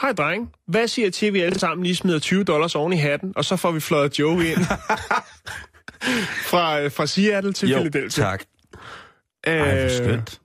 Hej 0.01 0.11
dreng, 0.11 0.51
hvad 0.67 0.87
siger 0.87 1.09
til, 1.09 1.25
at 1.25 1.33
vi 1.33 1.39
alle 1.41 1.59
sammen 1.59 1.83
lige 1.83 1.95
smider 1.95 2.19
20 2.19 2.43
dollars 2.43 2.75
oven 2.75 2.93
i 2.93 2.95
hatten, 2.95 3.33
og 3.35 3.45
så 3.45 3.55
får 3.55 3.71
vi 3.71 3.79
fløjet 3.79 4.19
Joe 4.19 4.45
ind 4.47 4.57
fra, 6.51 6.81
øh, 6.81 6.91
fra 6.91 7.05
Seattle 7.07 7.53
til 7.53 7.69
Jo, 7.69 7.75
Philadelphia. 7.77 8.23
tak. 8.23 8.43
Ej, 9.43 9.57
hvor 9.57 9.83
Øh, 9.83 9.91
skønt. 9.91 10.41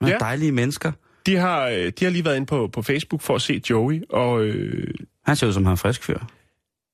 Hvad 0.00 0.10
ja. 0.10 0.16
dejlige 0.18 0.52
mennesker. 0.52 0.92
De 1.26 1.36
har, 1.36 1.66
øh, 1.68 1.92
de 1.98 2.04
har 2.04 2.10
lige 2.10 2.24
været 2.24 2.36
inde 2.36 2.46
på, 2.46 2.68
på 2.72 2.82
Facebook 2.82 3.22
for 3.22 3.34
at 3.34 3.42
se 3.42 3.62
Joey, 3.70 4.02
og 4.10 4.44
øh, 4.44 4.94
Han 5.26 5.36
ser 5.36 5.46
ud 5.46 5.52
som 5.52 5.64
han 5.64 5.72
er 5.72 5.76
frisk 5.76 6.02
fyr. 6.04 6.18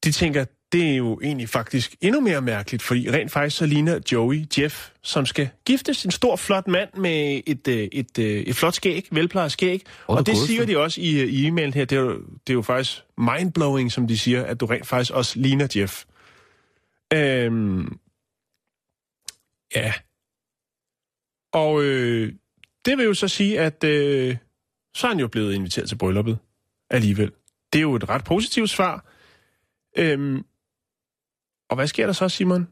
de 0.05 0.13
tænker, 0.13 0.45
det 0.73 0.91
er 0.91 0.97
jo 0.97 1.21
egentlig 1.23 1.49
faktisk 1.49 1.95
endnu 2.01 2.21
mere 2.21 2.41
mærkeligt, 2.41 2.83
fordi 2.83 3.11
rent 3.11 3.33
faktisk 3.33 3.57
så 3.57 3.67
ligner 3.67 4.01
Joey 4.13 4.45
Jeff, 4.59 4.91
som 5.03 5.27
skal 5.27 5.49
giftes. 5.65 6.05
En 6.05 6.11
stor, 6.11 6.37
flot 6.37 6.69
mand 6.69 6.89
med 6.95 7.41
et, 7.47 7.69
øh, 7.69 7.89
et, 7.93 8.19
øh, 8.19 8.27
et 8.27 8.57
flot 8.57 8.75
skæg, 8.75 9.09
velplejet 9.11 9.53
skæg. 9.53 9.83
Er 9.87 10.03
og 10.07 10.27
det 10.27 10.35
gået 10.35 10.47
siger 10.47 10.67
de 10.67 10.79
også 10.79 11.01
i, 11.01 11.25
i 11.25 11.49
e-mailen 11.49 11.75
her. 11.75 11.85
Det 11.85 11.93
er, 11.93 12.01
jo, 12.01 12.13
det 12.19 12.51
er 12.51 12.55
jo 12.55 12.63
faktisk 12.63 13.03
mindblowing, 13.19 13.93
som 13.93 14.07
de 14.07 14.19
siger, 14.19 14.45
at 14.45 14.61
du 14.61 14.67
rent 14.67 14.87
faktisk 14.87 15.13
også 15.15 15.39
ligner 15.39 15.69
Jeff. 15.77 16.05
Øhm, 17.13 17.99
ja. 19.75 19.93
Og 21.53 21.83
øh, 21.83 22.33
det 22.85 22.99
vil 22.99 23.05
jo 23.05 23.15
så 23.15 23.29
sige, 23.29 23.61
at 23.61 23.85
øh, 23.85 24.37
så 24.95 25.07
er 25.07 25.11
han 25.11 25.21
jo 25.21 25.29
blevet 25.29 25.55
inviteret 25.55 25.89
til 25.89 25.97
brylluppet 25.97 26.39
alligevel. 26.91 27.33
Det 27.73 27.79
er 27.79 27.83
jo 27.83 27.95
et 27.95 28.09
ret 28.09 28.25
positivt 28.25 28.71
svar. 28.71 29.05
Øhm, 29.97 30.45
og 31.71 31.77
hvad 31.77 31.87
sker 31.87 32.07
der 32.07 32.13
så, 32.13 32.29
Simon? 32.29 32.69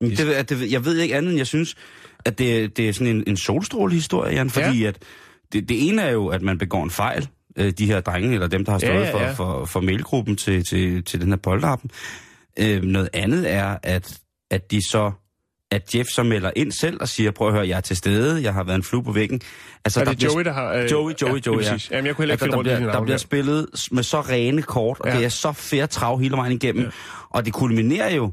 Det, 0.00 0.48
det, 0.48 0.72
jeg 0.72 0.84
ved 0.84 0.96
ikke 0.98 1.16
andet, 1.16 1.30
end 1.30 1.38
jeg 1.38 1.46
synes, 1.46 1.74
at 2.24 2.38
det, 2.38 2.76
det 2.76 2.88
er 2.88 2.92
sådan 2.92 3.16
en, 3.16 3.24
en 3.26 3.36
solstrålehistorie, 3.36 4.34
Jan, 4.34 4.50
fordi 4.50 4.78
ja. 4.78 4.88
at 4.88 5.02
det, 5.52 5.68
det 5.68 5.88
ene 5.88 6.02
er 6.02 6.10
jo, 6.10 6.28
at 6.28 6.42
man 6.42 6.58
begår 6.58 6.84
en 6.84 6.90
fejl, 6.90 7.28
øh, 7.56 7.72
de 7.72 7.86
her 7.86 8.00
drenge, 8.00 8.34
eller 8.34 8.46
dem, 8.46 8.64
der 8.64 8.72
har 8.72 8.80
Ja, 8.82 8.86
stået 8.86 9.00
ja, 9.00 9.12
for, 9.12 9.20
ja. 9.20 9.32
for, 9.32 9.64
for 9.64 9.80
mailgruppen 9.80 10.36
til, 10.36 10.64
til, 10.64 11.04
til 11.04 11.20
den 11.20 11.28
her 11.28 11.36
polterappen. 11.36 11.90
Øh, 12.58 12.82
noget 12.82 13.08
andet 13.12 13.50
er, 13.52 13.78
at, 13.82 14.20
at 14.50 14.70
de 14.70 14.90
så 14.90 15.12
at 15.70 15.94
Jeff 15.94 16.08
så 16.08 16.22
melder 16.22 16.50
ind 16.56 16.72
selv 16.72 16.96
og 17.00 17.08
siger, 17.08 17.30
prøv 17.30 17.48
at 17.48 17.54
høre, 17.54 17.68
jeg 17.68 17.76
er 17.76 17.80
til 17.80 17.96
stede, 17.96 18.42
jeg 18.42 18.54
har 18.54 18.64
været 18.64 18.76
en 18.76 18.82
flue 18.82 19.02
på 19.04 19.12
væggen. 19.12 19.40
Altså, 19.84 20.00
Er 20.00 20.04
der 20.04 20.10
det 20.10 20.18
bliver 20.18 20.32
Joey, 20.32 20.44
der 20.44 20.52
har... 20.52 20.72
Øh, 20.74 20.90
Joey, 20.90 21.12
Joey, 21.22 21.30
ja, 21.32 21.40
Joey, 21.46 21.62
ja. 21.62 21.76
Jamen, 21.90 22.06
jeg 22.06 22.16
kunne 22.16 22.22
heller 22.22 22.34
ikke 22.34 22.44
Altså, 22.44 22.56
der, 22.56 22.62
bliver, 22.62 22.76
dine 22.78 22.88
der 22.88 23.00
bliver 23.02 23.16
der. 23.16 23.16
spillet 23.16 23.66
med 23.90 24.02
så 24.02 24.20
rene 24.20 24.62
kort, 24.62 25.00
og 25.00 25.08
Ja. 25.08 25.16
det 25.16 25.24
er 25.24 25.28
så 25.28 25.52
fair 25.52 25.86
trav 25.86 26.18
hele 26.20 26.36
vejen 26.36 26.52
igennem. 26.52 26.84
Ja. 26.84 26.90
Og 27.30 27.44
det 27.44 27.52
kulminerer 27.52 28.14
jo, 28.14 28.32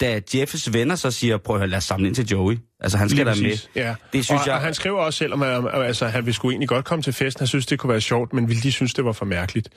da 0.00 0.20
Jeffs 0.34 0.72
venner 0.72 0.94
så 0.94 1.10
siger, 1.10 1.36
prøv 1.36 1.56
at 1.56 1.60
høre, 1.60 1.68
lad 1.68 1.78
os 1.78 1.84
samle 1.84 2.06
ind 2.06 2.14
til 2.14 2.26
Joey. 2.26 2.58
Altså, 2.80 2.98
han 2.98 3.08
skal 3.08 3.26
Lige 3.26 3.34
da 3.36 3.42
med. 3.42 3.58
Ja. 3.76 3.94
Det 4.12 4.24
synes 4.24 4.40
og, 4.40 4.46
jeg... 4.46 4.54
og 4.54 4.60
han 4.60 4.74
skriver 4.74 4.98
også 5.00 5.18
selv, 5.18 5.32
om 5.32 5.42
at, 5.42 5.64
altså, 5.74 6.06
han 6.06 6.24
ville 6.26 6.34
sgu 6.34 6.50
egentlig 6.50 6.68
godt 6.68 6.84
komme 6.84 7.02
til 7.02 7.12
festen. 7.12 7.40
Han 7.40 7.46
synes, 7.46 7.66
det 7.66 7.78
kunne 7.78 7.90
være 7.90 8.00
sjovt, 8.00 8.32
men 8.32 8.48
ville 8.48 8.62
de 8.62 8.72
synes, 8.72 8.94
det 8.94 9.04
var 9.04 9.12
for 9.12 9.24
mærkeligt. 9.24 9.68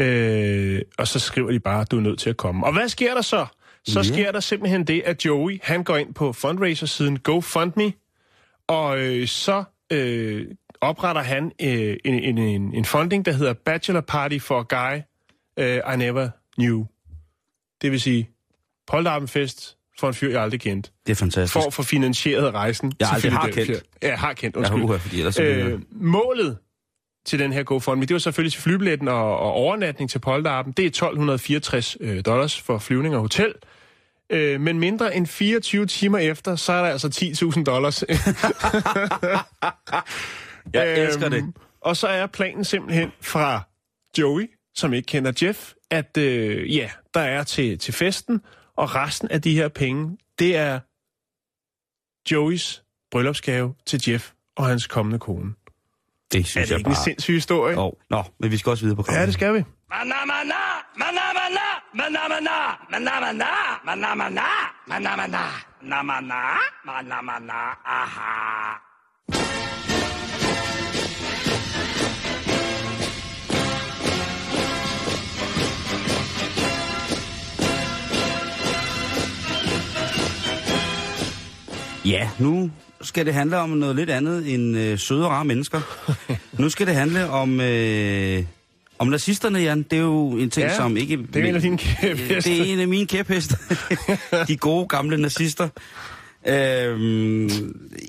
Øh, 0.00 0.80
og 0.98 1.08
så 1.08 1.18
skriver 1.18 1.50
de 1.50 1.60
bare, 1.60 1.84
du 1.90 1.96
er 1.96 2.00
nødt 2.00 2.18
til 2.18 2.30
at 2.30 2.36
komme. 2.36 2.66
Og 2.66 2.72
hvad 2.72 2.88
sker 2.88 3.14
der 3.14 3.22
så? 3.22 3.46
Så 3.88 3.98
Ja. 3.98 4.02
sker 4.02 4.32
der 4.32 4.40
simpelthen 4.40 4.84
det, 4.84 5.02
at 5.04 5.24
Joey, 5.24 5.58
han 5.62 5.84
går 5.84 5.96
ind 5.96 6.14
på 6.14 6.32
fundraiser-siden 6.32 7.18
GoFundMe, 7.18 7.92
og 8.66 8.98
øh, 9.00 9.26
så 9.28 9.64
øh, 9.92 10.46
opretter 10.80 11.22
han 11.22 11.52
øh, 11.62 11.96
en, 12.04 12.14
en, 12.14 12.38
en, 12.38 12.74
en 12.74 12.84
funding, 12.84 13.24
der 13.26 13.32
hedder 13.32 13.52
Bachelor 13.52 14.00
Party 14.00 14.38
for 14.38 14.58
a 14.60 14.92
Guy 14.92 15.00
uh, 15.60 15.94
I 15.94 15.96
Never 15.96 16.28
Knew. 16.58 16.84
Det 17.82 17.92
vil 17.92 18.00
sige, 18.00 18.30
Polterappenfest 18.86 19.76
for 20.00 20.08
en 20.08 20.14
fyr, 20.14 20.30
jeg 20.30 20.42
aldrig 20.42 20.60
kendt. 20.60 20.92
Det 21.06 21.12
er 21.12 21.16
fantastisk. 21.16 21.52
For 21.52 21.60
at 21.66 21.74
få 21.74 21.82
finansieret 21.82 22.54
rejsen 22.54 22.92
Jeg 23.00 23.08
aldrig 23.12 23.32
har 23.32 23.48
kendt. 23.48 23.82
Ja, 24.02 24.16
har 24.16 24.32
kendt, 24.32 24.56
jeg 24.56 24.60
undskyld. 24.72 24.88
har 24.90 24.98
fordi 24.98 25.18
ellers 25.18 25.38
øh, 25.40 25.66
Øh, 25.72 25.80
målet 25.90 26.58
til 27.26 27.38
den 27.38 27.52
her 27.52 27.62
GoFundMe, 27.62 28.04
det 28.06 28.14
var 28.14 28.18
selvfølgelig 28.18 28.52
til 28.52 28.62
flybilletten 28.62 29.08
og, 29.08 29.38
og 29.38 29.52
overnatning 29.52 30.10
til 30.10 30.18
Polterappen. 30.18 30.72
Det 30.76 30.82
er 30.82 30.86
1264 30.86 31.96
øh, 32.00 32.24
dollars 32.26 32.60
for 32.60 32.78
flyvning 32.78 33.14
og 33.14 33.20
hotel. 33.20 33.54
Øh, 34.30 34.60
men 34.60 34.78
mindre 34.78 35.14
end 35.16 35.26
24 35.26 35.86
timer 35.86 36.18
efter, 36.18 36.56
så 36.56 36.72
er 36.72 36.82
der 36.82 36.90
altså 36.90 37.08
10.000 37.56 37.64
dollars. 37.64 38.02
Jeg 40.74 40.98
elsker 40.98 41.28
det. 41.28 41.44
Og 41.80 41.96
så 41.96 42.06
er 42.08 42.26
planen 42.26 42.64
simpelthen 42.64 43.12
fra 43.22 43.62
Joey, 44.18 44.50
som 44.74 44.92
ikke 44.92 45.06
kender 45.06 45.32
Jeff, 45.42 45.72
at 45.90 46.16
øh, 46.18 46.76
ja, 46.76 46.90
der 47.14 47.20
er 47.20 47.42
til, 47.44 47.78
til 47.78 47.94
festen, 47.94 48.40
og 48.76 48.94
resten 48.94 49.28
af 49.28 49.42
de 49.42 49.54
her 49.54 49.68
penge, 49.68 50.16
det 50.38 50.56
er 50.56 50.80
Joeys 52.32 52.82
bryllupsgave 53.10 53.74
til 53.86 54.02
Jeff 54.08 54.30
og 54.56 54.66
hans 54.66 54.86
kommende 54.86 55.18
kone. 55.18 55.52
Det 56.32 56.40
Er 56.40 56.44
synes 56.44 56.64
det 56.66 56.70
jeg 56.70 56.78
ikke 56.78 56.88
en 56.88 56.94
bare... 56.94 57.04
sindssyg 57.04 57.34
historie? 57.34 57.78
Oh, 57.78 57.92
nå, 58.10 58.22
men 58.40 58.50
vi 58.50 58.56
skal 58.56 58.70
også 58.70 58.84
videre 58.84 58.96
på 58.96 59.04
Ja, 59.12 59.26
det 59.26 59.34
skal 59.34 59.54
vi. 59.54 59.64
Ja, 82.06 82.30
nu 82.38 82.70
skal 83.00 83.26
det 83.26 83.34
handle 83.34 83.56
om 83.58 83.70
noget 83.70 83.96
lidt 83.96 84.10
andet 84.10 84.54
end 84.54 84.76
øh, 84.76 84.98
søde 84.98 85.24
og 85.24 85.30
rare 85.30 85.44
mennesker. 85.44 85.80
nu 86.62 86.68
skal 86.68 86.86
det 86.86 86.94
handle 86.94 87.30
om, 87.30 87.60
øh, 87.60 88.44
om 88.98 89.06
nazisterne, 89.08 89.58
Jan. 89.58 89.82
Det 89.82 89.92
er 89.92 90.02
jo 90.02 90.30
en 90.30 90.50
ting, 90.50 90.66
Ja, 90.66 90.76
som 90.76 90.96
ikke... 90.96 91.16
det 91.16 91.36
er 91.36 91.48
en 91.48 91.54
af 91.54 91.60
dine 91.60 91.78
kæpheste. 91.78 92.50
Det 92.50 92.60
er 92.60 92.64
en 92.64 92.80
af 92.80 92.88
mine 92.88 93.06
kæphester. 93.06 93.56
De 94.48 94.56
gode, 94.56 94.88
gamle 94.88 95.16
nazister. 95.16 95.68
Øhm, 96.48 97.48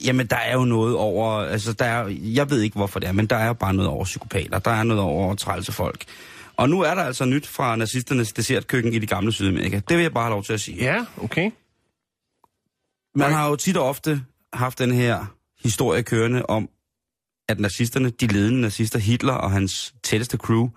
jamen, 0.06 0.28
der 0.28 0.36
er 0.36 0.54
jo 0.54 0.66
noget 0.66 0.96
over... 0.96 1.32
Altså, 1.32 1.74
der 1.74 1.86
er, 1.86 2.08
jeg 2.22 2.50
ved 2.50 2.62
ikke, 2.62 2.76
hvorfor 2.76 3.00
det 3.00 3.08
er, 3.10 3.12
men 3.12 3.26
der 3.26 3.36
er 3.36 3.48
jo 3.48 3.54
bare 3.54 3.74
noget 3.74 3.92
over 3.92 4.04
psykopater. 4.06 4.60
Der 4.60 4.72
er 4.72 4.84
noget 4.84 5.04
over 5.04 5.36
trælse 5.36 5.72
folk. 5.72 6.06
Og 6.58 6.70
nu 6.70 6.82
er 6.82 6.96
der 6.96 7.04
altså 7.04 7.26
nyt 7.26 7.48
fra 7.48 7.76
nazisternes 7.76 8.34
dessertkøkken 8.34 8.94
i 8.94 9.00
de 9.00 9.08
gamle 9.08 9.32
Sydamerika. 9.32 9.82
Det 9.90 9.98
vil 9.98 10.04
jeg 10.04 10.14
bare 10.14 10.24
have 10.24 10.32
lov 10.32 10.44
til 10.44 10.54
at 10.54 10.62
sige. 10.62 10.78
Ja, 10.78 11.06
okay. 11.22 11.52
Man 13.16 13.32
har 13.32 13.50
jo 13.50 13.56
tit 13.56 13.78
og 13.78 13.90
ofte 13.90 14.22
haft 14.54 14.80
den 14.80 14.92
her 14.92 15.26
historie 15.64 16.04
kørende 16.04 16.46
om, 16.46 16.70
at 17.48 17.60
nazisterne, 17.60 18.10
de 18.10 18.28
ledende 18.28 18.62
nazister, 18.62 19.00
Hitler 19.00 19.34
og 19.34 19.52
hans 19.52 19.96
tætteste 20.04 20.38
crew, 20.38 20.70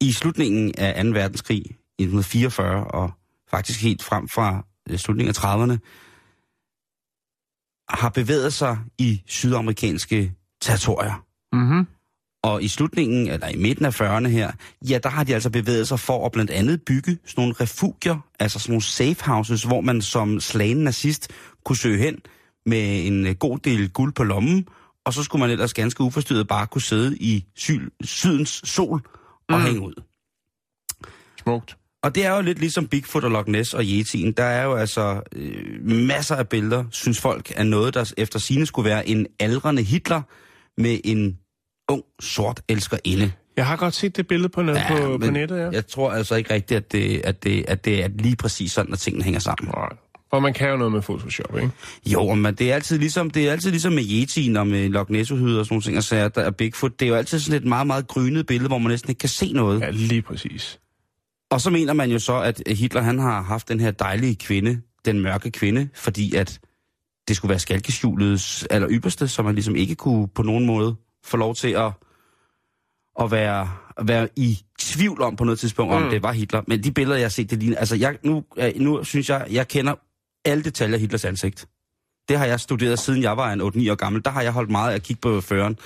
i 0.00 0.12
slutningen 0.12 0.74
af 0.78 1.04
2. 1.04 1.10
verdenskrig 1.10 1.58
i 1.98 2.02
1944 2.02 2.84
og 2.84 3.10
faktisk 3.50 3.82
helt 3.82 4.02
frem 4.02 4.28
fra 4.28 4.64
øh, 4.90 4.98
slutningen 4.98 5.34
af 5.36 5.44
30'erne, 5.44 5.78
har 7.88 8.08
bevæget 8.08 8.52
sig 8.52 8.78
i 8.98 9.22
sydamerikanske 9.26 10.32
territorier. 10.60 11.24
Mm-hmm. 11.52 11.86
Og 12.42 12.62
i 12.62 12.68
slutningen, 12.68 13.28
eller 13.28 13.48
i 13.48 13.56
midten 13.56 13.84
af 13.84 14.00
40'erne 14.00 14.28
her, 14.28 14.52
ja, 14.88 14.98
der 15.02 15.08
har 15.08 15.24
de 15.24 15.34
altså 15.34 15.50
bevæget 15.50 15.88
sig 15.88 16.00
for 16.00 16.26
at 16.26 16.32
blandt 16.32 16.50
andet 16.50 16.82
bygge 16.82 17.18
sådan 17.24 17.42
nogle 17.42 17.54
refugier, 17.60 18.18
altså 18.38 18.58
sådan 18.58 18.72
nogle 18.72 18.82
safe 18.82 19.24
houses, 19.24 19.62
hvor 19.62 19.80
man 19.80 20.02
som 20.02 20.40
slagen 20.40 20.84
nazist 20.84 21.30
kunne 21.64 21.76
søge 21.76 21.98
hen 21.98 22.18
med 22.66 23.06
en 23.06 23.26
øh, 23.26 23.34
god 23.34 23.58
del 23.58 23.90
guld 23.90 24.12
på 24.12 24.24
lommen, 24.24 24.68
og 25.06 25.14
så 25.14 25.22
skulle 25.22 25.40
man 25.40 25.50
ellers 25.50 25.74
ganske 25.74 26.02
uforstyrret 26.02 26.48
bare 26.48 26.66
kunne 26.66 26.82
sidde 26.82 27.16
i 27.16 27.44
syl, 27.56 27.88
sydens 28.04 28.62
sol 28.64 29.00
og 29.48 29.58
mm. 29.58 29.64
hænge 29.64 29.80
ud. 29.80 30.02
Smukt. 31.42 31.76
Og 32.02 32.14
det 32.14 32.26
er 32.26 32.36
jo 32.36 32.42
lidt 32.42 32.58
ligesom 32.58 32.88
Bigfoot 32.88 33.24
og 33.24 33.30
Loch 33.30 33.48
Ness 33.48 33.74
og 33.74 33.82
Yeti'en. 33.82 34.32
Der 34.36 34.44
er 34.44 34.64
jo 34.64 34.74
altså 34.74 35.22
øh, 35.32 35.86
masser 35.86 36.36
af 36.36 36.48
billeder, 36.48 36.84
synes 36.90 37.20
folk, 37.20 37.52
af 37.56 37.66
noget, 37.66 37.94
der 37.94 38.12
efter 38.16 38.38
sine 38.38 38.66
skulle 38.66 38.90
være 38.90 39.08
en 39.08 39.26
aldrende 39.40 39.82
Hitler 39.82 40.22
med 40.80 41.00
en 41.04 41.38
ung, 41.88 42.02
sort 42.20 42.62
elskerinde. 42.68 43.32
Jeg 43.56 43.66
har 43.66 43.76
godt 43.76 43.94
set 43.94 44.16
det 44.16 44.28
billede 44.28 44.48
på, 44.48 44.62
net, 44.62 44.74
ja, 44.74 44.88
på, 44.88 45.18
på 45.18 45.30
nettet, 45.30 45.58
ja. 45.58 45.70
Jeg 45.70 45.86
tror 45.86 46.10
altså 46.10 46.34
ikke 46.34 46.54
rigtigt, 46.54 46.78
at 46.78 46.92
det, 46.92 47.20
at, 47.24 47.44
det, 47.44 47.64
at 47.68 47.84
det 47.84 48.04
er 48.04 48.08
lige 48.08 48.36
præcis 48.36 48.72
sådan, 48.72 48.92
at 48.92 48.98
tingene 48.98 49.24
hænger 49.24 49.40
sammen. 49.40 49.72
Nej. 49.76 49.88
For 50.36 50.40
man 50.40 50.52
kan 50.54 50.70
jo 50.70 50.76
noget 50.76 50.92
med 50.92 51.02
Photoshop, 51.02 51.56
ikke? 51.56 51.70
Jo, 52.06 52.34
men 52.34 52.54
det 52.54 52.70
er 52.70 52.74
altid 52.74 52.98
ligesom, 52.98 53.30
det 53.30 53.48
er 53.48 53.52
altid 53.52 53.70
ligesom 53.70 53.92
med 53.92 54.02
Yeti'en 54.02 54.58
og 54.58 54.66
med 54.66 54.88
Loch 54.88 55.10
ness 55.10 55.30
og 55.30 55.38
sådan 55.38 55.66
nogle 55.70 55.82
ting, 55.82 55.96
og 55.96 56.02
så 56.02 56.16
er 56.16 56.28
der 56.28 56.40
er 56.40 56.50
Bigfoot. 56.50 57.00
Det 57.00 57.06
er 57.06 57.10
jo 57.10 57.14
altid 57.16 57.38
sådan 57.38 57.62
et 57.62 57.68
meget, 57.68 57.86
meget 57.86 58.06
grynet 58.08 58.46
billede, 58.46 58.68
hvor 58.68 58.78
man 58.78 58.90
næsten 58.90 59.10
ikke 59.10 59.18
kan 59.18 59.28
se 59.28 59.52
noget. 59.52 59.80
Ja, 59.80 59.90
lige 59.90 60.22
præcis. 60.22 60.80
Og 61.50 61.60
så 61.60 61.70
mener 61.70 61.92
man 61.92 62.10
jo 62.10 62.18
så, 62.18 62.40
at 62.40 62.62
Hitler 62.66 63.02
han 63.02 63.18
har 63.18 63.42
haft 63.42 63.68
den 63.68 63.80
her 63.80 63.90
dejlige 63.90 64.34
kvinde, 64.34 64.80
den 65.04 65.20
mørke 65.20 65.50
kvinde, 65.50 65.88
fordi 65.94 66.34
at 66.34 66.60
det 67.28 67.36
skulle 67.36 67.50
være 67.50 67.58
skalkeskjulets 67.58 68.66
aller 68.70 68.88
ypperste, 68.90 69.28
så 69.28 69.42
man 69.42 69.54
ligesom 69.54 69.76
ikke 69.76 69.94
kunne 69.94 70.28
på 70.28 70.42
nogen 70.42 70.66
måde 70.66 70.96
få 71.24 71.36
lov 71.36 71.54
til 71.54 71.68
at, 71.70 71.92
at 73.20 73.30
være, 73.30 73.70
at 73.98 74.08
være 74.08 74.28
i 74.36 74.58
tvivl 74.78 75.22
om 75.22 75.36
på 75.36 75.44
noget 75.44 75.58
tidspunkt, 75.58 75.94
om 75.94 76.02
Mm. 76.02 76.10
det 76.10 76.22
var 76.22 76.32
Hitler. 76.32 76.62
Men 76.66 76.84
de 76.84 76.92
billeder, 76.92 77.16
jeg 77.16 77.24
har 77.24 77.30
set, 77.30 77.50
det 77.50 77.58
ligner... 77.58 77.76
Altså, 77.76 77.96
jeg, 77.96 78.18
nu, 78.22 78.44
øh, 78.58 78.72
nu 78.76 79.04
synes 79.04 79.28
jeg, 79.30 79.46
jeg 79.50 79.68
kender 79.68 79.94
alle 80.46 80.64
detaljer 80.64 80.94
af 80.94 81.00
Hitlers 81.00 81.24
ansigt. 81.24 81.66
Det 82.28 82.38
har 82.38 82.46
jeg 82.46 82.60
studeret, 82.60 82.98
siden 82.98 83.22
jeg 83.22 83.36
var 83.36 83.52
en 83.52 83.60
8-9 83.60 83.64
år 83.90 83.94
gammel. 83.94 84.24
Der 84.24 84.30
har 84.30 84.42
jeg 84.42 84.52
holdt 84.52 84.70
meget 84.70 84.90
af 84.90 84.94
at 84.94 85.02
kigge 85.02 85.20
på 85.20 85.40
føreren. 85.40 85.78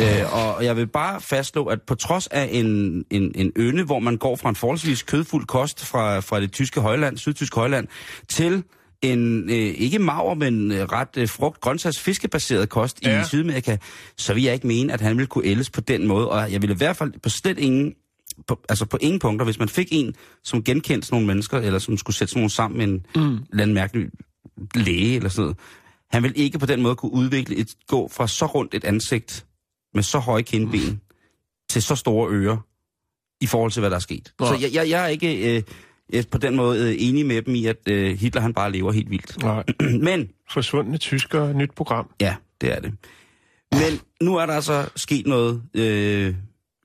Øh, 0.00 0.34
og 0.34 0.64
jeg 0.64 0.76
vil 0.76 0.86
bare 0.86 1.20
fastslå, 1.20 1.64
at 1.64 1.82
på 1.82 1.94
trods 1.94 2.26
af 2.26 2.48
en, 2.52 3.04
en, 3.10 3.32
en 3.34 3.52
ønde, 3.56 3.84
hvor 3.84 3.98
man 3.98 4.16
går 4.16 4.36
fra 4.36 4.48
en 4.48 4.56
forholdsvis 4.56 5.02
kødfuld 5.02 5.46
kost 5.46 5.84
fra, 5.84 6.20
fra 6.20 6.40
det 6.40 6.52
tyske 6.52 6.80
højland, 6.80 7.16
sydtyske 7.18 7.54
højland, 7.54 7.88
til 8.28 8.64
en 9.02 9.50
øh, 9.50 9.56
ikke 9.56 9.98
maver, 9.98 10.34
men 10.34 10.72
ret 10.92 11.16
øh, 11.16 11.28
frugt, 11.28 11.60
grøntsags, 11.60 12.00
fiskebaseret 12.00 12.68
kost. 12.68 13.02
Ja. 13.02 13.22
i 13.22 13.24
Sydamerika, 13.24 13.76
så 14.16 14.34
vil 14.34 14.42
jeg 14.42 14.54
ikke 14.54 14.66
mene, 14.66 14.92
at 14.92 15.00
han 15.00 15.16
ville 15.16 15.26
kunne 15.26 15.46
ældes 15.46 15.70
på 15.70 15.80
den 15.80 16.06
måde. 16.06 16.28
Og 16.28 16.52
jeg 16.52 16.62
ville 16.62 16.74
i 16.74 16.76
hvert 16.76 16.96
fald 16.96 17.12
på 17.22 17.28
slet 17.28 17.58
ingen, 17.58 17.94
på, 18.46 18.60
altså 18.68 18.86
på 18.86 18.98
ingen 19.00 19.18
punkter, 19.18 19.44
hvis 19.44 19.58
man 19.58 19.68
fik 19.68 19.88
en, 19.90 20.14
som 20.44 20.64
genkendte 20.64 21.06
sådan 21.06 21.16
nogle 21.16 21.26
mennesker, 21.26 21.58
eller 21.58 21.78
som 21.78 21.96
skulle 21.96 22.16
sætte 22.16 22.30
sådan 22.30 22.40
nogle 22.40 22.50
sammen 22.50 22.78
med 22.78 22.86
en 22.86 23.06
mm. 23.16 23.38
eller 23.50 23.62
anden 23.62 23.74
mærkelig 23.74 24.10
læge 24.74 25.16
eller 25.16 25.28
sådan 25.28 25.42
noget, 25.42 25.56
han 26.10 26.22
vil 26.22 26.32
ikke 26.36 26.58
på 26.58 26.66
den 26.66 26.82
måde 26.82 26.96
kunne 26.96 27.12
udvikle 27.12 27.56
et, 27.56 27.74
gå 27.86 28.08
fra 28.08 28.28
så 28.28 28.46
rundt 28.46 28.74
et 28.74 28.84
ansigt 28.84 29.46
med 29.94 30.02
så 30.02 30.18
høje 30.18 30.42
kindben 30.42 30.80
mm. 30.80 31.00
til 31.70 31.82
så 31.82 31.94
store 31.94 32.30
ører 32.30 32.56
i 33.40 33.46
forhold 33.46 33.72
til, 33.72 33.80
hvad 33.80 33.90
der 33.90 33.96
er 33.96 34.00
sket. 34.00 34.32
Nå. 34.40 34.46
Så 34.46 34.54
jeg, 34.60 34.74
jeg, 34.74 34.90
jeg 34.90 35.04
er 35.04 35.08
ikke 35.08 35.56
øh, 35.56 35.62
øh, 36.12 36.24
på 36.30 36.38
den 36.38 36.56
måde 36.56 36.88
øh, 36.88 36.96
enig 36.98 37.26
med 37.26 37.42
dem 37.42 37.54
i, 37.54 37.66
at 37.66 37.88
øh, 37.88 38.18
Hitler 38.18 38.40
han 38.40 38.54
bare 38.54 38.72
lever 38.72 38.92
helt 38.92 39.10
vildt. 39.10 39.42
Nej. 39.42 39.64
Men, 40.08 40.30
Forsvundne 40.50 40.98
tysker, 40.98 41.52
nyt 41.52 41.70
program. 41.76 42.10
ja, 42.20 42.36
det 42.60 42.76
er 42.76 42.80
det. 42.80 42.92
Men 43.72 44.00
nu 44.20 44.36
er 44.36 44.46
der 44.46 44.52
altså 44.52 44.88
sket 44.96 45.26
noget 45.26 45.62
øh, 45.74 46.34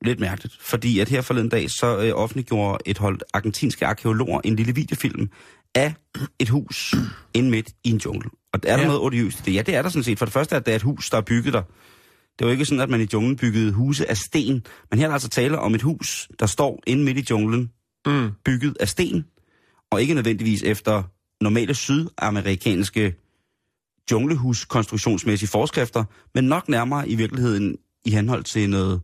lidt 0.03 0.19
mærkeligt, 0.19 0.57
fordi 0.61 0.99
at 0.99 1.09
her 1.09 1.21
forleden 1.21 1.49
dag, 1.49 1.69
så 1.69 1.97
øh, 1.99 2.11
offentliggjorde 2.15 2.77
et 2.85 2.97
hold 2.97 3.19
argentinske 3.33 3.85
arkeologer 3.85 4.41
en 4.43 4.55
lille 4.55 4.75
videofilm 4.75 5.29
af 5.75 5.93
et 6.39 6.49
hus 6.49 6.95
inde 7.33 7.49
midt 7.49 7.69
i 7.83 7.89
en 7.91 7.97
jungle. 7.97 8.29
Og 8.53 8.59
er 8.63 8.75
der 8.75 8.81
Ja. 8.81 8.87
noget 8.87 9.01
odiøst 9.01 9.39
i 9.39 9.41
det? 9.45 9.53
Ja, 9.53 9.61
det 9.61 9.75
er 9.75 9.81
der 9.81 9.89
sådan 9.89 10.03
set. 10.03 10.17
For 10.19 10.25
det 10.25 10.33
første 10.33 10.55
er 10.55 10.59
det 10.59 10.75
et 10.75 10.81
hus, 10.81 11.09
der 11.09 11.17
er 11.17 11.21
bygget 11.21 11.53
der. 11.53 11.61
Det 12.39 12.45
jo 12.45 12.51
ikke 12.51 12.65
sådan, 12.65 12.81
at 12.81 12.89
man 12.89 13.01
i 13.01 13.07
junglen 13.13 13.35
byggede 13.35 13.71
huse 13.71 14.09
af 14.09 14.17
sten, 14.17 14.63
men 14.91 14.99
her 14.99 15.05
er 15.05 15.09
der 15.09 15.13
altså 15.13 15.29
tale 15.29 15.59
om 15.59 15.75
et 15.75 15.81
hus, 15.81 16.27
der 16.39 16.45
står 16.45 16.83
inde 16.87 17.03
midt 17.03 17.17
i 17.17 17.25
junglen, 17.29 17.69
Mm. 18.05 18.29
bygget 18.45 18.77
af 18.79 18.89
sten, 18.89 19.25
og 19.91 20.01
ikke 20.01 20.13
nødvendigvis 20.13 20.63
efter 20.63 21.03
normale 21.41 21.73
sydamerikanske 21.75 23.13
junglehus-konstruktionsmæssige 24.11 25.49
forskrifter, 25.49 26.03
men 26.35 26.43
nok 26.43 26.69
nærmere 26.69 27.09
i 27.09 27.15
virkeligheden 27.15 27.77
i 28.05 28.11
henhold 28.11 28.43
til 28.43 28.69
noget, 28.69 29.01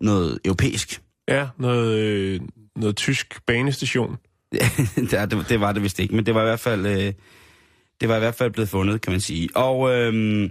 noget 0.00 0.38
europæisk. 0.44 1.02
Ja, 1.28 1.48
noget, 1.58 1.98
øh, 1.98 2.40
noget 2.76 2.96
tysk 2.96 3.40
banestation. 3.46 4.16
er- 5.12 5.26
det, 5.26 5.48
det 5.48 5.60
var 5.60 5.72
det 5.72 5.82
vist 5.82 5.98
ikke, 5.98 6.14
men 6.14 6.26
det 6.26 6.34
var 6.34 6.40
i 6.40 6.44
hvert 6.44 6.60
fald, 6.60 6.86
øh, 6.86 7.12
det 8.00 8.08
var 8.08 8.16
i 8.16 8.18
hvert 8.18 8.34
fald 8.34 8.50
blevet 8.50 8.68
fundet, 8.68 9.00
kan 9.00 9.12
man 9.12 9.20
sige. 9.20 9.48
Og 9.56 9.90
øh, 9.90 10.50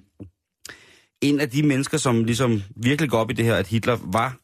en 1.21 1.39
af 1.39 1.49
de 1.49 1.63
mennesker, 1.63 1.97
som 1.97 2.23
ligesom 2.23 2.61
virkelig 2.75 3.09
går 3.09 3.17
op 3.17 3.29
i 3.31 3.33
det 3.33 3.45
her, 3.45 3.55
at 3.55 3.67
Hitler 3.67 3.97
var 4.03 4.37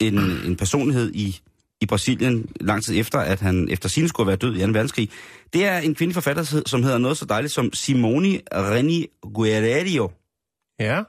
en, 0.00 0.18
en 0.18 0.56
personlighed 0.56 1.12
i, 1.14 1.40
i 1.80 1.86
Brasilien 1.86 2.50
lang 2.60 2.84
tid 2.84 3.00
efter, 3.00 3.18
at 3.18 3.40
han 3.40 3.68
efter 3.70 3.88
sin 3.88 4.08
skulle 4.08 4.26
være 4.26 4.36
død 4.36 4.54
i 4.56 4.60
2. 4.60 4.66
verdenskrig, 4.66 5.10
det 5.52 5.64
er 5.64 5.78
en 5.78 5.94
kvindelig 5.94 6.14
forfatter, 6.14 6.62
som 6.66 6.82
hedder 6.82 6.98
noget 6.98 7.18
så 7.18 7.24
dejligt 7.24 7.52
som 7.52 7.72
Simone 7.72 8.40
Reni 8.52 9.06
Guerrero. 9.34 10.12
Ja. 10.80 11.02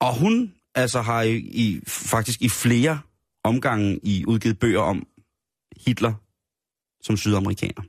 Og 0.00 0.14
hun 0.18 0.54
altså 0.74 1.00
har 1.00 1.22
i, 1.22 1.36
i, 1.36 1.80
faktisk 1.86 2.42
i 2.42 2.48
flere 2.48 3.00
omgange 3.44 4.00
i 4.02 4.24
udgivet 4.26 4.58
bøger 4.58 4.80
om 4.80 5.06
Hitler 5.86 6.12
som 7.02 7.16
sydamerikaner. 7.16 7.82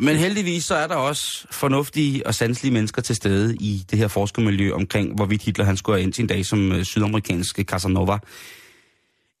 Men 0.00 0.16
heldigvis 0.16 0.64
så 0.64 0.74
er 0.74 0.86
der 0.86 0.94
også 0.94 1.46
fornuftige 1.50 2.26
og 2.26 2.34
sanselige 2.34 2.72
mennesker 2.72 3.02
til 3.02 3.16
stede 3.16 3.56
i 3.56 3.84
det 3.90 3.98
her 3.98 4.08
forskermiljø 4.08 4.72
omkring, 4.72 5.14
hvorvidt 5.14 5.42
Hitler 5.42 5.64
han 5.64 5.76
skulle 5.76 5.96
have 5.96 6.02
ind 6.02 6.12
sin 6.12 6.26
dag 6.26 6.46
som 6.46 6.72
øh, 6.72 6.84
sydamerikansk 6.84 7.60
Casanova. 7.62 8.18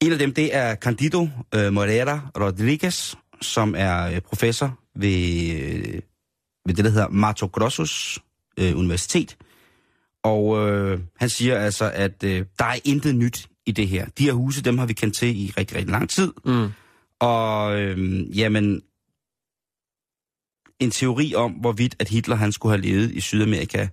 En 0.00 0.12
af 0.12 0.18
dem, 0.18 0.34
det 0.34 0.54
er 0.54 0.74
Candido 0.74 1.28
øh, 1.54 1.72
Moreira 1.72 2.30
Rodriguez, 2.40 3.14
som 3.40 3.74
er 3.78 4.06
øh, 4.06 4.20
professor 4.20 4.78
ved, 4.94 5.50
øh, 5.50 6.00
ved 6.66 6.74
det, 6.74 6.84
der 6.84 6.90
hedder 6.90 7.08
Mato 7.08 7.46
Grossos 7.46 8.18
øh, 8.58 8.78
Universitet. 8.78 9.36
Og 10.22 10.68
øh, 10.68 11.00
han 11.16 11.28
siger 11.28 11.58
altså, 11.58 11.90
at 11.94 12.24
øh, 12.24 12.46
der 12.58 12.64
er 12.64 12.78
intet 12.84 13.14
nyt 13.14 13.48
i 13.66 13.72
det 13.72 13.88
her. 13.88 14.06
De 14.18 14.24
her 14.24 14.32
huse, 14.32 14.62
dem 14.62 14.78
har 14.78 14.86
vi 14.86 14.92
kendt 14.92 15.14
til 15.14 15.28
i 15.40 15.52
rigtig, 15.58 15.76
rigtig 15.76 15.90
lang 15.90 16.10
tid. 16.10 16.32
Mm. 16.44 16.68
Og 17.20 17.80
øh, 17.80 18.38
jamen, 18.38 18.82
en 20.80 20.90
teori 20.90 21.34
om, 21.34 21.52
hvorvidt 21.52 21.96
at 21.98 22.08
Hitler 22.08 22.36
han 22.36 22.52
skulle 22.52 22.76
have 22.76 22.86
levet 22.86 23.10
i 23.10 23.20
Sydamerika, 23.20 23.88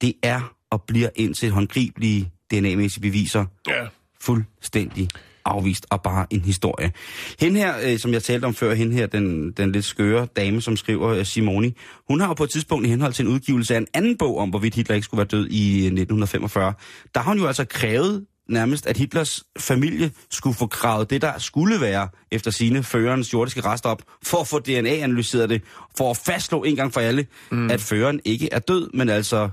det 0.00 0.12
er 0.22 0.54
og 0.70 0.82
bliver 0.82 1.08
indtil 1.16 1.50
håndgribelige 1.50 2.30
DNA-mæssige 2.50 3.00
beviser 3.00 3.44
Ja. 3.68 3.86
fuldstændig 4.20 5.08
afvist 5.46 5.86
og 5.90 6.02
bare 6.02 6.26
en 6.30 6.40
historie. 6.40 6.92
Hende 7.40 7.60
her, 7.60 7.74
øh, 7.84 7.98
som 7.98 8.12
jeg 8.12 8.22
talte 8.22 8.44
om 8.44 8.54
før, 8.54 8.74
hende 8.74 8.94
her, 8.94 9.06
den, 9.06 9.52
den 9.52 9.72
lidt 9.72 9.84
skøre 9.84 10.26
dame, 10.36 10.62
som 10.62 10.76
skriver 10.76 11.08
øh, 11.08 11.24
Simoni, 11.24 11.74
hun 12.08 12.20
har 12.20 12.28
jo 12.28 12.34
på 12.34 12.44
et 12.44 12.50
tidspunkt 12.50 12.86
i 12.86 12.90
henhold 12.90 13.12
til 13.12 13.26
en 13.26 13.32
udgivelse 13.32 13.74
af 13.74 13.78
en 13.78 13.86
anden 13.94 14.18
bog 14.18 14.38
om, 14.38 14.50
hvorvidt 14.50 14.74
Hitler 14.74 14.94
ikke 14.94 15.04
skulle 15.04 15.18
være 15.18 15.40
død 15.40 15.46
i 15.46 15.70
øh, 15.70 15.84
1945, 15.84 16.74
der 17.14 17.20
har 17.20 17.30
hun 17.30 17.38
jo 17.38 17.46
altså 17.46 17.64
krævet 17.64 18.26
nærmest, 18.48 18.86
at 18.86 18.96
Hitlers 18.96 19.44
familie 19.58 20.10
skulle 20.30 20.56
få 20.56 20.66
kravet 20.66 21.10
det, 21.10 21.22
der 21.22 21.38
skulle 21.38 21.80
være 21.80 22.08
efter 22.30 22.50
sine 22.50 22.82
førerens 22.82 23.32
jordiske 23.32 23.60
rester 23.60 23.88
op, 23.88 24.02
for 24.22 24.38
at 24.38 24.48
få 24.48 24.58
DNA-analyseret 24.58 25.50
det, 25.50 25.62
for 25.98 26.10
at 26.10 26.16
fastslå 26.16 26.62
en 26.62 26.76
gang 26.76 26.92
for 26.92 27.00
alle, 27.00 27.26
mm. 27.50 27.70
at 27.70 27.80
føreren 27.80 28.20
ikke 28.24 28.48
er 28.52 28.58
død, 28.58 28.90
men 28.94 29.08
altså 29.08 29.48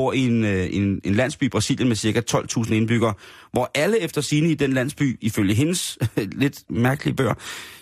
bor 0.00 0.12
i 0.12 0.26
en, 0.26 0.44
øh, 0.44 0.68
en, 0.72 1.00
en 1.04 1.14
landsby 1.14 1.42
i 1.44 1.48
Brasilien 1.48 1.88
med 1.88 1.96
ca. 1.96 2.22
12.000 2.36 2.72
indbyggere, 2.74 3.14
hvor 3.52 3.70
alle 3.74 4.00
efter 4.00 4.20
sine 4.20 4.50
i 4.50 4.54
den 4.54 4.72
landsby, 4.72 5.18
ifølge 5.20 5.54
hendes 5.54 5.98
lidt 6.42 6.62
mærkelige 6.70 7.14
bøger, 7.16 7.34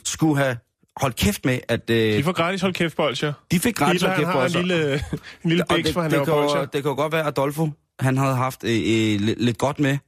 skulle 0.05 0.37
have 0.43 0.57
holdt 0.97 1.17
kæft 1.17 1.45
med, 1.45 1.59
at 1.69 1.91
øh, 1.91 1.97
De 2.19 2.23
får 2.25 2.33
gratis 2.33 2.61
hold 2.61 2.75
kæft 2.75 2.97
bolcher. 2.97 3.33
de 3.51 3.59
fik 3.61 3.75
gratis 3.77 4.03
holdt 4.03 4.15
han 4.17 4.25
kæft 4.25 4.55
har 4.55 4.61
en 4.61 4.67
lille, 4.67 4.95
en 5.45 5.49
lille 5.51 5.65
bæks, 5.69 5.93
for 5.93 6.01
han 6.03 6.11
det, 6.11 6.17
laver 6.17 6.25
kan, 6.25 6.35
bolcher. 6.35 6.59
jo- 6.59 6.65
det 6.73 6.83
kan 6.83 6.89
jo 6.91 6.95
godt 6.95 7.13
være, 7.13 7.21
at 7.23 7.27
Adolfo 7.29 7.69
han 8.01 8.17
havde 8.17 8.35
haft 8.35 8.65
øh, 8.65 8.71
øh, 8.71 9.21
lidt, 9.21 9.43
lidt 9.45 9.59
godt 9.59 9.81
med, 9.81 9.99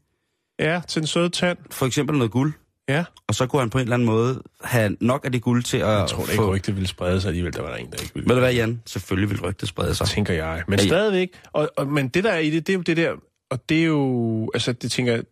Ja, 0.58 0.80
til 0.88 1.00
en 1.00 1.06
sød 1.06 1.30
tand. 1.30 1.58
for 1.70 1.86
eksempel 1.86 2.16
noget 2.16 2.30
guld, 2.30 2.52
Ja. 2.90 3.04
og 3.26 3.34
så 3.34 3.46
kunne 3.46 3.60
han 3.62 3.70
på 3.70 3.78
en 3.78 3.82
eller 3.82 3.94
anden 3.94 4.06
måde 4.06 4.42
have 4.64 4.96
nok 5.00 5.24
af 5.24 5.32
det 5.32 5.42
guld 5.42 5.62
til 5.62 5.76
at 5.76 5.88
Jeg 5.88 6.06
tror 6.08 6.24
da 6.24 6.30
ikke, 6.32 6.42
få... 6.42 6.54
rygtet 6.54 6.74
ville 6.76 6.88
sprede 6.88 7.20
sig 7.20 7.28
alligevel. 7.28 7.52
Der 7.54 7.62
var 7.62 7.68
der 7.68 7.76
en, 7.76 7.90
der 7.90 7.98
ikke 8.02 8.14
ville. 8.14 8.28
Ved 8.28 8.34
du 8.36 8.40
hvad, 8.40 8.52
Jan? 8.54 8.82
Selvfølgelig 8.86 9.30
vil 9.30 9.40
rygtet 9.40 9.68
sprede 9.68 9.94
sig. 9.94 10.06
tænker 10.06 10.34
jeg. 10.34 10.62
Men 10.68 10.78
Ja, 10.78 10.84
ja. 10.84 10.88
stadigvæk. 10.88 11.28
Og, 11.52 11.70
og, 11.76 11.86
men 11.86 12.08
det 12.08 12.24
der 12.24 12.30
er 12.30 12.38
i 12.38 12.50
det, 12.50 12.66
det 12.66 12.72
er 12.72 12.76
jo 12.76 12.82
det 12.82 12.96
der, 12.96 13.12
og 13.50 13.68
det 13.68 13.80
er 13.80 13.84
jo, 13.84 14.50
altså 14.54 14.72
det 14.72 14.90
tænker 14.92 15.12
jeg, 15.12 15.22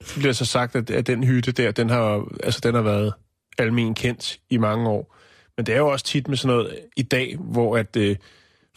det 0.00 0.14
bliver 0.18 0.32
så 0.32 0.44
sagt, 0.44 0.76
at, 0.76 0.90
at 0.90 1.06
den 1.06 1.24
hytte 1.24 1.52
der, 1.52 1.70
den 1.70 1.90
har, 1.90 2.28
altså 2.42 2.60
den 2.62 2.74
har 2.74 2.82
været 2.82 3.12
almen 3.58 3.94
kendt 3.94 4.38
i 4.50 4.56
mange 4.56 4.88
år. 4.88 5.14
Men 5.56 5.66
det 5.66 5.74
er 5.74 5.78
jo 5.78 5.88
også 5.88 6.04
tit 6.04 6.28
med 6.28 6.36
sådan 6.36 6.56
noget 6.56 6.78
i 6.96 7.02
dag, 7.02 7.36
hvor 7.40 7.76
at 7.76 7.96
øh, 7.96 8.16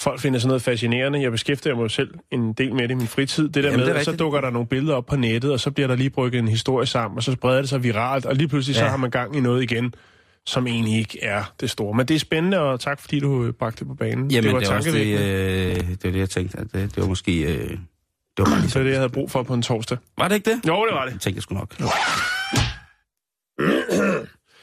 folk 0.02 0.20
finder 0.20 0.40
sådan 0.40 0.48
noget 0.48 0.62
fascinerende. 0.62 1.22
Jeg 1.22 1.32
beskæftiger 1.32 1.76
mig 1.76 1.92
selv 1.92 2.14
en 2.32 2.54
del 2.54 2.74
med 2.74 2.84
det 2.84 2.92
i 2.92 2.96
min 2.96 3.08
fritid. 3.08 3.44
Det 3.44 3.56
der 3.56 3.62
Jamen, 3.62 3.80
med, 3.86 3.94
det 3.94 4.00
at 4.00 4.06
så 4.06 4.16
dukker 4.16 4.42
der 4.42 4.50
nogle 4.50 4.68
billeder 4.68 4.96
op 4.96 5.06
på 5.06 5.16
nettet, 5.16 5.52
og 5.52 5.60
så 5.60 5.72
bliver 5.72 5.88
der 5.88 5.96
lige 5.96 6.10
brygget 6.10 6.40
en 6.40 6.48
historie 6.48 6.86
sammen, 6.86 7.18
og 7.18 7.24
så 7.24 7.32
spreder 7.32 7.60
det 7.60 7.70
sig 7.70 7.84
viralt, 7.84 8.26
og 8.26 8.36
lige 8.36 8.48
pludselig 8.48 8.76
ja. 8.76 8.80
så 8.80 8.88
har 8.88 8.98
man 8.98 9.12
gang 9.12 9.36
i 9.36 9.40
noget 9.40 9.64
igen, 9.64 9.94
som 10.46 10.68
egentlig 10.68 10.98
ikke 10.98 11.24
er 11.24 11.54
det 11.60 11.70
store. 11.70 11.94
Men 11.98 12.06
det 12.06 12.16
er 12.16 12.20
spændende, 12.20 12.60
og 12.60 12.80
tak 12.80 13.02
fordi 13.02 13.20
du 13.20 13.44
øh, 13.44 13.54
bragte 13.54 13.80
det 13.80 13.88
på 13.88 13.94
banen. 13.94 14.32
Jamen, 14.32 14.44
det 14.44 14.54
var 14.54 14.60
det, 14.60 14.70
er 14.70 14.76
også 14.76 14.92
det, 14.92 14.98
tankevækkende. 14.98 15.32
øh, 15.70 15.90
det 15.90 16.04
var 16.04 16.12
det, 16.12 16.20
jeg 16.20 16.30
tænkte, 16.30 16.58
at 16.58 16.74
det, 16.74 16.96
det 16.96 16.98
var 16.98 17.08
måske... 17.08 17.42
Øh, 17.42 17.70
det 17.70 17.80
var 18.38 18.46
bare 18.46 18.84
det, 18.84 18.90
jeg 18.90 18.98
havde 18.98 19.10
brug 19.10 19.32
for 19.32 19.44
på 19.44 19.54
en 19.54 19.62
torsdag. 19.62 19.98
Var 20.18 20.28
det 20.28 20.36
ikke 20.36 20.50
det? 20.50 20.68
Jo, 20.68 20.86
det 20.86 20.94
var 20.96 21.06
det. 21.06 21.14
Det 21.14 21.22
tænkte 21.22 21.38
jeg 21.38 21.44
sgu 21.44 21.56
nok. 21.56 21.76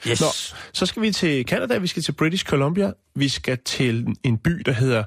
Yes. 0.09 0.21
Nå, 0.21 0.27
så 0.73 0.87
skal 0.87 1.03
vi 1.03 1.11
til 1.11 1.45
Canada, 1.45 1.79
vi 1.79 1.87
skal 1.87 2.03
til 2.03 2.13
British 2.13 2.45
Columbia, 2.45 2.93
vi 3.15 3.29
skal 3.29 3.59
til 3.65 4.07
en 4.25 4.39
by, 4.39 4.51
der 4.51 4.73
hedder 4.73 5.05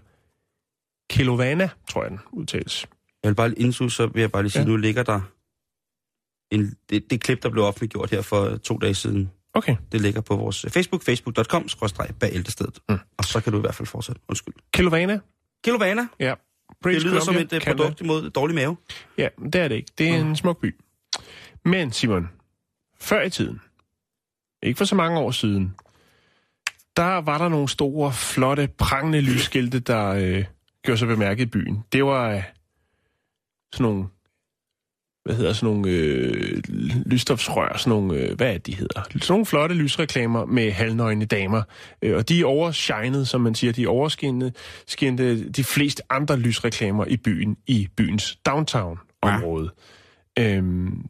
Kelowna, 1.12 1.70
tror 1.89 2.01
jeg 2.03 2.12
den 2.12 2.20
udtales. 2.32 2.88
Jeg 3.24 3.30
vil 3.30 3.36
bare 3.36 3.59
indså, 3.59 3.89
så 3.89 4.07
vil 4.07 4.20
jeg 4.22 4.32
bare 4.32 4.43
lige 4.43 4.51
sige, 4.51 4.62
Ja. 4.62 4.68
nu 4.68 4.78
ligger 4.78 5.03
der 5.03 5.22
en, 6.51 6.76
det, 6.89 7.03
det 7.09 7.22
klip, 7.24 7.43
der 7.43 7.49
blev 7.49 7.64
offentliggjort 7.64 8.09
her 8.12 8.22
for 8.22 8.57
to 8.57 8.78
dage 8.78 8.93
siden. 8.95 9.32
Okay. 9.53 9.76
Det 9.91 10.01
ligger 10.01 10.22
på 10.22 10.36
vores 10.36 10.66
Facebook, 10.70 11.03
facebook.com, 11.03 11.70
skråstreg 11.70 12.09
bæltestedet. 12.20 12.80
Mm. 12.89 12.95
Mm. 12.95 13.01
Og 13.18 13.24
så 13.26 13.41
kan 13.41 13.51
du 13.51 13.57
i 13.57 13.62
hvert 13.62 13.76
fald 13.76 13.88
fortsætte. 13.88 14.22
Undskyld. 14.28 14.53
Kelowna, 14.74 15.20
Kilovana, 15.64 16.07
ja. 16.20 16.30
det 16.30 16.78
British 16.84 17.05
lyder 17.05 17.20
som 17.20 17.34
Columbia, 17.34 17.57
et 17.57 17.62
uh, 17.62 17.66
Canada. 17.66 17.84
produkt 17.84 18.01
imod 18.01 18.30
dårlig 18.30 18.55
mave. 18.55 18.78
Ja, 19.18 19.28
det 19.43 19.55
er 19.55 19.68
det 19.68 19.76
ikke. 19.76 19.91
Det 19.97 20.09
er 20.09 20.16
en 20.16 20.36
smuk 20.36 20.62
by. 20.62 20.76
Men 21.66 21.91
Simon, 21.91 22.30
før 22.99 23.22
i 23.22 23.30
tiden, 23.30 23.62
ikke 24.64 24.78
for 24.78 24.86
så 24.86 24.95
mange 24.95 25.20
år 25.20 25.32
siden, 25.32 25.76
der 26.97 27.22
var 27.22 27.38
der 27.38 27.49
nogle 27.49 27.70
store, 27.70 28.14
flotte, 28.14 28.70
prangende 28.78 29.22
lysskilte, 29.22 29.80
der, 29.80 30.07
øh, 30.07 30.45
gjorde 30.84 30.98
sig 30.98 31.08
bemærket 31.08 31.44
i 31.44 31.46
byen, 31.46 31.84
det 31.92 32.06
var 32.06 32.30
øh, 32.30 32.44
sådan 33.74 33.84
nogle, 33.84 34.06
hvad 35.24 35.36
hedder 35.36 35.54
sådan 35.54 35.74
nogle 35.76 35.90
øh, 35.90 36.62
lysstofsrør, 37.06 37.78
sådan 37.78 37.90
nogle, 37.90 38.14
øh, 38.20 38.36
hvad 38.36 38.48
er 38.48 38.54
det, 38.54 38.68
de 38.68 38.76
hedder? 38.76 39.04
Sådan 39.04 39.22
nogle 39.30 39.46
flotte 39.46 39.76
lysreklamer 39.76 40.46
med 40.46 40.72
halvnøgne 40.72 41.26
damer. 41.26 41.64
Øh, 42.02 42.18
og 42.18 42.30
de 42.30 42.42
er 42.42 42.46
overshinede, 42.46 43.26
som 43.26 43.42
man 43.42 43.56
siger, 43.56 43.74
de 43.74 43.84
er 43.84 43.88
overskinnede 43.88 44.54
skinnede 44.88 45.50
de 45.50 45.64
fleste 45.64 46.04
andre 46.10 46.38
lysreklamer 46.38 47.06
i 47.06 47.18
byen, 47.18 47.58
i 47.68 47.88
byens 47.98 48.36
downtown-område. 48.46 49.72
Ja. 50.38 50.56
Øhm, 50.56 51.06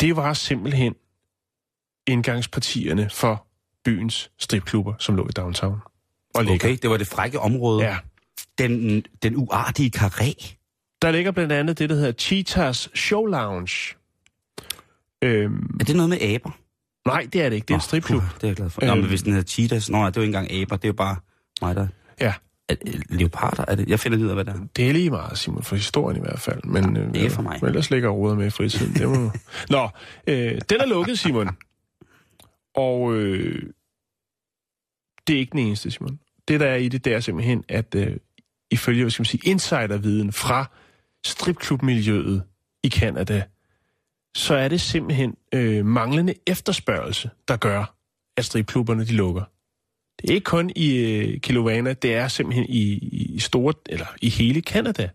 det 0.00 0.16
var 0.16 0.32
simpelthen 0.32 0.94
indgangspartierne 2.06 3.10
for 3.10 3.46
byens 3.84 4.30
stripklubber, 4.38 4.94
som 4.98 5.16
lå 5.16 5.28
i 5.28 5.32
downtown. 5.32 5.80
Og. 6.34 6.44
Okay, 6.50 6.78
det 6.82 6.90
var 6.90 6.96
det 6.96 7.06
frække 7.06 7.40
område. 7.40 7.84
Ja. 7.84 7.96
Den, 8.58 9.04
den 9.22 9.36
uartige 9.36 9.90
karé. 9.98 10.54
Der 11.02 11.10
ligger 11.10 11.30
blandt 11.30 11.52
andet 11.52 11.78
det, 11.78 11.90
der 11.90 11.96
hedder 11.96 12.12
Cheetahs 12.12 12.90
Show 12.98 13.26
Lounge. 13.26 13.94
Øhm, 15.22 15.76
Er 15.80 15.84
det 15.84 15.96
noget 15.96 16.08
med 16.10 16.22
aber? 16.22 16.50
nej, 17.06 17.26
det 17.32 17.42
er 17.42 17.48
det 17.48 17.56
ikke. 17.56 17.64
Det 17.66 17.74
er 17.74 17.78
en 17.78 17.80
stripklub. 17.80 18.20
Puh, 18.22 18.30
det 18.34 18.42
er 18.44 18.48
jeg 18.48 18.56
glad 18.56 18.70
for. 18.70 18.82
Øhm. 18.84 18.88
Nå, 18.88 18.94
men 18.94 19.04
hvis 19.04 19.22
den 19.22 19.32
hedder 19.32 19.46
Cheetahs... 19.46 19.90
Nå, 19.90 19.98
det 19.98 20.04
er 20.16 20.20
jo 20.20 20.20
ikke 20.22 20.38
engang 20.38 20.50
aber. 20.52 20.76
Det 20.76 20.84
er 20.84 20.88
jo 20.88 20.92
bare 20.92 21.16
mig, 21.62 21.76
der... 21.76 21.86
Ja, 22.20 22.34
Er, 22.68 22.74
er, 22.86 22.90
leoparder, 23.08 23.64
er 23.68 23.74
det? 23.74 23.88
Jeg 23.88 24.00
finder 24.00 24.18
ud 24.18 24.26
af, 24.26 24.34
hvad 24.34 24.44
det 24.44 24.54
er. 24.54 24.58
det 24.76 24.88
er 24.88 24.92
lige 24.92 25.10
meget, 25.10 25.38
Simon, 25.38 25.62
for 25.62 25.76
historien 25.76 26.16
i 26.16 26.20
hvert 26.20 26.40
fald. 26.40 26.64
Men, 26.64 26.96
Ja, 26.96 27.02
det 27.02 27.26
er 27.26 27.30
for 27.30 27.42
mig. 27.42 27.58
Men 27.62 27.68
ellers 27.68 27.90
ligger 27.90 28.08
råder 28.08 28.34
med 28.36 28.46
i 28.46 28.50
fritiden. 28.50 28.94
Det 28.94 29.08
må... 29.08 29.30
Nå, 29.76 29.88
øh, 30.26 30.60
den 30.70 30.80
er 30.80 30.86
lukket, 30.86 31.18
Simon. 31.18 31.48
Og 32.74 33.14
øh, 33.14 33.62
det 35.26 35.34
er 35.34 35.38
ikke 35.38 35.52
den 35.52 35.58
eneste, 35.58 35.90
Simon. 35.90 36.18
Det, 36.48 36.60
der 36.60 36.66
er 36.66 36.76
i 36.76 36.88
det, 36.88 37.04
det 37.04 37.14
er 37.14 37.20
simpelthen, 37.20 37.64
at 37.68 37.94
øh, 37.94 38.16
ifølge, 38.70 39.02
hvad 39.02 39.10
skal 39.10 39.20
man 39.20 39.26
sige, 39.26 39.40
insiderviden 39.44 40.32
fra 40.32 40.70
stripklubmiljøet 41.24 42.42
i 42.84 42.88
Kanada, 42.88 43.42
så 44.36 44.54
er 44.54 44.68
det 44.68 44.80
simpelthen 44.80 45.34
øh, 45.54 45.86
manglende 45.86 46.34
efterspørgsel, 46.46 47.30
der 47.48 47.56
gør, 47.56 47.94
at 48.36 48.44
stripklubberne 48.44 49.04
de 49.04 49.12
lukker. 49.12 49.42
Det 50.22 50.30
er 50.30 50.34
ikke 50.34 50.44
kun 50.44 50.70
i 50.76 50.96
øh, 50.96 51.40
Kilovana, 51.40 51.92
det 51.92 52.14
er 52.14 52.28
simpelthen 52.28 52.66
i, 52.68 52.92
i 53.34 53.38
store, 53.38 53.74
eller 53.88 54.06
i 54.22 54.28
hele 54.28 54.62
Kanada. 54.62 55.10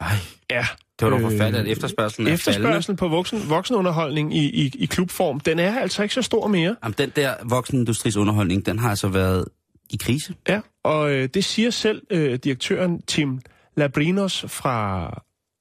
Ej, 0.00 0.16
Ja. 0.50 0.66
det 1.00 1.04
var 1.06 1.10
da 1.10 1.16
Øh, 1.16 1.22
forfærdeligt, 1.22 1.60
at 1.60 1.68
efterspørgselen 1.68 2.26
er 2.26 2.36
faldende. 2.36 2.58
Efterspørgselen 2.58 2.96
på 2.96 3.08
voksen, 3.08 3.48
voksenunderholdning 3.48 4.36
i, 4.36 4.64
i, 4.64 4.72
i 4.78 4.86
klubform, 4.86 5.40
den 5.40 5.58
er 5.58 5.78
altså 5.80 6.02
ikke 6.02 6.14
så 6.14 6.22
stor 6.22 6.46
mere. 6.46 6.76
Jamen, 6.84 6.94
den 6.98 7.12
der 7.16 7.34
voksenindustris 7.44 8.16
underholdning, 8.16 8.66
den 8.66 8.78
har 8.78 8.90
altså 8.90 9.08
været 9.08 9.44
i 9.90 9.96
krise. 9.96 10.34
Ja, 10.48 10.60
og 10.84 11.12
øh, 11.12 11.28
det 11.34 11.44
siger 11.44 11.70
selv 11.70 12.02
øh, 12.10 12.38
direktøren 12.38 13.02
Tim 13.02 13.40
Labrinos 13.76 14.44
fra 14.48 15.10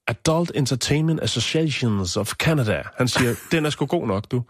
Adult 0.07 0.51
Entertainment 0.55 1.23
Associations 1.23 2.17
of 2.17 2.33
Canada. 2.33 2.83
Han 2.97 3.07
siger, 3.07 3.35
den 3.51 3.65
er 3.65 3.69
sgu 3.69 3.85
god 3.85 4.07
nok, 4.07 4.31
du. 4.31 4.43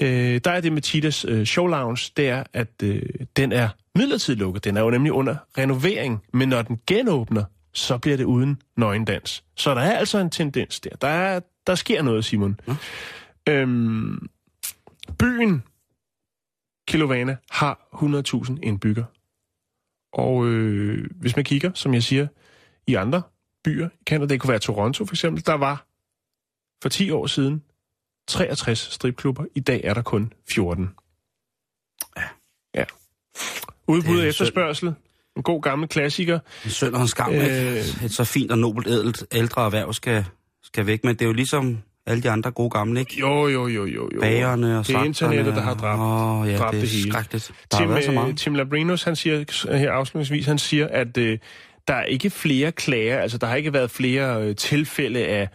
Øh, 0.00 0.40
der 0.44 0.50
er 0.50 0.60
det 0.60 0.72
med 0.72 0.82
Titas 0.82 1.24
øh, 1.28 1.46
Show 1.46 1.66
Lounge, 1.66 2.12
det 2.16 2.28
er, 2.28 2.44
at 2.52 2.68
øh, 2.82 3.02
den 3.36 3.52
er 3.52 3.68
midlertidigt 3.94 4.40
lukket. 4.40 4.64
Den 4.64 4.76
er 4.76 4.80
jo 4.80 4.90
nemlig 4.90 5.12
under 5.12 5.36
renovering, 5.58 6.22
men 6.32 6.48
når 6.48 6.62
den 6.62 6.80
genåbner, 6.86 7.44
så 7.72 7.98
bliver 7.98 8.16
det 8.16 8.24
uden 8.24 8.62
nøgendans. 8.76 9.44
Så 9.56 9.74
der 9.74 9.80
er 9.80 9.98
altså 9.98 10.18
en 10.18 10.30
tendens 10.30 10.80
der. 10.80 10.90
Der, 11.00 11.08
er, 11.08 11.40
der 11.66 11.74
sker 11.74 12.02
noget, 12.02 12.24
Simon. 12.24 12.60
Nå. 12.66 12.74
Øhm, 13.48 14.28
byen 15.18 15.62
Kilovana 16.88 17.36
har 17.50 17.88
100.000 17.92 18.58
indbyggere. 18.62 19.06
Og 20.12 20.46
øh, 20.46 21.10
hvis 21.10 21.36
man 21.36 21.44
kigger, 21.44 21.70
som 21.74 21.94
jeg 21.94 22.02
siger, 22.02 22.26
i 22.86 22.94
andre 22.94 23.22
byer 23.64 23.88
i 24.00 24.04
Canada, 24.06 24.32
det 24.34 24.40
kunne 24.40 24.50
være 24.50 24.58
Toronto 24.58 25.04
for 25.04 25.14
eksempel, 25.14 25.46
der 25.46 25.54
var 25.54 25.86
for 26.82 26.88
10 26.88 27.10
år 27.10 27.26
siden 27.26 27.62
63 28.28 28.78
stripklubber. 28.78 29.44
I 29.54 29.60
dag 29.60 29.80
er 29.84 29.94
der 29.94 30.02
kun 30.02 30.32
14. 30.54 30.90
Ja. 32.74 32.84
Udbud 33.86 34.12
Det 34.12 34.18
og 34.18 34.24
er 34.24 34.28
efterspørgsel. 34.28 34.94
En 35.36 35.42
god 35.42 35.62
gammel 35.62 35.88
klassiker. 35.88 36.38
En 36.64 36.70
synd 36.70 36.94
og 36.94 37.00
en 37.00 37.08
skam, 37.08 37.32
Øh. 37.32 37.40
øh... 37.40 38.04
Et 38.04 38.12
så 38.12 38.24
fint 38.24 38.52
og 38.52 38.58
nobelt 38.58 38.86
ædelt 38.86 39.24
ældre 39.32 39.64
erhverv 39.64 39.92
skal, 39.92 40.24
skal 40.62 40.86
væk. 40.86 41.04
Men 41.04 41.14
det 41.16 41.22
er 41.22 41.26
jo 41.26 41.32
ligesom 41.32 41.82
alle 42.06 42.22
de 42.22 42.30
andre 42.30 42.50
gode 42.50 42.70
gamle, 42.70 43.00
ikke? 43.00 43.20
Jo, 43.20 43.48
jo, 43.48 43.66
jo, 43.66 43.86
jo. 43.86 44.08
jo. 44.14 44.20
Bagerne 44.20 44.78
og 44.78 44.86
Det 44.86 44.94
er 44.94 45.04
internettet, 45.04 45.54
der 45.54 45.62
har 45.62 45.74
dræbt, 45.74 46.00
Åh, 46.00 46.52
ja, 46.52 46.56
dræbt 46.58 46.72
det 46.72 46.78
er 46.78 46.82
det 46.82 46.90
hele. 46.90 47.12
Der 47.12 47.78
Tim, 47.78 47.88
har 47.88 48.00
så 48.00 48.08
øh, 48.08 48.14
meget. 48.14 48.36
Tim 48.36 48.54
Labrinos, 48.54 49.02
han 49.02 49.16
siger 49.16 49.76
her 49.76 49.92
afslutningsvis, 49.92 50.46
han 50.46 50.58
siger, 50.58 50.88
at 50.88 51.18
øh, 51.18 51.38
der 51.88 51.94
er 51.94 52.04
ikke 52.04 52.30
flere 52.30 52.72
klager, 52.72 53.18
altså 53.18 53.38
der 53.38 53.46
har 53.46 53.56
ikke 53.56 53.72
været 53.72 53.90
flere 53.90 54.42
øh, 54.42 54.56
tilfælde 54.56 55.26
af 55.26 55.48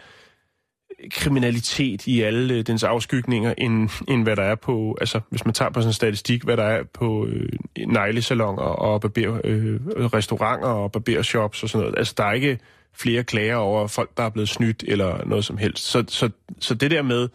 kriminalitet 1.11 2.07
i 2.07 2.21
alle 2.21 2.53
øh, 2.53 2.67
dens 2.67 2.83
afskygninger, 2.83 3.53
end, 3.57 3.89
end 4.07 4.23
hvad 4.23 4.35
der 4.35 4.43
er 4.43 4.55
på, 4.55 4.97
altså 5.01 5.19
hvis 5.29 5.45
man 5.45 5.53
tager 5.53 5.71
på 5.71 5.81
sådan 5.81 5.89
en 5.89 5.93
statistik, 5.93 6.43
hvad 6.43 6.57
der 6.57 6.63
er 6.63 6.83
på 6.93 7.25
øh, 7.25 7.49
neglesalonger 7.87 8.63
og 8.63 9.01
barber, 9.01 9.41
øh, 9.43 9.79
restauranter 9.85 10.69
og 10.69 10.91
barbershops 10.91 11.63
og 11.63 11.69
sådan 11.69 11.83
noget. 11.83 11.97
Altså 11.97 12.13
der 12.17 12.23
er 12.23 12.33
ikke 12.33 12.59
flere 12.95 13.23
klager 13.23 13.55
over 13.55 13.87
folk, 13.87 14.17
der 14.17 14.23
er 14.23 14.29
blevet 14.29 14.49
snydt 14.49 14.83
eller 14.87 15.25
noget 15.25 15.45
som 15.45 15.57
helst. 15.57 15.83
Så, 15.83 16.03
så, 16.07 16.29
så 16.59 16.73
det 16.73 16.91
der 16.91 17.01
med, 17.01 17.29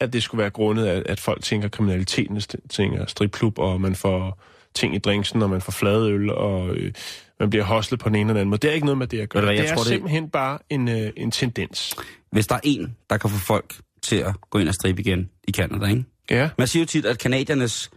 at 0.00 0.12
det 0.12 0.22
skulle 0.22 0.38
være 0.40 0.50
grundet 0.50 0.86
af, 0.86 1.02
at 1.06 1.20
folk 1.20 1.42
tænker 1.42 1.68
kriminaliteten, 1.68 2.40
tænker 2.70 3.06
stripklub, 3.06 3.58
og 3.58 3.80
man 3.80 3.94
får 3.94 4.42
ting 4.74 4.94
i 4.94 4.98
drinksen, 4.98 5.42
og 5.42 5.50
man 5.50 5.60
får 5.60 5.72
fladøl, 5.72 6.30
og 6.30 6.68
øh, 6.76 6.92
man 7.40 7.50
bliver 7.50 7.64
hostlet 7.64 8.00
på 8.00 8.08
den 8.08 8.16
ene 8.16 8.30
eller 8.30 8.40
anden 8.40 8.50
måde. 8.50 8.58
Det 8.58 8.70
er 8.70 8.74
ikke 8.74 8.86
noget 8.86 8.98
med 8.98 9.06
det 9.06 9.20
at 9.20 9.28
gøre. 9.28 9.42
Hvad, 9.44 9.54
jeg 9.54 9.62
det 9.62 9.70
er 9.70 9.74
tror, 9.74 9.82
det- 9.82 9.88
simpelthen 9.88 10.30
bare 10.30 10.58
en, 10.70 10.88
øh, 10.88 11.12
en 11.16 11.30
tendens. 11.30 11.94
Hvis 12.32 12.46
der 12.46 12.54
er 12.54 12.60
en, 12.64 12.96
der 13.10 13.16
kan 13.16 13.30
få 13.30 13.38
folk 13.38 13.74
til 14.02 14.16
at 14.16 14.34
gå 14.50 14.58
ind 14.58 14.68
og 14.68 14.74
stribe 14.74 15.00
igen 15.00 15.30
i 15.48 15.52
Canada, 15.52 15.86
ikke? 15.86 16.04
Ja, 16.30 16.50
Man 16.58 16.66
siger 16.66 16.82
jo 16.82 16.86
tit, 16.86 17.06
at 17.06 17.18
kanadiernes, 17.18 17.90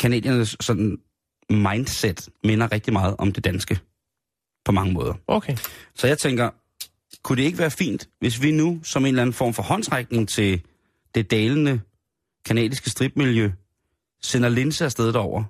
kanadiernes 0.00 0.56
sådan 0.60 0.98
mindset 1.50 2.28
minder 2.44 2.72
rigtig 2.72 2.92
meget 2.92 3.16
om 3.18 3.32
det 3.32 3.44
danske. 3.44 3.78
På 4.64 4.72
mange 4.72 4.92
måder. 4.92 5.14
okay. 5.26 5.56
Så 5.94 6.06
jeg 6.06 6.18
tænker, 6.18 6.50
kunne 7.22 7.36
det 7.36 7.42
ikke 7.42 7.58
være 7.58 7.70
fint, 7.70 8.08
hvis 8.20 8.42
vi 8.42 8.50
nu 8.50 8.80
som 8.82 9.02
en 9.02 9.08
eller 9.08 9.22
anden 9.22 9.34
form 9.34 9.54
for 9.54 9.62
håndsrækning 9.62 10.28
til 10.28 10.60
det 11.14 11.30
dalende 11.30 11.80
kanadiske 12.44 12.90
stripmiljø, 12.90 13.50
sender 14.22 14.48
Linse 14.48 14.84
afsted 14.84 15.12
derover 15.12 15.44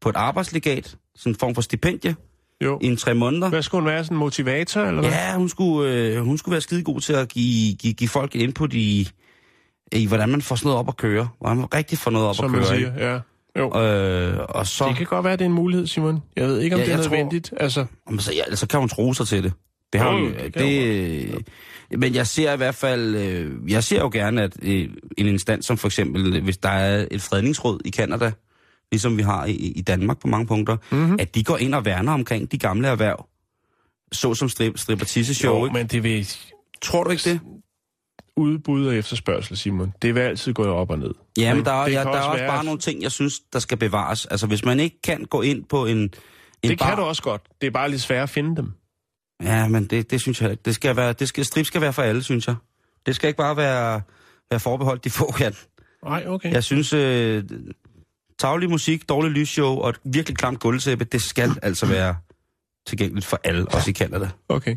på 0.00 0.08
et 0.08 0.16
arbejdslegat, 0.16 0.96
sådan 1.16 1.32
en 1.32 1.36
form 1.36 1.54
for 1.54 1.62
stipendie, 1.62 2.16
Jo. 2.60 2.78
i 2.82 2.86
en 2.86 2.96
tre 2.96 3.14
måneder. 3.14 3.48
Hvad 3.48 3.62
skulle 3.62 3.80
hun 3.82 3.90
være? 3.90 4.04
Sådan 4.04 4.14
en 4.16 4.18
motivator, 4.18 4.80
eller 4.80 5.00
hvad? 5.00 5.10
Ja, 5.10 5.36
hun 5.36 5.48
skulle, 5.48 5.92
øh, 5.94 6.22
hun 6.24 6.38
skulle 6.38 6.52
være 6.52 6.60
skide 6.60 6.82
god 6.84 7.00
til 7.00 7.12
at 7.12 7.28
give, 7.28 7.74
give, 7.74 7.94
give 7.94 8.08
folk 8.08 8.34
input 8.34 8.72
i, 8.74 9.08
i, 9.92 10.06
hvordan 10.06 10.28
man 10.28 10.42
får 10.42 10.56
sådan 10.56 10.66
noget 10.68 10.78
op 10.78 10.88
at 10.88 10.96
køre. 10.96 11.28
Hvordan 11.38 11.56
man 11.56 11.74
rigtig 11.74 11.98
får 11.98 12.10
noget 12.10 12.28
op 12.28 12.34
Som 12.36 12.44
at 12.44 12.50
man 12.50 12.60
køre. 12.60 12.76
siger, 12.76 13.12
ja. 13.12 13.20
Jo. 13.58 13.80
Øh, 13.82 14.38
og 14.48 14.66
så, 14.66 14.88
Det 14.88 14.96
kan 14.96 15.06
godt 15.06 15.24
være, 15.24 15.32
det 15.32 15.40
er 15.40 15.46
en 15.46 15.52
mulighed, 15.52 15.86
Simon. 15.86 16.22
Jeg 16.36 16.46
ved 16.48 16.60
ikke, 16.60 16.76
om 16.76 16.80
Ja, 16.80 16.86
det 16.86 16.92
er 16.92 16.96
jeg 16.96 17.04
tror- 17.06 17.10
nødvendigt. 17.16 17.52
Altså, 17.56 17.86
Jamen, 18.08 18.20
så, 18.20 18.32
ja, 18.32 18.54
så 18.56 18.66
kan 18.66 18.80
hun 18.80 18.88
tro 18.88 19.12
sig 19.14 19.26
til 19.28 19.42
det. 19.44 19.52
Det 19.92 20.00
har 20.00 20.12
hun, 20.12 20.34
det 20.34 20.54
det, 20.54 21.48
Men 21.98 22.14
jeg 22.14 22.26
ser 22.26 22.52
i 22.52 22.56
hvert 22.56 22.74
fald, 22.74 23.14
øh, 23.14 23.72
jeg 23.72 23.84
ser 23.84 24.00
jo 24.00 24.10
gerne, 24.12 24.42
at 24.42 24.56
øh, 24.62 24.88
en 25.18 25.26
instans 25.26 25.66
som 25.66 25.76
for 25.78 25.88
eksempel, 25.88 26.40
hvis 26.42 26.56
der 26.58 26.68
er 26.68 27.06
et 27.10 27.22
fredningsråd 27.22 27.80
i 27.84 27.90
Kanada, 27.90 28.32
ligesom 28.92 29.16
vi 29.16 29.22
har 29.22 29.44
i, 29.46 29.52
i 29.52 29.82
Danmark 29.82 30.18
på 30.20 30.26
mange 30.28 30.46
punkter, 30.46 30.76
Mhm. 30.90 31.00
mm-hmm. 31.00 31.16
at 31.20 31.34
de 31.34 31.44
går 31.44 31.56
ind 31.58 31.74
og 31.74 31.84
værner 31.84 32.12
omkring 32.12 32.52
de 32.52 32.58
gamle 32.58 32.88
erhverv. 32.88 33.26
Så 34.12 34.34
som 34.34 34.48
strip, 34.48 34.78
stripper 34.78 35.04
show, 35.06 35.58
jo, 35.58 35.64
ikke? 35.64 35.74
men 35.74 35.86
det 35.86 36.02
vil... 36.02 36.28
Tror 36.82 37.04
du 37.04 37.10
ikke 37.10 37.30
det? 37.30 37.40
Udbud 38.36 38.86
og 38.86 38.96
efterspørgsel, 38.96 39.56
Simon. 39.56 39.92
Det 40.02 40.14
vil 40.14 40.20
altid 40.20 40.52
gå 40.52 40.64
op 40.64 40.90
og 40.90 40.98
ned. 40.98 41.14
Ja, 41.38 41.54
men 41.54 41.64
der, 41.64 41.72
er, 41.72 41.86
ja, 41.88 41.92
der 41.92 42.00
er 42.00 42.06
også 42.08 42.18
også 42.28 42.38
være- 42.38 42.48
bare 42.50 42.64
nogle 42.64 42.80
ting, 42.80 43.02
jeg 43.02 43.12
synes, 43.12 43.40
der 43.52 43.58
skal 43.58 43.78
bevares. 43.78 44.26
Altså, 44.26 44.46
hvis 44.46 44.64
man 44.64 44.80
ikke 44.80 45.00
kan 45.02 45.24
gå 45.24 45.42
ind 45.42 45.64
på 45.64 45.86
en, 45.86 45.96
en 45.98 46.10
Det 46.62 46.78
bar... 46.78 46.88
kan 46.88 46.96
du 46.96 47.02
også 47.02 47.22
godt. 47.22 47.42
Det 47.60 47.66
er 47.66 47.70
bare 47.70 47.90
lidt 47.90 48.00
svært 48.02 48.22
at 48.22 48.30
finde 48.30 48.56
dem. 48.56 48.72
Ja, 49.42 49.68
men 49.68 49.84
det, 49.86 50.10
det 50.10 50.20
synes 50.20 50.42
jeg 50.42 50.50
ikke. 50.50 50.62
Det 50.64 50.74
skal 50.74 50.96
være, 50.96 51.12
det 51.12 51.28
skal, 51.28 51.44
strip 51.44 51.66
skal 51.66 51.80
være 51.80 51.92
for 51.92 52.02
alle, 52.02 52.22
synes 52.22 52.46
jeg. 52.46 52.54
Det 53.06 53.16
skal 53.16 53.28
ikke 53.28 53.36
bare 53.38 53.56
være, 53.56 54.00
være 54.50 54.60
forbeholdt 54.60 55.04
de 55.04 55.10
få 55.10 55.32
kan. 55.38 55.54
Nej, 56.04 56.24
okay. 56.26 56.52
Jeg 56.52 56.64
synes, 56.64 56.92
øh, 56.92 57.44
taglig 58.38 58.70
musik, 58.70 59.08
dårlig 59.08 59.30
lysshow 59.30 59.76
og 59.78 59.90
et 59.90 60.00
virkelig 60.04 60.36
klamt 60.36 60.60
gulvtæppe, 60.60 61.04
det 61.04 61.22
skal 61.22 61.50
altså 61.62 61.86
være 61.86 62.16
tilgængeligt 62.86 63.26
for 63.26 63.40
alle, 63.44 63.68
også 63.68 63.90
i 63.90 63.92
Canada. 63.94 64.30
Okay. 64.48 64.76